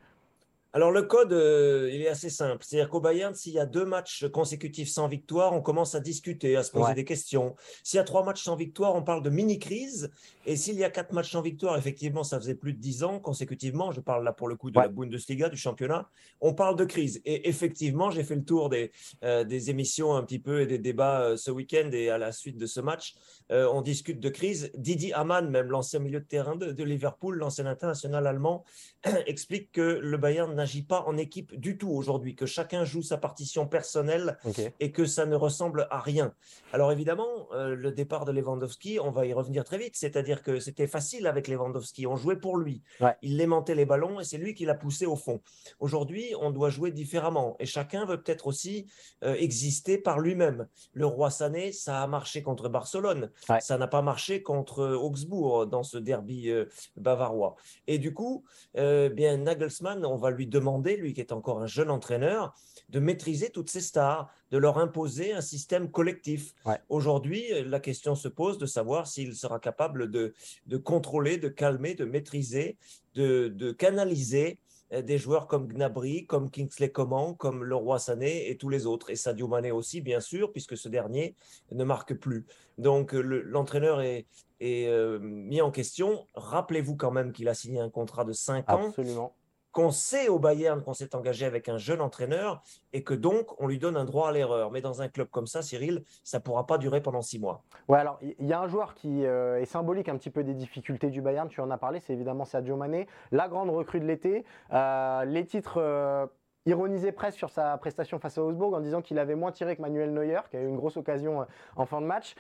Alors 0.74 0.92
le 0.92 1.02
code, 1.02 1.34
euh, 1.34 1.90
il 1.92 2.02
est 2.02 2.08
assez 2.08 2.30
simple. 2.30 2.64
C'est-à-dire 2.66 2.90
qu'au 2.90 3.02
Bayern, 3.02 3.36
s'il 3.36 3.54
y 3.54 3.60
a 3.60 3.66
deux 3.66 3.86
matchs 3.86 4.26
consécutifs 4.28 4.90
sans 4.90 5.08
victoire, 5.08 5.54
on 5.54 5.62
commence 5.62 5.96
à 5.96 6.00
discuter, 6.00 6.56
à 6.56 6.64
se 6.64 6.72
poser 6.72 6.86
ouais. 6.86 6.94
des 6.94 7.04
questions. 7.04 7.56
S'il 7.84 7.98
y 7.98 8.00
a 8.00 8.06
trois 8.06 8.24
matchs 8.24 8.44
sans 8.44 8.56
victoire, 8.56 8.96
on 8.96 9.04
parle 9.04 9.22
de 9.22 9.30
mini-crise. 9.30 10.12
Et 10.46 10.56
s'il 10.56 10.76
y 10.76 10.84
a 10.86 10.90
quatre 10.90 11.12
matchs 11.12 11.32
sans 11.32 11.42
victoire, 11.42 11.78
effectivement, 11.78 12.24
ça 12.24 12.40
faisait 12.40 12.56
plus 12.56 12.74
de 12.74 12.80
dix 12.80 13.04
ans 13.04 13.20
consécutivement. 13.20 13.92
Je 13.92 14.00
parle 14.00 14.24
là 14.24 14.32
pour 14.32 14.48
le 14.48 14.56
coup 14.56 14.72
de 14.72 14.78
ouais. 14.78 14.86
la 14.86 14.90
Bundesliga, 14.90 15.50
du 15.50 15.58
championnat. 15.58 16.10
On 16.40 16.54
parle 16.54 16.78
de 16.78 16.86
crise. 16.86 17.22
Et 17.26 17.50
effectivement, 17.50 18.10
j'ai 18.10 18.24
fait 18.24 18.36
le 18.36 18.46
tour 18.46 18.70
des, 18.70 18.92
euh, 19.24 19.44
des 19.44 19.70
émissions 19.70 20.16
un 20.16 20.24
petit 20.24 20.40
peu 20.40 20.62
et 20.62 20.68
des 20.68 20.80
débats 20.80 21.22
euh, 21.22 21.38
ce 21.38 21.52
week-end 21.52 21.90
et 21.92 22.10
à 22.10 22.18
la 22.18 22.32
suite 22.32 22.58
de 22.58 22.66
ce 22.66 22.80
match. 22.80 23.16
On 23.54 23.82
discute 23.82 24.22
de 24.22 24.30
crise. 24.30 24.72
Didi 24.76 25.12
Hamann, 25.12 25.50
même 25.50 25.70
l'ancien 25.70 26.00
milieu 26.00 26.22
de 26.22 26.26
terrain 26.26 26.56
de, 26.56 26.72
de 26.72 26.84
Liverpool, 26.86 27.38
l'ancien 27.38 27.66
international 27.66 28.26
allemand, 28.26 28.64
explique 29.26 29.74
que 29.74 29.82
le 29.82 30.18
Bayern 30.18 30.56
n'agit 30.62 30.84
pas 30.84 31.04
en 31.08 31.18
équipe 31.18 31.60
du 31.60 31.78
tout 31.78 31.90
aujourd'hui, 31.90 32.36
que 32.36 32.46
chacun 32.46 32.86
joue 32.86 33.02
sa 33.02 33.18
partition 33.18 33.68
personnelle 33.68 34.38
okay. 34.46 34.74
et 34.80 34.92
que 34.92 35.06
ça 35.06 35.26
ne 35.26 35.36
ressemble 35.36 35.88
à 35.90 36.00
rien. 36.00 36.34
Alors 36.72 36.92
évidemment, 36.92 37.48
euh, 37.54 37.76
le 37.76 37.92
départ 37.92 38.26
de 38.26 38.32
Lewandowski, 38.32 39.00
on 39.00 39.12
va 39.12 39.26
y 39.26 39.34
revenir 39.34 39.64
très 39.64 39.80
vite, 39.80 39.96
c'est-à-dire 39.96 40.44
que 40.44 40.60
c'était 40.60 40.88
facile 40.88 41.26
avec 41.26 41.48
Lewandowski, 41.48 42.06
on 42.06 42.16
jouait 42.16 42.36
pour 42.36 42.58
lui, 42.58 42.84
ouais. 43.00 43.16
il 43.22 43.42
aimantait 43.42 43.76
les 43.76 43.86
ballons 43.86 44.20
et 44.20 44.24
c'est 44.24 44.38
lui 44.38 44.54
qui 44.54 44.66
l'a 44.66 44.76
poussé 44.76 45.06
au 45.06 45.16
fond. 45.16 45.42
Aujourd'hui, 45.80 46.34
on 46.40 46.52
doit 46.52 46.70
jouer 46.70 46.92
différemment 46.92 47.56
et 47.60 47.66
chacun 47.66 48.06
veut 48.06 48.22
peut-être 48.22 48.46
aussi 48.48 48.86
euh, 49.24 49.34
exister 49.34 49.98
par 49.98 50.20
lui-même. 50.20 50.68
Le 50.94 51.08
roi 51.08 51.32
Sané, 51.32 51.72
ça 51.72 52.04
a 52.04 52.08
marché 52.08 52.44
contre 52.44 52.70
Barcelone, 52.70 53.32
ouais. 53.50 53.62
ça 53.62 53.78
n'a 53.80 53.88
pas 53.88 54.04
marché 54.04 54.44
contre 54.44 54.96
Augsbourg 54.96 55.66
dans 55.66 55.84
ce 55.84 55.98
derby 55.98 56.50
euh, 56.50 56.66
bavarois. 56.96 57.56
Et 57.88 57.98
du 57.98 58.14
coup, 58.14 58.46
bien 58.76 59.38
Nagelsmann, 59.38 60.06
on 60.06 60.18
va 60.18 60.30
lui 60.30 60.48
demander, 60.52 60.98
lui 60.98 61.14
qui 61.14 61.22
est 61.22 61.32
encore 61.32 61.62
un 61.62 61.68
jeune 61.68 61.90
entraîneur, 61.90 62.54
de 62.90 63.00
maîtriser 63.00 63.50
toutes 63.50 63.70
ces 63.70 63.82
stars, 63.82 64.30
de 64.52 64.58
leur 64.58 64.78
imposer 64.78 65.34
un 65.34 65.42
système 65.42 65.90
collectif. 65.90 66.54
Ouais. 66.66 66.78
Aujourd'hui, 66.90 67.46
la 67.66 67.80
question 67.80 68.14
se 68.16 68.28
pose 68.28 68.58
de 68.58 68.66
savoir 68.66 69.08
s'il 69.08 69.34
sera 69.36 69.60
capable 69.60 70.12
de, 70.12 70.34
de, 70.68 70.78
contrôler, 70.78 71.38
de 71.38 71.48
calmer, 71.48 71.96
de 71.96 72.06
maîtriser, 72.06 72.78
de, 73.16 73.48
de 73.48 73.72
canaliser 73.72 74.60
euh, 74.94 75.02
des 75.02 75.18
joueurs 75.18 75.48
comme 75.48 75.68
Gnabry, 75.68 76.26
comme 76.26 76.52
Kingsley 76.52 76.90
Coman, 76.90 77.36
comme 77.36 77.64
Leroy 77.64 77.98
Sané 77.98 78.50
et 78.50 78.58
tous 78.58 78.70
les 78.70 78.86
autres. 78.86 79.10
Et 79.10 79.16
Sadio 79.16 79.48
Mané 79.48 79.72
aussi, 79.72 80.02
bien 80.02 80.20
sûr, 80.20 80.52
puisque 80.52 80.78
ce 80.78 80.90
dernier 80.90 81.36
ne 81.72 81.84
marque 81.84 82.14
plus. 82.14 82.46
Donc 82.78 83.14
l'entraîneur 83.14 83.98
le, 83.98 84.04
est, 84.04 84.26
est 84.60 84.88
euh, 84.88 85.18
mis 85.20 85.62
en 85.62 85.72
question. 85.72 86.28
Rappelez-vous 86.36 86.98
quand 86.98 87.12
même 87.12 87.32
qu'il 87.32 87.48
a 87.48 87.54
signé 87.54 87.80
un 87.80 87.90
contrat 87.90 88.26
de 88.26 88.34
5 88.34 88.70
ans. 88.70 88.88
Absolument 88.88 89.34
qu'on 89.72 89.92
sait 89.92 90.28
au 90.28 90.40
Bayern 90.40 90.82
qu'on 90.82 90.94
s'est 90.94 91.16
engagé 91.16 91.46
avec 91.46 91.70
un 91.70 91.78
jeune 91.78 92.02
entraîneur 92.02 92.62
et 92.94 93.04
que 93.04 93.14
donc 93.14 93.60
on 93.62 93.68
lui 93.68 93.80
donne 93.80 93.98
un 93.98 94.06
droit 94.06 94.30
à 94.30 94.32
l'erreur. 94.32 94.72
Mais 94.72 94.82
dans 94.82 95.02
un 95.02 95.08
club 95.08 95.30
comme 95.30 95.48
ça, 95.48 95.62
Cyril, 95.62 96.04
ça 96.24 96.40
ne 96.40 96.44
pourra 96.44 96.68
pas 96.68 96.78
durer 96.78 97.02
pendant 97.02 97.22
six 97.22 97.40
mois. 97.40 97.64
Ouais, 97.88 98.00
alors 98.00 98.20
il 98.22 98.46
y 98.46 98.54
a 98.54 98.60
un 98.60 98.68
joueur 98.68 98.94
qui 98.96 99.26
euh, 99.26 99.62
est 99.62 99.66
symbolique 99.66 100.10
un 100.10 100.18
petit 100.18 100.30
peu 100.30 100.44
des 100.44 100.54
difficultés 100.54 101.10
du 101.10 101.22
Bayern, 101.22 101.48
tu 101.48 101.62
en 101.62 101.72
as 101.72 101.78
parlé, 101.78 102.00
c'est 102.00 102.14
évidemment 102.14 102.46
Sadio 102.46 102.76
Mané, 102.76 103.08
la 103.32 103.48
grande 103.48 103.70
recrue 103.70 104.00
de 104.00 104.06
l'été. 104.06 104.46
Euh, 104.74 105.26
les 105.26 105.46
titres. 105.46 105.78
Euh, 105.78 106.26
ironisés 106.68 107.12
presque 107.12 107.40
sur 107.40 107.50
sa 107.50 107.76
prestation 107.80 108.20
face 108.20 108.38
à 108.38 108.44
Augsburg 108.44 108.76
en 108.76 108.82
disant 108.82 109.02
qu'il 109.02 109.18
avait 109.18 109.34
moins 109.34 109.52
tiré 109.52 109.76
que 109.76 109.82
Manuel 109.82 110.14
Neuer, 110.14 110.42
qui 110.52 110.58
a 110.58 110.62
eu 110.62 110.68
une 110.68 110.76
grosse 110.76 110.96
occasion 110.96 111.48
en 111.76 111.86
fin 111.88 112.02
de 112.02 112.06
match. 112.06 112.36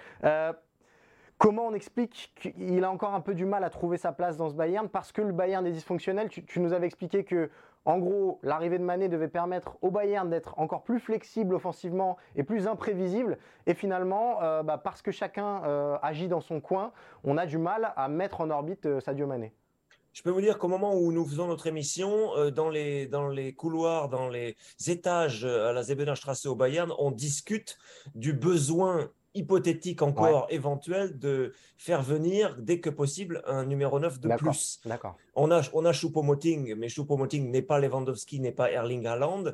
Comment 1.42 1.66
on 1.66 1.74
explique 1.74 2.32
qu'il 2.40 2.84
a 2.84 2.92
encore 2.92 3.16
un 3.16 3.20
peu 3.20 3.34
du 3.34 3.46
mal 3.46 3.64
à 3.64 3.72
trouver 3.72 3.98
sa 3.98 4.12
place 4.12 4.38
dans 4.38 4.52
ce 4.52 4.54
Bayern 4.54 4.88
parce 4.88 5.12
que 5.12 5.24
le 5.24 5.34
Bayern 5.34 5.66
est 5.66 5.72
dysfonctionnel 5.72 6.30
tu, 6.30 6.60
nous 6.60 6.72
avais 6.72 6.86
expliqué 6.86 7.24
que, 7.24 7.50
en 7.84 7.98
gros, 7.98 8.40
l'arrivée 8.44 8.78
de 8.78 8.84
Mané 8.84 9.10
devait 9.10 9.28
permettre 9.28 9.76
au 9.82 9.90
Bayern 9.90 10.30
d'être 10.30 10.54
encore 10.60 10.84
plus 10.84 11.00
flexible 11.00 11.56
offensivement 11.56 12.18
et 12.36 12.44
plus 12.44 12.68
imprévisible. 12.68 13.40
Et 13.66 13.74
finalement, 13.74 14.44
euh, 14.44 14.62
bah, 14.62 14.78
parce 14.78 15.02
que 15.02 15.10
chacun 15.10 15.64
euh, 15.64 15.98
agit 16.04 16.28
dans 16.28 16.42
son 16.42 16.62
coin, 16.62 16.92
on 17.24 17.40
a 17.40 17.48
du 17.48 17.58
mal 17.58 17.92
à 17.96 18.08
mettre 18.08 18.42
en 18.42 18.52
orbite 18.52 18.86
euh, 18.86 19.00
Sadio 19.00 19.26
Mané. 19.26 19.52
Je 20.14 20.22
peux 20.22 20.30
vous 20.30 20.42
dire 20.42 20.60
qu'au 20.60 20.68
moment 20.68 20.94
où 20.94 21.12
nous 21.12 21.26
faisons 21.26 21.48
notre 21.48 21.66
émission, 21.66 22.52
dans, 22.52 22.70
les, 22.70 23.56
couloirs, 23.58 24.10
dans 24.10 24.30
les 24.30 24.58
étages 24.88 25.44
à 25.44 25.74
la 25.74 25.82
Zebenstrasse 25.82 26.46
au 26.46 26.54
Bayern, 26.54 26.94
on 27.00 27.10
discute 27.10 27.80
du 28.14 28.34
besoin 28.34 29.10
hypothétique 29.34 30.02
encore 30.02 30.48
éventuel 30.50 31.18
de 31.18 31.54
faire 31.78 32.02
venir 32.02 32.56
dès 32.60 32.80
que 32.80 32.90
possible 32.90 33.42
un 33.46 33.66
numéro 33.66 34.00
9 34.00 34.20
de 34.20 34.36
plus. 34.36 34.80
D'accord. 34.86 35.18
On 35.34 35.52
a, 35.52 35.62
on 35.74 35.86
a 35.86 35.92
Choupo-Moting, 35.92 36.76
mais 36.76 36.88
Choupo-Moting 36.88 37.50
n'est 37.50 37.62
pas 37.62 37.80
Lewandowski, 37.80 38.40
n'est 38.40 38.52
pas 38.52 38.72
Erling 38.72 39.06
Haaland. 39.06 39.46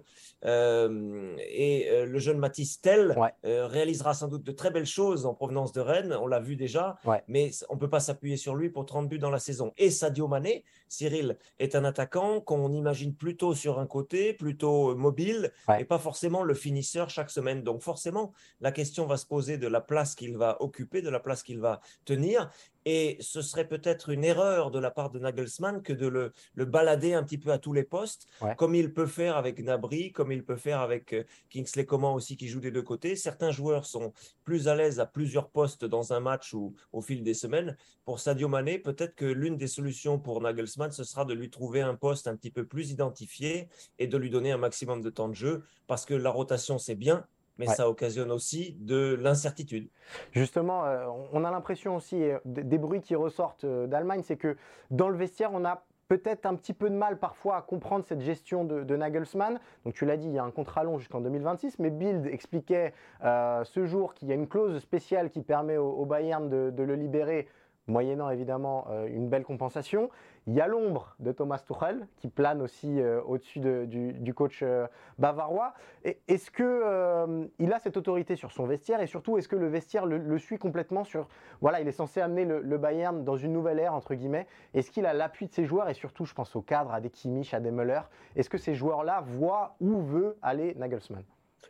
Euh, 0.45 1.35
et 1.49 1.89
euh, 1.89 2.05
le 2.05 2.19
jeune 2.19 2.37
Mathis 2.37 2.81
Tell 2.81 3.15
euh, 3.45 3.67
réalisera 3.67 4.13
sans 4.13 4.27
doute 4.27 4.43
de 4.43 4.51
très 4.51 4.71
belles 4.71 4.85
choses 4.85 5.25
en 5.25 5.33
provenance 5.33 5.71
de 5.73 5.81
Rennes, 5.81 6.15
on 6.19 6.27
l'a 6.27 6.39
vu 6.39 6.55
déjà, 6.55 6.97
mais 7.27 7.51
on 7.69 7.75
ne 7.75 7.79
peut 7.79 7.89
pas 7.89 7.99
s'appuyer 7.99 8.37
sur 8.37 8.55
lui 8.55 8.69
pour 8.69 8.85
30 8.85 9.07
buts 9.07 9.19
dans 9.19 9.29
la 9.29 9.39
saison. 9.39 9.73
Et 9.77 9.91
Sadio 9.91 10.27
Mané, 10.27 10.63
Cyril, 10.87 11.37
est 11.59 11.75
un 11.75 11.85
attaquant 11.85 12.41
qu'on 12.41 12.71
imagine 12.71 13.13
plutôt 13.13 13.53
sur 13.53 13.79
un 13.79 13.87
côté, 13.87 14.33
plutôt 14.33 14.95
mobile, 14.95 15.51
et 15.79 15.85
pas 15.85 15.99
forcément 15.99 16.43
le 16.43 16.53
finisseur 16.53 17.09
chaque 17.09 17.29
semaine. 17.29 17.63
Donc 17.63 17.81
forcément, 17.81 18.33
la 18.61 18.71
question 18.71 19.05
va 19.05 19.17
se 19.17 19.25
poser 19.25 19.57
de 19.57 19.67
la 19.67 19.81
place 19.81 20.15
qu'il 20.15 20.37
va 20.37 20.61
occuper, 20.61 21.01
de 21.01 21.09
la 21.09 21.19
place 21.19 21.43
qu'il 21.43 21.59
va 21.59 21.81
tenir. 22.05 22.49
Et 22.89 23.17
ce 23.19 23.41
serait 23.41 23.67
peut-être 23.67 24.08
une 24.12 24.23
erreur 24.23 24.71
de 24.71 24.80
la 24.80 24.91
part 24.91 25.10
de 25.10 25.19
Nagelsmann 25.19 25.82
que 25.82 25.91
de 25.91 26.08
le, 26.08 26.32
balader 26.65 27.15
un 27.15 27.21
petit 27.21 27.38
peu 27.38 27.52
à 27.52 27.58
tous 27.58 27.73
les 27.73 27.84
postes, 27.84 28.30
comme 28.56 28.76
il 28.76 28.93
peut 28.93 29.08
faire 29.08 29.36
avec 29.36 29.60
Nabri, 29.60 30.13
comme 30.13 30.32
il 30.32 30.45
peut 30.45 30.56
faire 30.56 30.80
avec 30.80 31.12
euh, 31.12 31.26
Kingsley 31.50 31.86
Coman 31.86 32.15
aussi 32.15 32.38
qui 32.38 32.47
joue 32.47 32.62
des 32.62 32.71
deux 32.71 32.82
côtés. 32.82 33.17
Certains 33.17 33.52
joueurs 33.52 33.86
sont 33.86 34.13
plus 34.45 34.69
à 34.69 34.76
l'aise 34.76 35.02
à 35.02 35.06
plusieurs 35.06 35.50
postes 35.50 35.84
dans 35.84 36.13
un 36.13 36.21
match 36.21 36.54
ou 36.54 36.76
au 36.93 37.02
fil 37.02 37.23
des 37.23 37.34
semaines. 37.34 37.76
Pour 38.06 38.21
Sadio 38.21 38.47
Mané, 38.47 38.80
peut-être 38.80 39.15
que 39.15 39.26
l'une 39.26 39.58
des 39.58 39.67
solutions 39.67 40.17
pour 40.17 40.39
Nagelsmann, 40.39 40.93
ce 40.93 41.04
sera 41.04 41.26
de 41.26 41.34
lui 41.34 41.50
trouver 41.50 41.82
un 41.82 41.95
poste 41.95 42.26
un 42.30 42.38
petit 42.38 42.52
peu 42.52 42.65
plus 42.65 42.91
identifié 42.91 43.67
et 44.00 44.08
de 44.08 44.17
lui 44.17 44.30
donner 44.30 44.54
un 44.54 44.58
maximum 44.58 45.02
de 45.02 45.10
temps 45.10 45.28
de 45.28 45.36
jeu, 45.36 45.65
parce 45.88 46.06
que 46.06 46.13
la 46.13 46.30
rotation, 46.30 46.78
c'est 46.78 46.95
bien, 46.95 47.28
mais 47.58 47.65
ça 47.67 47.89
occasionne 47.89 48.32
aussi 48.32 48.76
de 48.80 49.17
l'incertitude. 49.22 49.89
Justement, 50.32 50.86
euh, 50.86 51.06
on 51.32 51.43
a 51.43 51.52
l'impression 51.52 51.96
aussi, 51.96 52.22
euh, 52.24 52.39
des 52.46 52.78
bruits 52.78 53.02
qui 53.02 53.15
ressortent 53.15 53.63
euh, 53.63 53.88
d'Allemagne, 53.88 54.22
c'est 54.24 54.38
que 54.38 54.56
dans 54.91 55.10
le 55.10 55.17
vestiaire, 55.17 55.52
on 55.54 55.65
a 55.65 55.84
peut-être 56.08 56.46
un 56.46 56.56
petit 56.56 56.74
peu 56.74 56.89
de 56.89 56.96
mal 56.96 57.20
parfois 57.20 57.58
à 57.58 57.62
comprendre 57.62 58.06
cette 58.06 58.22
gestion 58.22 58.63
de, 58.63 58.96
Nagelsmann. 58.96 59.60
Donc 59.84 59.93
tu 59.93 60.06
l'as 60.06 60.15
dit, 60.15 60.28
il 60.28 60.34
y 60.34 60.39
a 60.39 60.43
un 60.43 60.52
contrat 60.52 60.86
long 60.86 61.00
jusqu'en 61.00 61.20
2026, 61.20 61.80
mais 61.80 61.89
Bild 61.89 62.28
expliquait 62.28 62.93
ce 63.22 63.86
jour 63.86 64.13
qu'il 64.13 64.30
y 64.30 64.32
a 64.32 64.36
une 64.36 64.48
clause 64.48 64.80
spéciale 64.80 65.30
qui 65.30 65.41
permet 65.41 65.76
au, 65.76 66.06
Bayern 66.06 66.48
de, 66.50 66.84
le 66.84 66.96
libérer 66.96 67.50
moyennant 67.88 68.30
évidemment 68.30 68.88
euh, 68.89 69.08
une 69.08 69.30
belle 69.30 69.43
compensation. 69.43 70.10
Il 70.45 70.54
y 70.54 70.62
a 70.62 70.67
l'ombre 70.67 71.15
de 71.19 71.32
Thomas 71.32 71.60
Tuchel 71.60 72.08
qui 72.17 72.28
plane 72.28 72.62
aussi 72.62 73.02
euh, 73.02 73.21
au-dessus 73.23 73.60
du, 73.60 74.34
coach 74.34 74.60
euh, 74.62 74.88
bavarois. 75.17 75.73
Est-ce 76.28 76.52
qu'il 76.52 77.73
a 77.73 77.80
cette 77.80 77.97
autorité 77.97 78.36
sur 78.36 78.52
son 78.52 78.65
vestiaire 78.65 79.02
et 79.02 79.08
surtout 79.08 79.38
est-ce 79.38 79.47
que 79.47 79.56
le 79.56 79.67
vestiaire 79.67 80.06
le, 80.06 80.38
suit 80.38 80.58
complètement 80.58 81.04
sur 81.04 81.28
voilà 81.62 81.82
il 81.82 81.88
est 81.88 81.91
censé 81.91 82.21
amener 82.21 82.45
le, 82.45 82.78
Bayern 82.78 83.23
dans 83.23 83.36
une 83.36 83.54
nouvelle 83.54 83.80
ère 83.80 83.93
entre 83.93 84.13
guillemets. 84.13 84.47
Est-ce 84.73 84.91
qu'il 84.91 85.06
a 85.06 85.13
l'appui 85.13 85.47
de 85.47 85.52
ses 85.52 85.65
joueurs 85.65 85.89
et 85.89 85.93
surtout 85.93 86.26
je 86.26 86.34
pense 86.34 86.56
au 86.56 86.62
cadre 86.62 86.93
à 86.93 87.02
des 87.02 87.10
Kimmich, 87.10 87.54
à 87.54 87.60
des 87.60 87.71
Müller. 87.71 88.02
Est-ce 88.36 88.50
que 88.50 88.58
ces 88.58 88.76
joueurs-là 88.76 89.23
voient 89.26 89.76
où 89.82 90.00
veut 90.02 90.38
aller 90.41 90.76
Nagelsmann? 90.76 91.23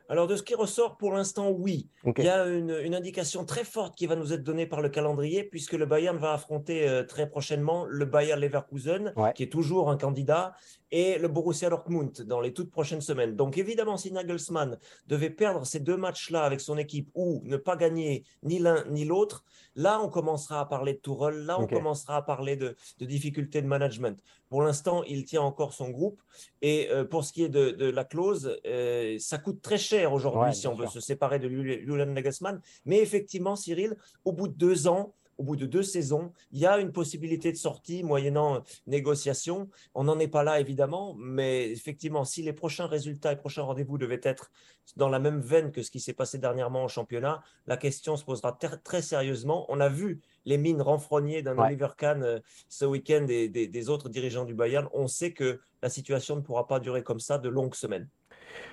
Alors, 0.10 0.28
de 0.28 0.38
ce 0.38 0.44
qui 0.44 0.56
ressort 0.56 0.98
pour 0.98 1.14
l'instant, 1.14 1.50
oui. 1.50 1.90
Il 2.18 2.24
y 2.24 2.30
a 2.30 2.46
une, 2.46 2.96
indication 2.96 3.44
très 3.44 3.66
forte 3.66 3.96
qui 3.96 4.06
va 4.08 4.16
nous 4.16 4.32
être 4.32 4.44
donnée 4.44 4.66
par 4.66 4.82
le 4.82 4.88
calendrier, 4.88 5.44
puisque 5.44 5.74
le 5.74 5.86
Bayern 5.86 6.18
va 6.18 6.34
affronter 6.34 6.88
euh, 6.88 7.04
très 7.04 7.30
prochainement 7.30 7.86
le 7.86 8.06
Bayern 8.06 8.40
Leverkusen, 8.40 9.14
qui 9.36 9.44
est 9.44 9.52
toujours 9.52 9.90
un 9.90 9.98
candidat, 9.98 10.54
et 10.92 11.18
le 11.18 11.28
Borussia 11.28 11.70
Dortmund 11.70 12.22
dans 12.22 12.40
les 12.40 12.54
toutes 12.54 12.72
prochaines 12.72 13.02
semaines. 13.02 13.36
Donc, 13.36 13.58
évidemment, 13.58 13.98
si 13.98 14.12
Nagelsmann 14.14 14.78
devait 15.08 15.30
perdre 15.30 15.66
ces 15.66 15.82
deux 15.82 15.98
matchs-là 15.98 16.44
avec 16.44 16.62
son 16.62 16.78
équipe 16.78 17.10
ou 17.14 17.42
ne 17.44 17.58
pas 17.58 17.76
gagner 17.76 18.24
ni 18.44 18.60
l'un 18.60 18.86
ni 18.90 19.04
l'autre, 19.04 19.44
là, 19.78 20.02
on 20.02 20.10
commencera 20.10 20.60
à 20.60 20.66
parler 20.66 20.94
de 20.94 20.98
Tourelle, 20.98 21.46
là, 21.46 21.58
on 21.60 21.68
commencera 21.68 22.18
à 22.18 22.22
parler 22.22 22.58
de, 22.58 22.76
difficultés 23.00 23.62
de 23.62 23.68
management. 23.68 24.20
Pour 24.50 24.64
l'instant, 24.64 25.04
il 25.04 25.24
tient 25.24 25.44
encore 25.44 25.74
son 25.74 25.90
groupe. 25.90 26.22
Et 26.62 26.90
euh, 26.90 27.06
pour 27.06 27.24
ce 27.24 27.32
qui 27.32 27.44
est 27.44 27.50
de, 27.50 27.90
la 27.90 28.04
clause, 28.04 28.58
euh, 28.66 29.18
ça 29.20 29.38
coûte 29.38 29.62
très 29.62 29.78
cher 29.78 30.12
aujourd'hui 30.12 30.54
si 30.54 30.68
on 30.68 30.76
veut 30.76 30.88
se 30.88 31.00
séparer 31.00 31.40
de 31.40 31.48
Julian 31.48 32.08
Nagelsmann. 32.08 32.60
Mais 32.86 32.98
effectivement, 33.00 33.56
Cyril, 33.56 33.96
au 34.26 34.34
bout 34.34 34.48
de 34.48 34.56
deux 34.56 34.88
ans, 34.88 35.14
au 35.38 35.44
bout 35.44 35.56
de 35.56 35.66
deux 35.66 35.84
saisons, 35.84 36.32
il 36.52 36.60
y 36.60 36.66
a 36.66 36.80
une 36.80 36.92
possibilité 36.92 37.52
de 37.52 37.58
sortie 37.58 38.04
moyennant 38.04 38.64
négociation. 38.88 39.70
On 39.94 40.06
n'en 40.06 40.20
est 40.20 40.28
pas 40.28 40.44
là, 40.44 40.60
évidemment, 40.60 41.16
mais 41.18 41.72
effectivement, 41.72 42.26
si 42.26 42.42
les 42.42 42.54
prochains 42.54 42.88
résultats 42.88 43.34
et 43.34 43.36
prochains 43.36 43.64
rendez-vous 43.64 43.98
devaient 43.98 44.22
être 44.24 44.52
dans 44.96 45.10
la 45.10 45.20
même 45.20 45.42
veine 45.42 45.72
que 45.72 45.84
ce 45.84 45.92
qui 45.92 46.00
s'est 46.00 46.14
passé 46.14 46.38
dernièrement 46.38 46.86
au 46.86 46.88
championnat, 46.88 47.42
la 47.66 47.78
question 47.78 48.16
se 48.16 48.24
posera 48.24 48.58
très 48.84 49.02
sérieusement. 49.02 49.66
On 49.70 49.80
a 49.80 49.90
vu 49.90 50.22
les 50.46 50.58
mines 50.58 50.82
renfrognées 50.82 51.42
d'un 51.42 51.58
Oliver 51.58 51.90
Kahn 51.98 52.24
euh, 52.24 52.40
ce 52.70 52.86
week-end 52.86 53.26
et 53.30 53.50
des 53.50 53.90
autres 53.90 54.10
dirigeants 54.10 54.46
du 54.46 54.54
Bayern. 54.54 54.88
On 54.94 55.08
sait 55.08 55.34
que 55.34 55.60
la 55.82 55.90
situation 55.90 56.36
ne 56.36 56.42
pourra 56.42 56.68
pas 56.68 56.80
durer 56.80 57.04
comme 57.04 57.20
ça 57.20 57.38
de 57.38 57.50
longues 57.50 57.76
semaines. 57.76 58.08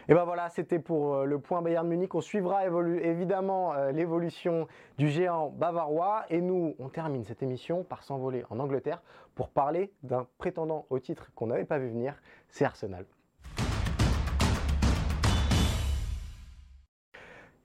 Et 0.08 0.14
ben 0.14 0.24
voilà, 0.24 0.48
c'était 0.50 0.78
pour 0.78 1.14
euh, 1.14 1.24
le 1.24 1.38
point 1.38 1.62
Bayern 1.62 1.86
Munich. 1.86 2.14
On 2.14 2.20
suivra 2.20 2.66
évidemment 2.66 3.72
euh, 3.72 3.90
l'évolution 3.90 4.68
du 4.98 5.08
géant 5.08 5.48
bavarois. 5.48 6.24
Et 6.28 6.40
nous, 6.40 6.74
on 6.78 6.88
termine 6.88 7.24
cette 7.24 7.42
émission 7.42 7.84
par 7.84 8.02
s'envoler 8.02 8.44
en 8.50 8.58
Angleterre 8.58 9.02
pour 9.34 9.48
parler 9.48 9.92
d'un 10.02 10.26
prétendant 10.38 10.86
au 10.90 10.98
titre 10.98 11.30
qu'on 11.34 11.46
n'avait 11.46 11.64
pas 11.64 11.78
vu 11.78 11.88
venir, 11.88 12.20
c'est 12.48 12.64
Arsenal. 12.64 13.06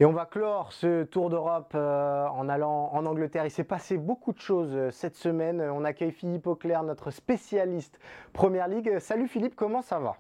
Et 0.02 0.06
on 0.06 0.14
va 0.14 0.26
clore 0.26 0.72
ce 0.72 1.04
tour 1.04 1.30
d'Europe 1.30 1.74
euh, 1.76 2.26
en 2.28 2.48
allant 2.48 2.90
en 2.94 3.06
Angleterre. 3.06 3.44
Il 3.44 3.52
s'est 3.52 3.66
passé 3.66 3.98
beaucoup 3.98 4.32
de 4.32 4.40
choses 4.40 4.90
cette 4.92 5.16
semaine. 5.16 5.60
On 5.62 5.84
accueille 5.84 6.14
Philippe 6.14 6.48
Auclair, 6.48 6.84
notre 6.84 7.12
spécialiste 7.12 8.00
Première 8.32 8.70
Ligue. 8.70 8.98
Salut 9.00 9.28
Philippe, 9.28 9.58
comment 9.58 9.82
ça 9.82 10.00
va? 10.00 10.16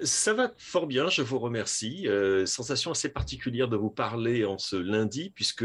Ça 0.00 0.32
va 0.32 0.52
fort 0.56 0.86
bien, 0.86 1.08
je 1.08 1.22
vous 1.22 1.38
remercie. 1.38 2.08
Euh, 2.08 2.46
sensation 2.46 2.90
assez 2.90 3.08
particulière 3.08 3.68
de 3.68 3.76
vous 3.76 3.90
parler 3.90 4.44
en 4.44 4.58
ce 4.58 4.76
lundi, 4.76 5.30
puisque 5.30 5.64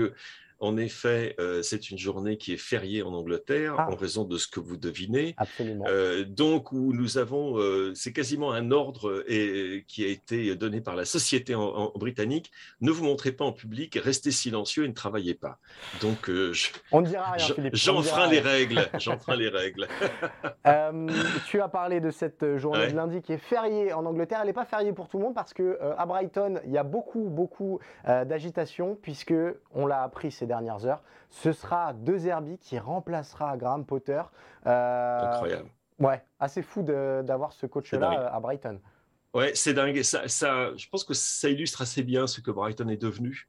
en 0.60 0.78
effet, 0.78 1.36
euh, 1.39 1.62
c'est 1.62 1.91
une 1.91 1.98
journée 1.98 2.38
qui 2.38 2.54
est 2.54 2.58
fériée 2.58 3.04
en 3.04 3.13
Angleterre 3.13 3.76
ah. 3.78 3.89
en 3.91 3.96
raison 3.96 4.24
de 4.24 4.38
ce 4.38 4.48
que 4.48 4.60
vous 4.60 4.78
devinez. 4.78 5.36
Absolument. 5.38 5.86
Euh, 5.88 6.24
donc, 6.24 6.72
où 6.72 6.93
nous 6.93 7.17
avons, 7.17 7.60
euh, 7.60 7.93
c'est 7.93 8.12
quasiment 8.12 8.52
un 8.52 8.72
ordre 8.72 9.24
et, 9.28 9.86
qui 9.88 10.04
a 10.04 10.08
été 10.08 10.56
donné 10.56 10.82
par 10.82 10.96
la 10.96 11.06
société 11.06 11.54
en, 11.54 11.91
britannique. 11.96 12.52
Ne 12.82 12.91
vous 12.91 13.04
montrez 13.04 13.32
pas 13.32 13.46
en 13.46 13.52
public, 13.52 14.00
restez 14.02 14.32
silencieux 14.32 14.86
et 14.86 14.88
ne 14.88 14.93
travaillez 14.93 15.36
pas. 15.36 15.60
Donc, 16.02 16.30
on 16.91 17.02
ne 17.02 17.08
dira 17.08 17.32
rien, 17.32 17.46
Philippe. 17.46 17.76
J'enfreins 17.76 18.28
les 18.28 18.39
règles. 18.39 18.89
J'enfreins 18.98 19.36
les 19.36 19.50
règles. 19.50 19.88
tu 21.48 21.62
as 21.62 21.67
parlé 21.67 22.00
de 22.00 22.10
cette 22.10 22.58
journée 22.58 22.88
de 22.88 22.96
lundi 22.96 23.22
qui 23.22 23.34
est 23.34 23.38
fériée 23.38 23.93
en 23.93 24.06
Angleterre. 24.06 24.39
Elle 24.41 24.48
n'est 24.48 24.54
pas 24.54 24.65
fériée 24.65 24.93
pour 24.93 25.08
tout 25.08 25.17
le 25.17 25.24
monde 25.24 25.36
parce 25.36 25.54
que 25.54 25.78
à 25.98 26.06
Brighton, 26.06 26.60
il 26.65 26.72
y 26.72 26.78
a 26.78 26.84
beaucoup, 26.84 27.30
beaucoup 27.30 27.80
d'agitation 28.06 28.98
puisque 29.00 29.36
on 29.74 29.86
l'a 29.86 30.02
appris 30.02 30.32
ces 30.32 30.46
dernières 30.47 30.86
heures. 30.86 31.03
Ce 31.29 31.51
sera 31.51 31.93
De 31.93 32.17
Zerbi 32.17 32.57
qui 32.57 32.79
remplacera 32.79 33.57
Graham 33.57 33.86
Potter. 33.86 34.21
Euh, 34.65 35.19
Incroyable. 35.21 35.69
Ouais, 35.99 36.23
assez 36.39 36.62
fou 36.62 36.83
d'avoir 36.83 37.51
ce 37.53 37.65
coach-là 37.65 38.31
à 38.31 38.39
Brighton. 38.39 38.79
Ouais, 39.33 39.51
c'est 39.53 39.73
dingue. 39.73 40.01
Ça, 40.03 40.27
ça, 40.27 40.75
je 40.75 40.88
pense 40.89 41.03
que 41.03 41.13
ça 41.13 41.49
illustre 41.49 41.81
assez 41.81 42.03
bien 42.03 42.27
ce 42.27 42.41
que 42.41 42.51
Brighton 42.51 42.88
est 42.88 43.01
devenu. 43.01 43.47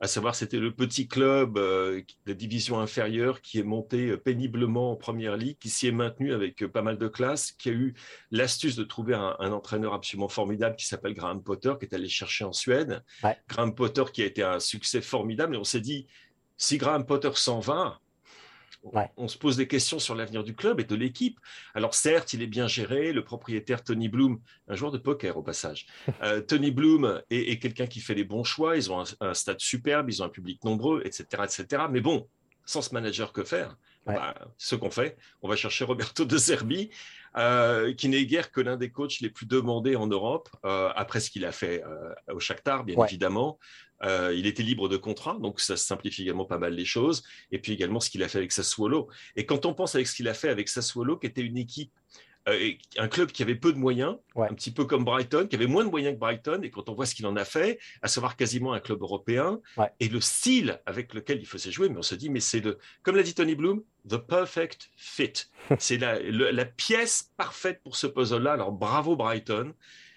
À 0.00 0.06
savoir 0.06 0.34
c'était 0.34 0.58
le 0.58 0.74
petit 0.74 1.06
club 1.06 1.56
euh, 1.56 2.02
de 2.26 2.32
division 2.32 2.80
inférieure 2.80 3.40
qui 3.40 3.58
est 3.58 3.64
monté 3.64 4.08
euh, 4.08 4.16
péniblement 4.16 4.92
en 4.92 4.96
première 4.96 5.36
ligue, 5.36 5.56
qui 5.58 5.70
s'y 5.70 5.86
est 5.86 5.92
maintenu 5.92 6.34
avec 6.34 6.62
euh, 6.62 6.68
pas 6.68 6.82
mal 6.82 6.98
de 6.98 7.08
classe, 7.08 7.52
qui 7.52 7.68
a 7.68 7.72
eu 7.72 7.94
l'astuce 8.30 8.76
de 8.76 8.84
trouver 8.84 9.14
un, 9.14 9.52
entraîneur 9.52 9.94
absolument 9.94 10.28
formidable 10.28 10.76
qui 10.76 10.86
s'appelle 10.86 11.14
Graham 11.14 11.42
Potter, 11.42 11.74
qui 11.78 11.86
est 11.86 11.94
allé 11.94 12.08
chercher 12.08 12.44
en 12.44 12.52
Suède. 12.52 13.02
Graham 13.48 13.74
Potter 13.74 14.04
qui 14.12 14.22
a 14.22 14.26
été 14.26 14.42
un 14.42 14.58
succès 14.58 15.00
formidable, 15.00 15.54
et 15.54 15.58
on 15.58 15.64
s'est 15.64 15.80
dit, 15.80 16.06
si 16.56 16.76
Graham 16.76 17.06
Potter 17.06 17.30
s'en 17.34 17.60
va, 17.60 18.00
on 19.16 19.28
se 19.28 19.38
pose 19.38 19.56
des 19.56 19.66
questions 19.66 19.98
sur 19.98 20.14
l'avenir 20.14 20.44
du 20.44 20.54
club 20.54 20.80
et 20.80 20.84
de 20.84 20.94
l'équipe. 20.94 21.38
Alors 21.74 21.94
certes, 21.94 22.32
il 22.32 22.42
est 22.42 22.46
bien 22.46 22.66
géré, 22.66 23.12
le 23.12 23.24
propriétaire 23.24 23.82
Tony 23.82 24.08
Bloom, 24.08 24.40
un 24.68 24.74
joueur 24.74 24.92
de 24.92 24.98
poker 24.98 25.36
au 25.36 25.42
passage, 25.42 25.86
euh, 26.22 26.40
Tony 26.40 26.70
Bloom 26.70 27.22
est, 27.30 27.60
quelqu'un 27.60 27.86
qui 27.86 28.00
fait 28.00 28.14
les 28.14 28.24
bons 28.24 28.44
choix, 28.44 28.76
ils 28.76 28.92
ont 28.92 29.04
un, 29.20 29.34
stade 29.34 29.60
superbe, 29.60 30.10
ils 30.10 30.22
ont 30.22 30.26
un 30.26 30.30
public 30.30 30.62
nombreux, 30.64 31.02
etc., 31.04 31.24
etc. 31.44 31.84
Mais 31.90 32.00
bon, 32.00 32.28
sans 32.64 32.82
ce 32.82 32.92
manager, 32.94 33.32
que 33.32 33.44
faire 33.44 33.76
bah, 34.06 34.34
Ce 34.58 34.74
qu'on 34.74 34.90
fait, 34.90 35.16
on 35.42 35.48
va 35.48 35.56
chercher 35.56 35.84
Roberto 35.84 36.24
De 36.24 36.36
Zerbi, 36.36 36.90
euh, 37.36 37.92
qui 37.94 38.08
n'est 38.08 38.26
guère 38.26 38.50
que 38.50 38.60
l'un 38.60 38.76
des 38.76 38.90
coachs 38.90 39.20
les 39.20 39.30
plus 39.30 39.46
demandés 39.46 39.96
en 39.96 40.06
Europe, 40.06 40.48
euh, 40.64 40.90
après 40.94 41.20
ce 41.20 41.30
qu'il 41.30 41.44
a 41.44 41.52
fait 41.52 41.82
au 42.32 42.40
Shakhtar, 42.40 42.84
bien 42.84 43.02
évidemment. 43.04 43.58
Euh, 44.02 44.34
il 44.36 44.46
était 44.46 44.62
libre 44.62 44.88
de 44.88 44.96
contrat, 44.96 45.38
donc 45.40 45.60
ça 45.60 45.76
simplifie 45.76 46.22
également 46.22 46.44
pas 46.44 46.58
mal 46.58 46.74
les 46.74 46.84
choses. 46.84 47.22
Et 47.50 47.58
puis 47.58 47.72
également 47.72 48.00
ce 48.00 48.10
qu'il 48.10 48.22
a 48.22 48.28
fait 48.28 48.38
avec 48.38 48.52
Sassuolo. 48.52 49.08
Et 49.36 49.46
quand 49.46 49.66
on 49.66 49.74
pense 49.74 49.94
avec 49.94 50.06
ce 50.06 50.14
qu'il 50.14 50.28
a 50.28 50.34
fait 50.34 50.48
avec 50.48 50.68
Sassuolo, 50.68 51.16
qui 51.16 51.26
était 51.26 51.42
une 51.42 51.56
équipe 51.56 51.92
euh, 52.48 52.72
un 52.98 53.08
club 53.08 53.32
qui 53.32 53.42
avait 53.42 53.54
peu 53.54 53.72
de 53.72 53.78
moyens, 53.78 54.16
un 54.36 54.54
petit 54.54 54.70
peu 54.70 54.84
comme 54.84 55.04
Brighton, 55.04 55.46
qui 55.48 55.56
avait 55.56 55.66
moins 55.66 55.84
de 55.84 55.90
moyens 55.90 56.14
que 56.14 56.20
Brighton, 56.20 56.60
et 56.62 56.70
quand 56.70 56.88
on 56.88 56.94
voit 56.94 57.06
ce 57.06 57.14
qu'il 57.14 57.26
en 57.26 57.36
a 57.36 57.44
fait, 57.44 57.78
à 58.02 58.08
savoir 58.08 58.36
quasiment 58.36 58.72
un 58.72 58.80
club 58.80 59.02
européen, 59.02 59.60
et 60.00 60.08
le 60.08 60.20
style 60.20 60.80
avec 60.86 61.14
lequel 61.14 61.40
il 61.40 61.46
faisait 61.46 61.70
jouer, 61.70 61.88
mais 61.88 61.98
on 61.98 62.02
se 62.02 62.14
dit, 62.14 62.28
mais 62.28 62.40
c'est 62.40 62.60
le, 62.60 62.78
comme 63.02 63.16
l'a 63.16 63.22
dit 63.22 63.34
Tony 63.34 63.54
Bloom, 63.54 63.82
the 64.08 64.18
perfect 64.18 64.90
fit. 64.96 65.32
c'est 65.78 65.96
la, 65.96 66.18
la, 66.20 66.64
pièce 66.64 67.32
parfaite 67.36 67.80
pour 67.82 67.96
ce 67.96 68.06
puzzle-là. 68.06 68.52
Alors 68.52 68.72
bravo 68.72 69.16
Brighton. 69.16 69.72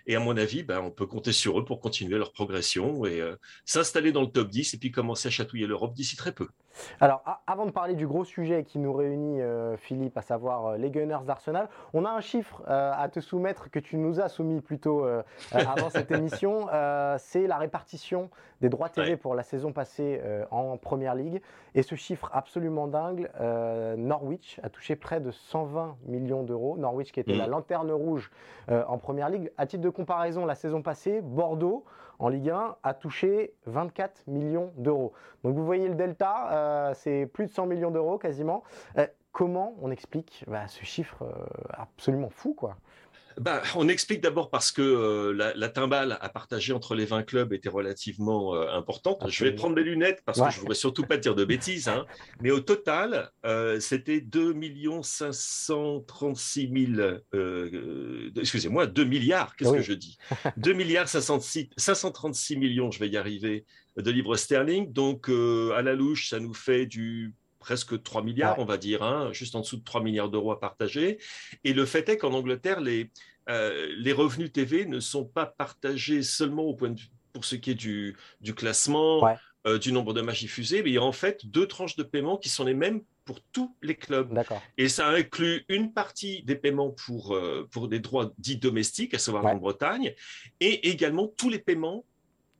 Et 0.10 0.16
à 0.16 0.22
mon 0.22 0.38
avis, 0.38 0.64
ben, 0.64 0.80
on 0.80 0.90
peut 0.90 1.06
compter 1.06 1.34
sur 1.34 1.60
eux 1.60 1.66
pour 1.66 1.82
continuer 1.82 2.18
leur 2.18 2.32
progression 2.32 3.06
et 3.06 3.20
euh, 3.20 3.36
s'installer 3.66 4.14
dans 4.14 4.22
le 4.22 4.32
top 4.32 4.50
10 4.50 4.74
et 4.74 4.78
puis 4.78 4.90
commencer 4.90 5.28
à 5.28 5.32
chatouiller 5.32 5.68
l'Europe 5.68 5.94
d'ici 5.94 6.16
très 6.16 6.32
peu. 6.32 6.48
Alors, 7.00 7.24
avant 7.48 7.66
de 7.66 7.72
parler 7.72 7.96
du 7.96 8.08
gros 8.08 8.24
sujet 8.24 8.64
qui 8.64 8.80
nous 8.80 8.94
réunit, 8.94 9.42
euh, 9.42 9.78
Philippe, 9.78 10.18
à 10.18 10.22
savoir 10.22 10.66
euh, 10.66 10.78
les 10.78 10.90
Gunners 10.90 11.26
d'Arsenal, 11.26 11.70
on 11.94 12.06
a 12.06 12.10
un 12.10 12.22
chiffre 12.22 12.64
à 12.68 13.08
te 13.10 13.20
soumettre 13.20 13.70
que 13.70 13.80
tu 13.80 13.98
nous 13.98 14.20
as 14.20 14.30
soumis 14.30 14.62
plutôt 14.62 15.06
avant 15.52 15.90
cette 15.90 16.12
émission. 16.12 16.68
c'est 17.18 17.48
la 17.48 17.58
répartition 17.58 18.30
des 18.62 18.70
droits 18.70 18.90
TV 18.90 19.18
pour 19.18 19.36
la 19.36 19.44
saison 19.44 19.72
passée 19.72 20.22
en 20.52 20.78
Première 20.78 21.16
Ligue. 21.16 21.42
Et 21.76 21.84
ce 21.84 21.96
chiffre 21.96 22.30
absolument 22.34 22.88
dingue, 22.88 23.30
Norwich 23.98 24.60
a 24.64 24.70
touché 24.70 24.96
près 24.96 25.20
de 25.20 25.32
120 25.32 25.98
millions 26.06 26.44
d'euros. 26.44 26.78
Norwich 26.78 27.12
qui 27.12 27.20
était 27.20 27.34
mmh. 27.34 27.40
la 27.40 27.48
lanterne 27.48 27.92
rouge 27.92 28.32
en 28.70 28.98
Première 28.98 29.30
Ligue. 29.30 29.52
À 29.58 29.66
titre 29.66 29.84
de 29.84 29.90
comparaison, 29.90 30.46
la 30.46 30.56
saison 30.56 30.82
passée, 30.82 31.22
Bordeaux, 31.22 31.86
en 32.20 32.30
Ligue 32.30 32.50
1, 32.50 32.78
a 32.84 32.94
touché 32.94 33.54
24 33.66 34.24
millions 34.28 34.72
d'euros. 34.78 35.14
Donc 35.44 35.56
vous 35.56 35.66
voyez 35.66 35.88
le 35.88 35.96
delta, 35.96 36.52
euh, 36.52 36.94
c'est 36.96 37.26
plus 37.26 37.46
de 37.46 37.52
100 37.52 37.68
millions 37.68 37.92
d'euros 37.92 38.18
quasiment. 38.18 38.64
Euh, 38.98 39.08
comment 39.32 39.76
on 39.82 39.92
explique 39.92 40.44
bah, 40.48 40.68
ce 40.68 40.84
chiffre 40.84 41.24
euh, 41.24 41.46
absolument 41.70 42.30
fou 42.30 42.54
quoi? 42.54 42.78
Bah, 43.40 43.62
on 43.76 43.88
explique 43.88 44.22
d'abord 44.22 44.50
parce 44.50 44.72
que 44.72 44.82
euh, 44.82 45.32
la, 45.32 45.54
la, 45.54 45.70
timbale 45.70 46.18
à 46.22 46.30
partager 46.30 46.74
entre 46.74 46.96
les 46.96 47.06
20 47.06 47.22
clubs 47.24 47.54
était 47.54 47.70
relativement 47.70 48.56
euh, 48.56 48.68
importante. 48.72 49.24
Je 49.30 49.44
vais 49.44 49.54
prendre 49.54 49.76
mes 49.76 49.84
lunettes 49.84 50.24
parce 50.26 50.42
que 50.42 50.50
je 50.50 50.56
ne 50.56 50.62
voudrais 50.62 50.76
surtout 50.76 51.04
pas 51.04 51.18
dire 51.18 51.36
de 51.36 51.46
bêtises. 51.46 51.88
Hein. 51.88 52.06
Mais 52.42 52.50
au 52.50 52.60
total, 52.60 53.32
euh, 53.46 53.80
c'était 53.80 54.22
2 54.22 54.56
536 55.02 56.96
000, 56.96 57.20
excusez-moi, 58.36 58.88
2 58.88 59.04
milliards, 59.04 59.56
qu'est-ce 59.56 59.74
que 59.74 59.82
je 59.82 59.94
dis? 59.94 60.18
2 60.58 60.74
milliards 60.74 61.08
536 61.08 62.58
millions, 62.58 62.90
je 62.92 63.00
vais 63.00 63.10
y 63.10 63.18
arriver, 63.18 63.66
de 63.98 64.12
livres 64.12 64.36
sterling. 64.36 64.92
Donc, 64.92 65.30
à 65.30 65.82
la 65.82 65.94
louche, 65.94 66.30
ça 66.30 66.40
nous 66.40 66.54
fait 66.54 66.88
du 66.88 67.36
presque 67.68 68.02
3 68.02 68.24
milliards, 68.24 68.60
on 68.60 68.66
va 68.66 68.78
dire, 68.78 69.04
hein, 69.04 69.34
juste 69.34 69.54
en 69.54 69.60
dessous 69.60 69.76
de 69.76 69.84
3 69.84 70.02
milliards 70.02 70.30
d'euros 70.30 70.54
à 70.54 70.60
partager. 70.60 71.18
Et 71.66 71.74
le 71.74 71.86
fait 71.86 72.08
est 72.08 72.18
qu'en 72.18 72.32
Angleterre, 72.32 72.80
les, 72.80 73.12
euh, 73.50 73.94
les 73.98 74.14
revenus 74.14 74.54
TV 74.54 74.86
ne 74.86 75.02
sont 75.02 75.26
pas 75.26 75.46
partagés 75.46 76.24
seulement 76.24 76.64
au 76.64 76.74
point 76.74 76.92
de 76.92 77.00
vue 77.00 77.10
pour 77.34 77.44
ce 77.44 77.58
qui 77.58 77.72
est 77.72 77.76
du, 77.76 78.16
du 78.40 78.56
classement, 78.56 79.28
euh, 79.68 79.78
du 79.78 79.92
nombre 79.92 80.14
de 80.14 80.22
matchs 80.22 80.40
diffusés, 80.40 80.82
mais 80.82 80.92
il 80.92 80.94
y 80.94 80.98
a 80.98 81.04
en 81.04 81.12
fait 81.12 81.46
deux 81.46 81.68
tranches 81.68 81.98
de 81.98 82.04
paiement 82.04 82.38
qui 82.38 82.48
sont 82.48 82.64
les 82.64 82.74
mêmes 82.74 83.02
pour 83.26 83.42
tous 83.52 83.76
les 83.82 83.96
clubs. 83.96 84.32
Et 84.78 84.88
ça 84.88 85.10
inclut 85.10 85.66
une 85.68 85.92
partie 85.92 86.44
des 86.44 86.56
paiements 86.56 86.92
pour, 86.92 87.36
euh, 87.36 87.68
pour 87.70 87.90
des 87.90 88.00
droits 88.00 88.32
dits 88.38 88.56
domestiques, 88.56 89.14
à 89.14 89.20
savoir 89.20 89.46
en 89.46 89.56
Bretagne, 89.56 90.14
et 90.62 90.88
également 90.88 91.28
tous 91.28 91.50
les 91.50 91.60
paiements 91.60 92.06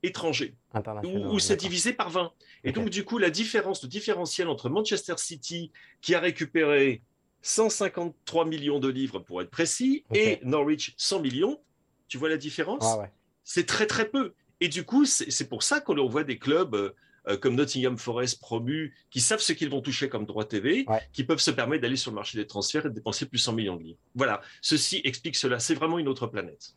étrangers, 0.02 0.54
où, 1.04 1.38
c'est 1.38 1.56
divisé 1.56 1.92
par 1.92 2.10
20. 2.10 2.32
Et 2.64 2.72
donc, 2.72 2.90
du 2.90 3.04
coup, 3.04 3.18
la 3.18 3.30
différence, 3.30 3.82
le 3.82 3.88
différentiel 3.88 4.48
entre 4.48 4.68
Manchester 4.68 5.14
City, 5.16 5.70
qui 6.00 6.14
a 6.14 6.20
récupéré 6.20 7.02
153 7.42 8.44
millions 8.44 8.78
de 8.78 8.88
livres 8.88 9.18
pour 9.20 9.42
être 9.42 9.50
précis, 9.50 10.04
et 10.14 10.40
Norwich 10.42 10.94
100 10.96 11.20
millions, 11.20 11.60
tu 12.08 12.18
vois 12.18 12.28
la 12.28 12.36
différence? 12.36 12.84
Ah 12.84 13.08
C'est 13.44 13.66
très 13.66 13.86
très 13.86 14.08
peu. 14.08 14.34
Et 14.60 14.68
du 14.68 14.84
coup, 14.84 15.04
c'est 15.04 15.48
pour 15.48 15.62
ça 15.62 15.80
qu'on 15.80 16.08
voit 16.08 16.24
des 16.24 16.38
clubs 16.38 16.94
euh, 17.28 17.36
comme 17.36 17.56
Nottingham 17.56 17.98
Forest 17.98 18.40
promus, 18.40 18.94
qui 19.10 19.20
savent 19.20 19.40
ce 19.40 19.52
qu'ils 19.52 19.68
vont 19.70 19.82
toucher 19.82 20.08
comme 20.08 20.24
droit 20.24 20.44
TV, 20.44 20.86
qui 21.12 21.24
peuvent 21.24 21.40
se 21.40 21.50
permettre 21.50 21.82
d'aller 21.82 21.96
sur 21.96 22.10
le 22.10 22.14
marché 22.14 22.38
des 22.38 22.46
transferts 22.46 22.86
et 22.86 22.88
de 22.88 22.94
dépenser 22.94 23.26
plus 23.26 23.38
de 23.38 23.42
100 23.42 23.52
millions 23.52 23.76
de 23.76 23.82
livres. 23.82 23.98
Voilà, 24.14 24.40
ceci 24.62 25.00
explique 25.04 25.36
cela. 25.36 25.58
C'est 25.58 25.74
vraiment 25.74 25.98
une 25.98 26.08
autre 26.08 26.26
planète. 26.26 26.74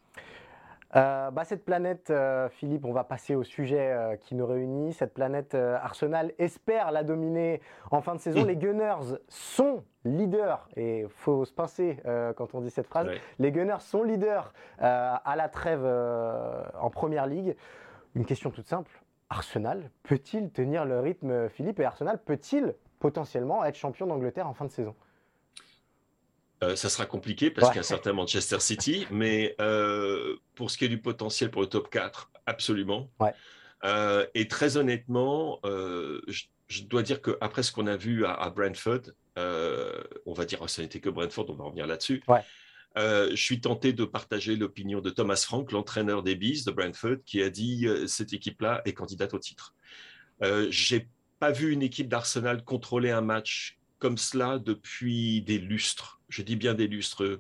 Euh, 0.96 1.32
bah, 1.32 1.46
cette 1.46 1.64
planète, 1.64 2.10
euh, 2.10 2.50
Philippe, 2.50 2.86
on 2.86 2.92
va 2.92 3.04
passer 3.04 3.36
au 3.36 3.44
sujet 3.44 3.92
euh, 3.92 4.18
qui 4.18 4.36
nous 4.36 4.46
réunit. 4.46 4.94
Cette 4.94 5.14
planète, 5.14 5.56
Arsenal 5.56 6.34
espère 6.38 6.92
la 6.92 7.04
dominer 7.04 7.62
en 7.92 8.02
fin 8.02 8.16
de 8.16 8.20
saison. 8.20 8.44
Les 8.44 8.58
Gunners 8.58 9.18
sont 9.30 9.84
leaders, 10.04 10.68
et 10.76 11.02
il 11.02 11.10
faut 11.10 11.46
se 11.46 11.54
pincer 11.54 11.98
quand 12.36 12.56
on 12.56 12.62
dit 12.62 12.72
cette 12.72 12.88
phrase, 12.88 13.08
les 13.40 13.52
Gunners 13.52 13.80
sont 13.80 14.04
leaders 14.04 14.54
à 14.80 15.36
la 15.36 15.48
trêve 15.48 15.86
en 15.86 16.90
Première 16.90 17.28
Ligue. 17.28 17.56
Une 18.16 18.26
question 18.26 18.50
toute 18.50 18.68
simple, 18.68 18.92
Arsenal 19.30 19.90
peut-il 20.04 20.52
tenir 20.52 20.86
le 20.86 21.00
rythme, 21.00 21.50
Philippe, 21.50 21.80
et 21.80 21.86
Arsenal 21.86 22.18
peut-il 22.18 22.76
potentiellement 23.00 23.64
être 23.64 23.76
champion 23.76 24.08
d'Angleterre 24.08 24.48
en 24.48 24.54
fin 24.54 24.66
de 24.66 24.72
saison? 24.72 24.96
Euh, 26.64 26.76
ça 26.76 26.90
sera 26.90 27.06
compliqué 27.06 27.50
parce 27.50 27.70
qu'il 27.70 27.78
y 27.78 27.80
a 27.80 27.82
un 27.82 27.84
certain 27.84 28.14
Manchester 28.14 28.60
City, 28.60 29.08
mais 29.12 29.56
euh, 29.60 30.36
pour 30.56 30.70
ce 30.70 30.78
qui 30.78 30.86
est 30.86 30.90
du 30.90 31.02
potentiel 31.02 31.50
pour 31.50 31.62
le 31.62 31.68
top 31.68 31.90
4, 31.90 32.32
absolument. 32.46 33.10
Euh, 33.84 34.28
et 34.36 34.48
très 34.48 34.78
honnêtement, 34.78 35.60
je, 35.64 36.84
dois 36.84 37.02
dire 37.02 37.22
qu'après 37.22 37.64
ce 37.64 37.72
qu'on 37.72 37.88
a 37.88 37.98
vu 37.98 38.26
à, 38.26 38.50
Brentford, 38.50 39.02
on 39.38 40.34
va 40.34 40.46
dire, 40.46 40.60
oh, 40.62 40.68
ça 40.68 40.82
n'était 40.82 41.00
que 41.00 41.10
Brentford, 41.10 41.50
on 41.50 41.56
va 41.56 41.64
revenir 41.66 41.88
là-dessus. 41.88 42.24
je 42.96 43.36
suis 43.36 43.60
tenté 43.60 43.92
de 43.92 44.06
partager 44.06 44.56
l'opinion 44.56 45.02
de 45.02 45.10
Thomas 45.10 45.44
Frank, 45.44 45.72
l'entraîneur 45.72 46.22
des 46.22 46.36
Bees 46.36 46.64
de 46.66 46.72
Brentford, 46.72 47.18
qui 47.26 47.42
a 47.42 47.50
dit 47.50 47.88
cette 48.06 48.34
équipe-là 48.34 48.84
est 48.86 48.94
candidate 48.94 49.34
au 49.34 49.40
titre. 49.40 49.74
J'ai 50.70 51.08
pas 51.40 51.52
vu 51.52 51.72
une 51.72 51.82
équipe 51.82 52.08
d'Arsenal 52.08 52.64
contrôler 52.64 53.10
un 53.10 53.22
match 53.22 53.80
comme 53.98 54.18
cela 54.18 54.60
depuis 54.60 55.42
des 55.42 55.58
lustres. 55.58 56.21
Je 56.32 56.42
dis 56.42 56.56
bien 56.56 56.74
des 56.74 56.88
lustres, 56.88 57.40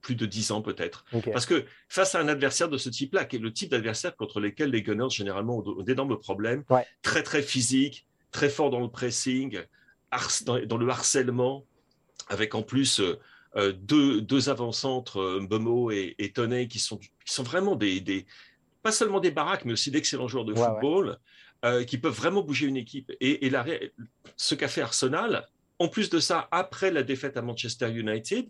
plus 0.00 0.14
de 0.14 0.26
dix 0.26 0.50
ans 0.52 0.62
peut-être. 0.62 1.04
Parce 1.32 1.44
que 1.44 1.64
face 1.88 2.14
à 2.14 2.20
un 2.20 2.28
adversaire 2.28 2.68
de 2.68 2.78
ce 2.78 2.88
type-là, 2.88 3.24
qui 3.24 3.36
est 3.36 3.40
le 3.40 3.52
type 3.52 3.70
d'adversaire 3.70 4.16
contre 4.16 4.40
lesquels 4.40 4.70
les 4.70 4.82
Gunners 4.82 5.10
généralement 5.10 5.58
ont 5.58 5.82
d'énormes 5.82 6.18
problèmes, 6.18 6.64
très 7.02 7.22
très 7.22 7.42
physique, 7.42 8.06
très 8.30 8.48
fort 8.48 8.70
dans 8.70 8.80
le 8.80 8.88
pressing, 8.88 9.60
dans, 10.44 10.76
le 10.76 10.88
harcèlement, 10.88 11.66
avec 12.28 12.54
en 12.54 12.62
plus 12.62 13.00
euh, 13.00 13.18
euh, 13.56 13.72
deux, 13.72 14.20
deux 14.20 14.48
avant-centres, 14.48 15.18
euh, 15.18 15.40
Mbomo 15.40 15.90
et, 15.90 16.14
et 16.18 16.32
Toney, 16.32 16.68
qui 16.68 16.78
sont, 16.78 16.98
qui 16.98 17.10
sont 17.26 17.42
vraiment 17.42 17.76
des, 17.76 18.00
des, 18.00 18.26
pas 18.82 18.92
seulement 18.92 19.20
des 19.20 19.30
baraques, 19.30 19.64
mais 19.64 19.72
aussi 19.72 19.90
d'excellents 19.90 20.28
joueurs 20.28 20.44
de 20.44 20.54
football. 20.54 21.18
qui 21.86 21.98
peuvent 21.98 22.14
vraiment 22.14 22.42
bouger 22.42 22.66
une 22.66 22.76
équipe. 22.76 23.10
Et, 23.20 23.46
et 23.46 23.50
la, 23.50 23.66
ce 24.36 24.54
qu'a 24.54 24.68
fait 24.68 24.80
Arsenal, 24.80 25.48
en 25.78 25.88
plus 25.88 26.10
de 26.10 26.18
ça, 26.18 26.48
après 26.50 26.90
la 26.90 27.02
défaite 27.02 27.36
à 27.36 27.42
Manchester 27.42 27.90
United, 27.90 28.46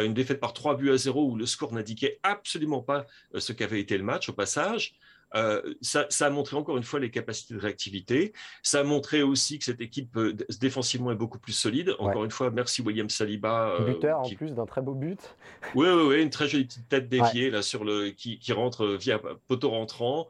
euh, 0.00 0.04
une 0.04 0.14
défaite 0.14 0.40
par 0.40 0.52
3 0.52 0.76
buts 0.76 0.90
à 0.90 0.96
0 0.96 1.30
où 1.30 1.36
le 1.36 1.46
score 1.46 1.72
n'indiquait 1.72 2.18
absolument 2.22 2.82
pas 2.82 3.06
euh, 3.34 3.40
ce 3.40 3.52
qu'avait 3.52 3.80
été 3.80 3.98
le 3.98 4.04
match 4.04 4.28
au 4.28 4.32
passage, 4.32 4.98
Euh, 5.34 5.74
ça, 5.82 6.06
a 6.20 6.30
montré 6.30 6.56
encore 6.56 6.76
une 6.76 6.84
fois 6.84 7.00
les 7.00 7.10
capacités 7.10 7.54
de 7.54 7.60
réactivité. 7.60 8.32
Ça 8.62 8.80
a 8.80 8.82
montré 8.82 9.22
aussi 9.22 9.58
que 9.58 9.64
cette 9.64 9.80
équipe 9.80 10.16
euh, 10.16 10.34
défensivement 10.60 11.10
est 11.10 11.16
beaucoup 11.16 11.38
plus 11.38 11.52
solide. 11.52 11.94
Encore 11.98 12.24
une 12.24 12.30
fois, 12.30 12.50
merci 12.50 12.82
William 12.82 13.10
Saliba. 13.10 13.74
Euh, 13.80 13.92
Buteur 13.92 14.20
en 14.20 14.28
plus 14.28 14.52
d'un 14.52 14.66
très 14.66 14.80
beau 14.80 14.94
but. 14.94 15.20
Oui, 15.74 15.88
oui, 15.88 16.02
oui, 16.06 16.22
une 16.22 16.30
très 16.30 16.48
jolie 16.48 16.64
petite 16.64 16.88
tête 16.88 17.08
déviée 17.08 17.50
là 17.50 17.62
sur 17.62 17.84
le 17.84 18.10
qui, 18.10 18.38
rentre 18.52 18.86
via 18.86 19.20
poteau 19.46 19.70
rentrant, 19.70 20.28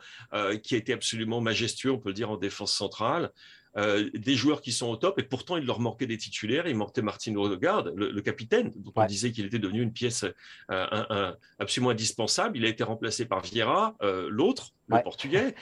qui 0.62 0.74
a 0.74 0.78
été 0.78 0.92
absolument 0.92 1.40
majestueux, 1.40 1.92
on 1.92 1.98
peut 1.98 2.10
le 2.10 2.14
dire 2.14 2.30
en 2.30 2.36
défense 2.36 2.72
centrale. 2.72 3.30
Euh, 3.76 4.10
des 4.14 4.34
joueurs 4.34 4.60
qui 4.60 4.72
sont 4.72 4.88
au 4.88 4.96
top, 4.96 5.18
et 5.18 5.22
pourtant 5.22 5.56
il 5.56 5.64
leur 5.64 5.80
manquait 5.80 6.06
des 6.06 6.18
titulaires. 6.18 6.66
Il 6.66 6.76
manquait 6.76 7.02
Martin 7.02 7.34
Odegaard, 7.36 7.84
le, 7.94 8.20
capitaine, 8.20 8.72
dont 8.76 8.92
on 8.96 9.06
disait 9.06 9.30
qu'il 9.30 9.46
était 9.46 9.58
devenu 9.58 9.82
une 9.82 9.92
pièce 9.92 10.24
euh, 10.70 11.32
absolument 11.58 11.90
indispensable. 11.90 12.56
Il 12.56 12.64
a 12.64 12.68
été 12.68 12.82
remplacé 12.82 13.26
par 13.26 13.42
Vieira, 13.42 13.96
euh, 14.02 14.28
l'autre, 14.30 14.72
le 14.88 15.02
portugais, 15.02 15.54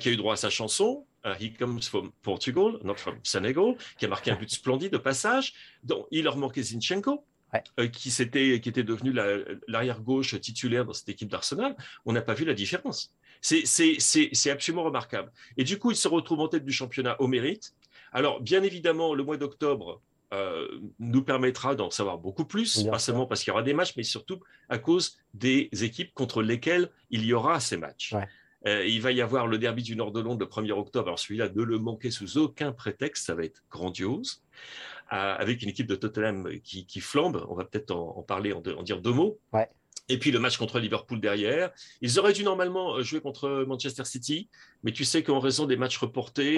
qui 0.00 0.08
a 0.08 0.12
eu 0.12 0.16
droit 0.16 0.34
à 0.34 0.36
sa 0.36 0.50
chanson. 0.50 1.04
He 1.40 1.52
comes 1.52 1.82
from 1.82 2.12
Portugal, 2.22 2.78
not 2.84 2.94
from 2.94 3.18
Senegal, 3.22 3.74
qui 3.98 4.06
a 4.06 4.08
marqué 4.08 4.30
un 4.30 4.36
but 4.36 4.48
splendide 4.48 4.92
de 4.92 4.98
passage. 4.98 5.52
Donc, 5.82 6.06
il 6.10 6.24
leur 6.24 6.36
manquait 6.36 6.62
Zinchenko, 6.62 7.24
qui, 7.92 8.10
qui 8.10 8.68
était 8.68 8.84
devenu 8.84 9.12
l'arrière 9.66 10.00
gauche 10.00 10.40
titulaire 10.40 10.84
dans 10.84 10.92
cette 10.92 11.08
équipe 11.08 11.28
d'Arsenal. 11.28 11.76
On 12.06 12.12
n'a 12.12 12.22
pas 12.22 12.34
vu 12.34 12.44
la 12.44 12.54
différence. 12.54 13.12
C'est 13.40 14.50
absolument 14.50 14.84
remarquable. 14.84 15.32
Et 15.56 15.64
du 15.64 15.78
coup, 15.78 15.90
il 15.90 15.96
se 15.96 16.08
retrouve 16.08 16.40
en 16.40 16.48
tête 16.48 16.64
du 16.64 16.72
championnat 16.72 17.20
au 17.20 17.26
mérite. 17.26 17.74
Alors, 18.12 18.40
bien 18.40 18.62
évidemment, 18.62 19.14
le 19.14 19.22
mois 19.22 19.36
d'octobre 19.36 20.00
euh, 20.34 20.66
nous 20.98 21.22
permettra 21.22 21.74
d'en 21.74 21.90
savoir 21.90 22.18
beaucoup 22.18 22.44
plus, 22.44 22.84
pas 22.84 22.98
seulement 22.98 23.26
parce 23.26 23.42
qu'il 23.42 23.50
y 23.50 23.52
aura 23.52 23.62
des 23.62 23.74
matchs, 23.74 23.94
mais 23.96 24.02
surtout 24.02 24.40
à 24.68 24.78
cause 24.78 25.18
des 25.34 25.70
équipes 25.72 26.12
contre 26.12 26.42
lesquelles 26.42 26.90
il 27.10 27.24
y 27.24 27.32
aura 27.32 27.60
ces 27.60 27.76
matchs. 27.76 28.14
Euh, 28.66 28.84
il 28.84 29.00
va 29.00 29.12
y 29.12 29.22
avoir 29.22 29.46
le 29.46 29.56
derby 29.56 29.82
du 29.82 29.94
Nord 29.94 30.10
de 30.10 30.20
Londres 30.20 30.40
le 30.40 30.46
1er 30.46 30.72
octobre. 30.72 31.06
Alors 31.06 31.18
celui-là, 31.18 31.48
ne 31.48 31.62
le 31.62 31.78
manquez 31.78 32.10
sous 32.10 32.38
aucun 32.38 32.72
prétexte, 32.72 33.26
ça 33.26 33.34
va 33.34 33.44
être 33.44 33.62
grandiose. 33.70 34.42
Euh, 35.12 35.34
avec 35.38 35.62
une 35.62 35.70
équipe 35.70 35.86
de 35.86 35.94
Tottenham 35.94 36.50
qui, 36.62 37.00
flambe. 37.00 37.46
On 37.48 37.54
va 37.54 37.64
peut-être 37.64 37.92
en, 37.92 38.22
parler, 38.22 38.52
en, 38.52 38.58
en, 38.58 38.82
dire 38.82 39.00
deux 39.00 39.12
mots. 39.12 39.38
Ouais. 39.54 39.66
Et 40.08 40.18
puis 40.18 40.30
le 40.30 40.38
match 40.38 40.56
contre 40.56 40.78
Liverpool 40.78 41.20
derrière. 41.20 41.70
Ils 42.00 42.18
auraient 42.18 42.32
dû 42.32 42.44
normalement 42.44 42.96
euh, 42.96 43.02
jouer 43.02 43.20
contre 43.20 43.64
Manchester 43.66 44.04
City, 44.04 44.48
mais 44.82 44.92
tu 44.92 45.04
sais 45.04 45.22
qu'en 45.22 45.38
raison 45.38 45.66
des 45.66 45.76
matchs 45.76 45.98
reportés, 45.98 46.56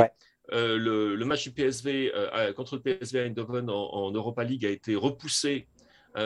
euh, 0.52 0.76
le, 0.76 1.24
match 1.24 1.44
du 1.44 1.52
PSV 1.52 2.12
euh, 2.14 2.52
contre 2.52 2.76
le 2.76 2.82
PSV 2.82 3.20
à 3.20 3.24
Eindhoven 3.24 3.70
en, 3.70 4.10
Europa 4.12 4.44
League 4.44 4.64
a 4.64 4.70
été 4.70 4.94
repoussé 4.94 5.66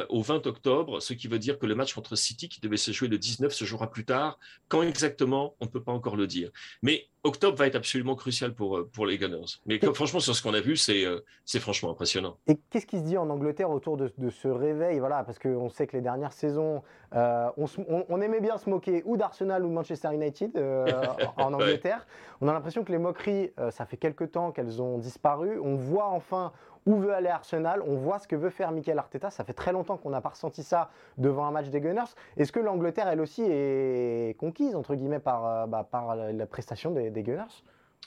au 0.09 0.23
20 0.23 0.47
octobre, 0.47 1.01
ce 1.01 1.13
qui 1.13 1.29
veut 1.29 1.39
dire 1.39 1.59
que 1.59 1.67
le 1.67 1.75
match 1.75 1.93
contre 1.93 2.17
City, 2.17 2.49
qui 2.49 2.59
devait 2.63 2.79
se 2.79 2.91
jouer 2.91 3.07
le 3.07 3.19
19, 3.19 3.53
se 3.53 3.67
jouera 3.67 3.91
plus 3.91 4.07
tard. 4.07 4.39
Quand 4.69 4.83
exactement, 4.83 5.57
on 5.61 5.67
ne 5.67 5.71
peut 5.71 5.83
pas 5.83 5.93
encore 5.93 6.17
le 6.17 6.27
dire. 6.27 6.51
Mais 6.81 7.07
octobre 7.25 7.57
va 7.57 7.67
être 7.67 7.75
absolument 7.75 8.15
crucial 8.15 8.55
pour, 8.55 8.77
euh, 8.77 8.89
pour 8.93 9.07
les 9.07 9.19
Gunners. 9.19 9.59
Mais 9.67 9.79
franchement, 9.95 10.21
sur 10.21 10.37
ce 10.37 10.43
qu'on 10.43 10.55
a 10.55 10.61
vu, 10.61 10.77
c'est 10.77 11.05
euh, 11.05 11.21
c'est 11.45 11.59
franchement 11.59 11.91
impressionnant. 11.91 12.37
Et 12.47 12.57
qu'est-ce 12.71 12.87
qui 12.87 12.99
se 12.99 13.05
dit 13.05 13.17
en 13.17 13.29
Angleterre 13.31 13.71
autour 13.71 13.97
de, 13.97 14.13
de 14.17 14.31
ce 14.31 14.49
réveil? 14.49 15.01
Voilà, 15.01 15.25
Parce 15.25 15.39
qu'on 15.39 15.69
sait 15.69 15.87
que 15.87 15.97
les 15.97 16.03
dernières 16.03 16.33
saisons, 16.33 16.83
euh, 17.15 17.49
on, 17.57 17.67
on, 18.09 18.21
aimait 18.21 18.41
bien 18.41 18.59
se 18.59 18.69
moquer 18.69 19.03
ou 19.07 19.17
d'Arsenal 19.17 19.65
ou 19.65 19.69
de 19.69 19.75
Manchester 19.75 20.09
United 20.13 20.57
en 21.37 21.53
Angleterre. 21.53 22.07
On 22.41 22.49
a 22.49 22.53
l'impression 22.53 22.85
que 22.85 22.93
les 22.93 22.99
moqueries, 22.99 23.53
ça 23.71 23.87
fait 23.87 23.97
quelques 23.97 24.33
temps 24.33 24.53
qu'elles 24.53 24.83
ont 24.83 24.99
disparu. 24.99 25.59
On 25.63 25.77
voit 25.77 26.09
enfin 26.09 26.53
où 26.87 26.97
veut 26.97 27.15
aller 27.15 27.29
Arsenal. 27.29 27.83
On 27.87 27.97
voit 27.97 28.19
ce 28.19 28.29
que 28.29 28.37
veut 28.37 28.51
faire 28.51 28.71
Mikel 28.73 28.99
Arteta. 28.99 29.31
Ça 29.31 29.45
fait 29.45 29.53
très 29.53 29.73
longtemps 29.73 29.97
qu'on 29.97 30.11
n'a 30.11 30.21
pas 30.21 30.31
ressenti 30.31 30.63
ça 30.63 30.91
devant 31.19 31.47
un 31.47 31.51
match 31.51 31.69
des 31.69 31.81
Gunners. 31.81 32.13
Est-ce 32.37 32.53
que 32.53 32.61
l'Angleterre, 32.61 33.09
elle 33.09 33.21
aussi, 33.21 33.43
est 33.43 34.37
conquise, 34.39 34.75
entre 34.75 34.95
guillemets, 34.95 35.21
par, 35.21 35.67
bah, 35.69 35.87
par 35.91 36.15
la 36.17 36.47
prestation 36.47 36.91
des, 36.91 37.14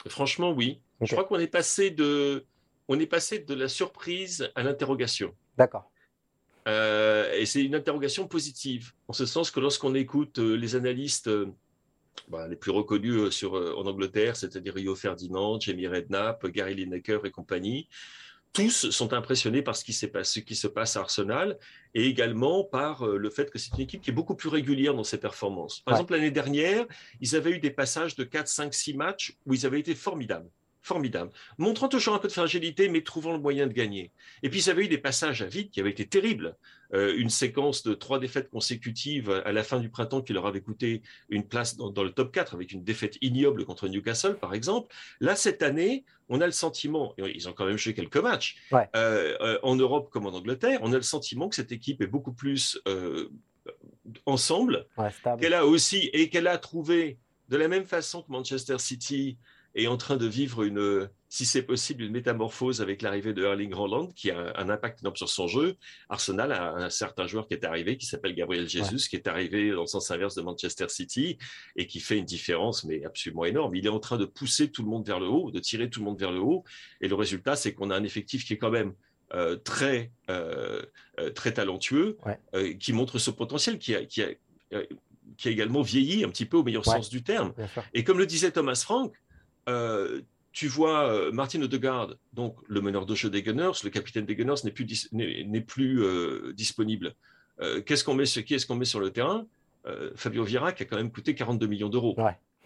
Franchement, 0.07 0.51
oui. 0.51 0.81
Je 1.01 1.13
crois 1.13 1.25
qu'on 1.25 1.39
est 1.39 1.47
passé 1.47 1.91
de, 1.91 2.45
on 2.87 2.99
est 2.99 3.07
passé 3.07 3.39
de 3.39 3.53
la 3.53 3.67
surprise 3.67 4.49
à 4.55 4.63
l'interrogation. 4.63 5.33
D'accord. 5.57 5.91
Euh, 6.67 7.31
et 7.33 7.45
c'est 7.45 7.63
une 7.63 7.75
interrogation 7.75 8.27
positive, 8.27 8.91
en 9.07 9.13
ce 9.13 9.25
sens 9.25 9.51
que 9.51 9.59
lorsqu'on 9.59 9.95
écoute 9.95 10.39
euh, 10.39 10.55
les 10.55 10.75
analystes 10.75 11.27
euh, 11.27 11.47
bah, 12.27 12.47
les 12.47 12.57
plus 12.57 12.71
reconnus 12.71 13.29
sur, 13.29 13.53
en 13.53 13.85
Angleterre, 13.85 14.35
c'est-à-dire 14.35 14.73
Rio 14.73 14.95
Ferdinand, 14.95 15.59
Jamie 15.59 15.87
Redknapp, 15.87 16.45
Gary 16.47 16.75
Lineker 16.75 17.25
et 17.25 17.31
compagnie, 17.31 17.87
tous 18.53 18.89
sont 18.89 19.13
impressionnés 19.13 19.61
par 19.61 19.75
ce 19.75 19.83
qui, 19.83 19.93
ce 19.93 20.39
qui 20.39 20.55
se 20.55 20.67
passe 20.67 20.95
à 20.95 21.01
Arsenal 21.01 21.57
et 21.93 22.05
également 22.05 22.63
par 22.63 23.05
euh, 23.05 23.17
le 23.17 23.29
fait 23.29 23.51
que 23.51 23.59
c'est 23.59 23.73
une 23.75 23.81
équipe 23.81 24.01
qui 24.01 24.09
est 24.09 24.13
beaucoup 24.13 24.35
plus 24.35 24.49
régulière 24.49 24.93
dans 24.93 25.03
ses 25.03 25.19
performances. 25.19 25.81
Par 25.81 25.95
exemple, 25.95 26.13
l'année 26.13 26.31
dernière, 26.31 26.85
ils 27.21 27.35
avaient 27.35 27.51
eu 27.51 27.59
des 27.59 27.71
passages 27.71 28.15
de 28.15 28.23
4, 28.23 28.47
5, 28.47 28.73
6 28.73 28.93
matchs 28.95 29.37
où 29.45 29.53
ils 29.53 29.65
avaient 29.65 29.79
été 29.79 29.95
formidables 29.95 30.49
formidable, 30.87 31.31
montrant 31.57 31.87
toujours 31.87 32.15
un 32.15 32.19
peu 32.19 32.27
de 32.27 32.33
fragilité, 32.33 32.89
mais 32.89 33.01
trouvant 33.01 33.33
le 33.33 33.39
moyen 33.39 33.67
de 33.67 33.73
gagner. 33.73 34.11
Et 34.41 34.49
puis, 34.49 34.61
ça 34.61 34.71
avait 34.71 34.85
eu 34.85 34.87
des 34.87 34.97
passages 34.97 35.41
à 35.41 35.45
vide 35.45 35.69
qui 35.69 35.79
avaient 35.79 35.91
été 35.91 36.07
terribles. 36.07 36.55
Euh, 36.93 37.13
une 37.17 37.29
séquence 37.29 37.83
de 37.83 37.93
trois 37.93 38.17
défaites 38.17 38.49
consécutives 38.49 39.29
à 39.45 39.51
la 39.51 39.63
fin 39.63 39.79
du 39.79 39.89
printemps 39.89 40.21
qui 40.21 40.31
leur 40.31 40.45
avait 40.47 40.61
coûté 40.61 41.01
une 41.29 41.45
place 41.45 41.75
dans, 41.75 42.03
le 42.03 42.11
top 42.11 42.31
4, 42.31 42.55
avec 42.55 42.71
une 42.71 42.83
défaite 42.83 43.17
ignoble 43.21 43.65
contre 43.65 43.89
Newcastle, 43.89 44.37
par 44.37 44.53
exemple. 44.53 44.95
Là, 45.19 45.35
cette 45.35 45.61
année, 45.61 46.05
on 46.29 46.39
a 46.39 46.45
le 46.45 46.53
sentiment, 46.53 47.13
ils 47.17 47.49
ont 47.49 47.53
quand 47.53 47.65
même 47.65 47.77
joué 47.77 47.93
quelques 47.93 48.17
matchs, 48.17 48.57
euh, 48.73 48.87
euh, 48.95 49.59
en 49.63 49.75
Europe 49.75 50.09
comme 50.11 50.25
en 50.25 50.33
Angleterre, 50.33 50.79
on 50.81 50.93
a 50.93 50.95
le 50.95 51.01
sentiment 51.01 51.49
que 51.49 51.55
cette 51.55 51.71
équipe 51.71 52.01
est 52.01 52.07
beaucoup 52.07 52.33
plus 52.33 52.81
ensemble, 54.25 54.87
qu'elle 55.39 55.53
a 55.53 55.65
aussi, 55.65 56.09
et 56.13 56.29
qu'elle 56.29 56.47
a 56.47 56.57
trouvé, 56.57 57.17
de 57.49 57.57
la 57.57 57.67
même 57.67 57.85
façon 57.85 58.21
que 58.21 58.31
Manchester 58.31 58.77
City 58.77 59.37
est 59.83 59.87
en 59.87 59.97
train 59.97 60.17
de 60.17 60.25
vivre 60.25 60.63
une, 60.63 61.09
si 61.29 61.45
c'est 61.45 61.61
possible, 61.61 62.03
une 62.03 62.11
métamorphose 62.11 62.81
avec 62.81 63.01
l'arrivée 63.01 63.33
de 63.33 63.43
Erling 63.43 63.73
Haaland, 63.73 64.07
qui 64.07 64.31
a 64.31 64.53
un, 64.57 64.69
impact 64.69 65.01
énorme 65.01 65.15
sur 65.15 65.29
son 65.29 65.47
jeu. 65.47 65.75
Arsenal 66.09 66.51
a 66.51 66.73
un 66.73 66.89
certain 66.89 67.27
joueur 67.27 67.47
qui 67.47 67.53
est 67.53 67.65
arrivé, 67.65 67.97
qui 67.97 68.05
s'appelle 68.05 68.33
Gabriel 68.33 68.67
Jesus, 68.67 69.07
qui 69.09 69.15
est 69.15 69.27
arrivé 69.27 69.71
dans 69.71 69.81
le 69.81 69.87
sens 69.87 70.09
inverse 70.09 70.35
de 70.35 70.41
Manchester 70.41 70.89
City 70.89 71.37
et 71.75 71.85
qui 71.85 71.99
fait 71.99 72.17
une 72.17 72.25
différence, 72.25 72.85
mais 72.85 73.03
absolument 73.05 73.45
énorme. 73.45 73.75
Il 73.75 73.85
est 73.85 73.89
en 73.89 73.99
train 73.99 74.17
de 74.17 74.25
pousser 74.25 74.71
tout 74.71 74.83
le 74.83 74.89
monde 74.89 75.05
vers 75.05 75.19
le 75.19 75.27
haut, 75.27 75.51
de 75.51 75.59
tirer 75.59 75.89
tout 75.89 75.99
le 75.99 76.05
monde 76.05 76.19
vers 76.19 76.31
le 76.31 76.39
haut. 76.39 76.63
Et 77.01 77.07
le 77.07 77.15
résultat, 77.15 77.55
c'est 77.55 77.73
qu'on 77.73 77.89
a 77.89 77.95
un 77.95 78.03
effectif 78.03 78.45
qui 78.45 78.53
est 78.53 78.57
quand 78.57 78.71
même 78.71 78.93
euh, 79.33 79.57
très, 79.57 80.11
euh, 80.29 80.81
euh, 81.19 81.29
très 81.31 81.53
talentueux, 81.53 82.17
qui 82.79 82.93
montre 82.93 83.19
ce 83.19 83.31
potentiel, 83.31 83.77
qui 83.77 83.93
a, 83.93 84.05
qui 84.05 84.23
a, 84.23 84.29
qui 85.37 85.49
a 85.49 85.51
également 85.51 85.81
vieilli 85.81 86.23
un 86.23 86.29
petit 86.29 86.45
peu 86.45 86.55
au 86.55 86.63
meilleur 86.63 86.85
sens 86.85 87.09
du 87.09 87.23
terme. 87.23 87.53
Et 87.93 88.05
comme 88.05 88.17
le 88.17 88.25
disait 88.25 88.51
Thomas 88.51 88.81
Frank, 88.81 89.13
euh, 89.67 90.21
tu 90.51 90.67
vois 90.67 91.11
euh, 91.11 91.31
Martin 91.31 91.61
Odegaard, 91.61 92.15
donc 92.33 92.57
le 92.67 92.81
meneur 92.81 93.05
de 93.05 93.13
jeu 93.13 93.29
des 93.29 93.43
Gunners, 93.43 93.83
le 93.83 93.89
capitaine 93.89 94.25
des 94.25 94.35
Gunners 94.35 94.61
n'est 94.63 94.71
plus, 94.71 95.09
n'est, 95.11 95.61
plus 95.61 96.03
euh, 96.03 96.53
disponible. 96.53 97.15
qu'est-ce 97.85 98.03
qu'on 98.03 98.15
met, 98.15 98.25
qui 98.25 98.55
est-ce 98.55 98.65
qu'on 98.65 98.75
met 98.75 98.85
sur 98.85 98.99
le 98.99 99.11
terrain? 99.11 99.45
Fabio 100.15 100.43
Vieira 100.43 100.73
qui 100.73 100.83
a 100.83 100.85
quand 100.85 100.97
même 100.97 101.11
coûté 101.11 101.33
42 101.33 101.65
millions 101.65 101.87
d'euros. 101.87 102.17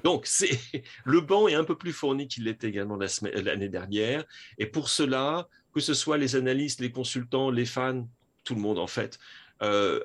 Donc 0.03 0.25
c'est 0.25 0.49
le 1.05 1.21
banc 1.21 1.47
est 1.47 1.53
un 1.53 1.63
peu 1.63 1.77
plus 1.77 1.93
fourni 1.93 2.27
qu'il 2.27 2.45
l'était 2.45 2.67
également 2.67 2.95
la 2.95 3.07
l'année 3.41 3.69
dernière. 3.69 4.23
Et 4.57 4.65
pour 4.65 4.89
cela, 4.89 5.47
que 5.73 5.79
ce 5.79 5.93
soit 5.93 6.17
les 6.17 6.35
analystes, 6.35 6.79
les 6.79 6.91
consultants, 6.91 7.51
les 7.51 7.65
fans, 7.65 8.07
tout 8.43 8.55
le 8.55 8.61
monde 8.61 8.79
en 8.79 8.87
fait, 8.87 9.19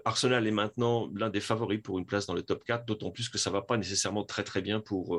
Arsenal 0.04 0.46
est 0.46 0.50
maintenant 0.50 1.11
l'un 1.14 1.30
des 1.30 1.40
favoris 1.40 1.80
pour 1.82 1.98
une 1.98 2.07
place 2.07 2.26
dans 2.26 2.34
le 2.34 2.42
top 2.42 2.64
4, 2.64 2.84
d'autant 2.84 3.11
plus 3.11 3.28
que 3.28 3.38
ça 3.38 3.50
ne 3.50 3.54
va 3.54 3.62
pas 3.62 3.76
nécessairement 3.76 4.22
très 4.24 4.44
très 4.44 4.61
bien 4.61 4.80
pour, 4.80 5.18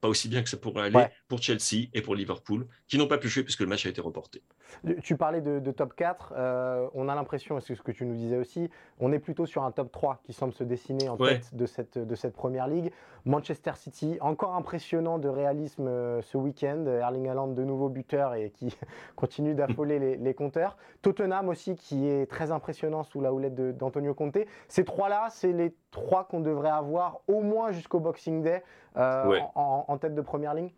pas 0.00 0.08
aussi 0.08 0.28
bien 0.28 0.42
que 0.42 0.48
ça 0.48 0.56
pourrait 0.56 0.84
aller 0.84 1.06
pour 1.28 1.42
Chelsea 1.42 1.88
et 1.94 2.02
pour 2.02 2.14
Liverpool, 2.14 2.66
qui 2.88 2.98
n'ont 2.98 3.06
pas 3.06 3.18
pu 3.18 3.28
jouer 3.28 3.42
puisque 3.42 3.60
le 3.60 3.66
match 3.66 3.86
a 3.86 3.88
été 3.88 4.00
reporté. 4.00 4.42
Tu 5.02 5.16
parlais 5.16 5.40
de, 5.40 5.70
top 5.70 5.94
4, 5.94 6.34
euh, 6.36 6.88
on 6.94 7.08
a 7.08 7.14
l'impression, 7.14 7.58
et 7.58 7.60
c'est 7.60 7.74
ce 7.74 7.82
que 7.82 7.92
tu 7.92 8.04
nous 8.04 8.14
disais 8.14 8.36
aussi, 8.36 8.70
on 8.98 9.12
est 9.12 9.18
plutôt 9.18 9.46
sur 9.46 9.64
un 9.64 9.70
top 9.70 9.92
3 9.92 10.20
qui 10.24 10.32
semble 10.32 10.52
se 10.52 10.64
dessiner 10.64 11.08
en 11.08 11.16
tête 11.16 11.54
de 11.54 11.66
cette, 11.66 11.98
de 11.98 12.14
cette 12.14 12.34
première 12.34 12.66
ligue. 12.66 12.92
Manchester 13.26 13.72
City, 13.74 14.16
encore 14.20 14.54
impressionnant 14.54 15.18
de 15.18 15.28
réalisme 15.28 15.86
euh, 15.86 16.22
ce 16.22 16.38
week-end, 16.38 16.86
Erling 16.86 17.28
Haaland 17.28 17.48
de 17.48 17.62
nouveau 17.62 17.88
buteur 17.88 18.34
et 18.34 18.50
qui 18.50 18.74
continue 19.16 19.54
d'affoler 19.54 19.98
les, 19.98 20.16
les, 20.16 20.34
compteurs. 20.34 20.78
Tottenham 21.02 21.48
aussi 21.48 21.74
qui 21.74 22.08
est 22.08 22.30
très 22.30 22.50
impressionnant 22.50 23.02
sous 23.02 23.20
la 23.20 23.32
houlette 23.32 23.54
d'Antonio 23.76 24.14
Conte. 24.14 24.38
Ces 24.68 24.84
trois-là, 24.84 25.26
c'est 25.30 25.52
les 25.52 25.74
trois 25.90 26.24
qu'on 26.24 26.40
devrait 26.40 26.70
avoir 26.70 27.20
au 27.28 27.42
moins 27.42 27.72
jusqu'au 27.72 28.00
Boxing 28.00 28.42
Day 28.42 28.62
euh, 28.96 29.38
en, 29.54 29.98
tête 29.98 30.14
de 30.14 30.20
première 30.20 30.54
ligne? 30.54 30.70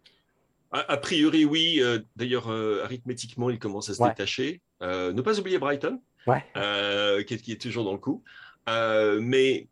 A, 0.72 0.96
priori, 0.96 1.44
oui. 1.44 1.78
Euh, 1.80 2.00
d'ailleurs, 2.16 2.50
euh, 2.50 2.82
arithmétiquement, 2.84 3.50
il 3.50 3.58
commence 3.58 3.90
à 3.90 3.94
se 3.94 4.02
détacher. 4.02 4.60
ne 4.80 5.20
pas 5.20 5.38
oublier 5.38 5.58
Brighton, 5.58 6.00
qui, 6.26 7.52
est, 7.52 7.60
toujours 7.60 7.84
dans 7.84 7.92
le 7.92 7.98
coup. 7.98 8.22
mais 8.66 9.68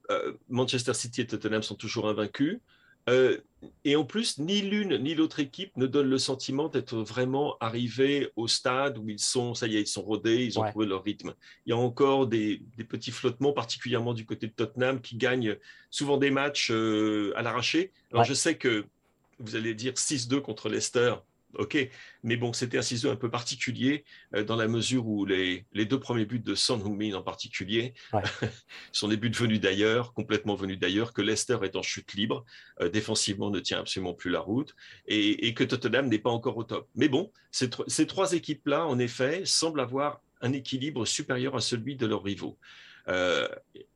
Manchester 0.48 0.94
City 0.94 1.22
et 1.22 1.26
Tottenham 1.26 1.62
sont 1.62 1.76
toujours 1.76 2.09
invaincus. 2.09 2.61
Euh, 3.09 3.38
et 3.84 3.96
en 3.96 4.05
plus, 4.05 4.38
ni 4.38 4.61
l'une 4.62 4.96
ni 4.98 5.14
l'autre 5.14 5.40
équipe 5.40 5.76
ne 5.76 5.86
donne 5.86 6.09
le 6.09 6.18
sentiment 6.18 6.68
d'être 6.68 6.96
vraiment 6.96 7.57
arrivé 7.61 8.30
au 8.36 8.46
stade 8.46 8.98
où 8.98 9.09
ils 9.09 9.18
sont, 9.18 9.55
ça 9.55 9.66
y 9.66 9.76
est, 9.76 9.82
ils 9.82 9.86
sont 9.86 10.03
rodés, 10.03 10.44
ils 10.44 10.59
ont 10.59 10.64
trouvé 10.64 10.86
leur 10.86 11.03
rythme. 11.03 11.34
Il 11.66 11.70
y 11.70 11.72
a 11.72 11.76
encore 11.76 12.26
des, 12.26 12.62
petits 12.88 13.11
flottements, 13.11 13.53
particulièrement 13.53 14.14
du 14.14 14.24
côté 14.24 14.46
de 14.46 14.53
Tottenham, 14.53 15.01
qui 15.01 15.16
gagnent 15.16 15.57
souvent 15.90 16.16
des 16.16 16.30
matchs 16.30 16.70
euh, 16.70 17.32
à 17.36 17.42
l'arraché. 17.42 17.92
Alors 18.12 18.24
je 18.24 18.34
sais 18.34 18.57
que 18.57 18.86
vous 19.41 19.57
allez 19.57 19.74
dire 19.74 19.95
6-2 19.95 20.41
contre 20.41 20.68
Leicester, 20.68 21.14
ok, 21.55 21.88
mais 22.22 22.36
bon, 22.36 22.53
c'était 22.53 22.78
un 22.78 22.82
ciseau 22.82 23.11
un 23.11 23.16
peu 23.16 23.30
particulier 23.30 24.05
euh, 24.34 24.45
dans 24.45 24.57
la 24.57 24.68
mesure 24.68 25.07
où 25.07 25.24
les, 25.24 25.66
deux 25.74 25.99
premiers 25.99 26.24
buts 26.24 26.38
de 26.38 26.55
Son 26.55 26.80
Heung-min 26.80 27.14
en 27.14 27.22
particulier 27.22 27.95
sont 28.93 29.09
des 29.09 29.16
buts 29.16 29.30
venus 29.30 29.61
d'ailleurs, 29.61 30.12
complètement 30.12 30.55
venus 30.55 30.78
d'ailleurs, 30.78 31.12
que 31.12 31.22
Leicester 31.22 31.59
est 31.62 31.76
en 31.76 31.82
chute 31.82 32.14
libre, 32.14 32.45
euh, 32.80 32.88
défensivement 32.88 33.51
ne 33.51 33.61
tient 33.61 33.80
absolument 33.80 34.14
plus 34.14 34.30
la 34.30 34.41
route 34.41 34.74
et, 35.07 35.53
que 35.55 35.64
Tottenham 35.64 36.09
n'est 36.09 36.18
pas 36.18 36.30
encore 36.30 36.57
au 36.57 36.64
top. 36.64 36.88
Mais 36.95 37.09
bon, 37.09 37.32
ces, 37.51 37.68
trois 38.07 38.32
équipes-là, 38.32 38.86
en 38.86 38.99
effet, 38.99 39.43
semblent 39.45 39.80
avoir 39.80 40.20
un 40.43 40.53
équilibre 40.53 41.05
supérieur 41.05 41.57
à 41.57 41.61
celui 41.61 41.97
de 41.97 42.07
leurs 42.07 42.22
rivaux. 42.22 42.57
Euh, 43.09 43.49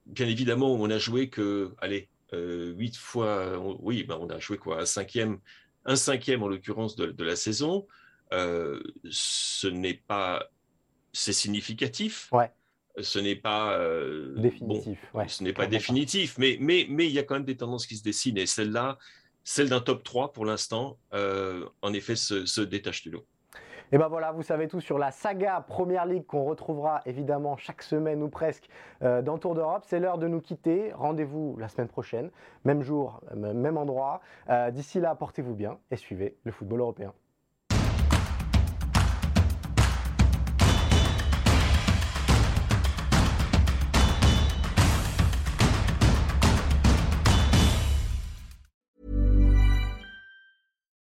bien 0.07 0.27
évidemment, 0.27 0.75
on 0.75 0.91
a 0.91 0.99
joué 0.99 1.29
que, 1.31 1.73
allez, 1.79 2.09
huit 2.33 2.97
fois, 2.97 3.59
oui, 3.81 4.03
ben 4.03 4.19
on 4.21 4.29
a 4.29 4.39
joué 4.39 4.59
quoi, 4.59 4.81
un 4.81 4.87
cinquième 4.87 5.39
un 5.85 5.97
cinquième 5.97 6.43
en 6.43 6.49
l'occurrence 6.49 6.97
de, 6.97 7.25
la 7.25 7.37
saison. 7.37 7.87
Euh, 8.33 8.83
ce 9.11 9.67
n'est 9.67 9.95
pas, 9.95 10.49
c'est 11.13 11.33
significatif. 11.33 12.29
Ouais. 12.33 12.51
Ce 13.01 13.19
n'est 13.19 13.37
pas 13.37 13.77
euh, 13.77 14.35
définitif. 14.37 14.99
ce 15.27 15.43
n'est 15.43 15.53
pas 15.53 15.67
définitif, 15.67 16.39
mais 16.39 16.57
mais 16.61 16.87
mais 16.89 17.07
il 17.07 17.13
y 17.13 17.19
a 17.19 17.25
quand 17.25 17.35
même 17.35 17.45
des 17.45 17.57
tendances 17.57 17.89
qui 17.89 17.97
se 17.97 18.05
dessinent 18.05 18.39
et 18.39 18.47
celle-là, 18.47 18.99
celle 19.43 19.69
d'un 19.69 19.81
top 19.81 20.05
3 20.05 20.33
pour 20.33 20.45
l'instant, 20.45 20.97
euh, 21.13 21.69
en 21.83 21.93
effet, 21.93 22.15
se 22.15 22.61
détache 22.61 23.03
du 23.03 23.11
lot. 23.11 23.27
Et 23.93 23.99
ben 23.99 24.09
voilà, 24.09 24.33
vous 24.33 24.43
savez 24.43 24.67
tout 24.67 24.81
sur 24.81 24.99
la 24.99 25.11
saga 25.11 25.65
Première 25.67 26.07
Ligue 26.07 26.27
qu'on 26.27 26.45
retrouvera 26.45 27.03
évidemment 27.07 27.57
chaque 27.57 27.83
semaine 27.83 28.23
ou 28.23 28.29
presque 28.29 28.69
euh, 29.03 29.23
dans 29.23 29.39
Tour 29.39 29.55
d'Europe. 29.55 29.85
C'est 29.87 30.01
l'heure 30.01 30.19
de 30.19 30.27
nous 30.27 30.41
quitter. 30.41 30.93
Rendez-vous 30.95 31.57
la 31.59 31.69
semaine 31.69 31.89
prochaine, 31.89 32.31
même 32.65 32.83
jour, 32.83 33.21
même 33.35 33.77
endroit. 33.77 34.21
Euh, 34.51 34.71
d'ici 34.71 35.01
là, 35.01 35.15
portez-vous 35.15 35.55
bien 35.55 35.79
et 35.91 35.97
suivez 35.97 36.37
le 36.45 36.53
football 36.53 36.81
européen. 36.81 37.13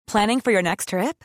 Planning 0.06 0.40
for 0.40 0.50
your 0.50 0.62
next 0.62 0.88
trip? 0.88 1.24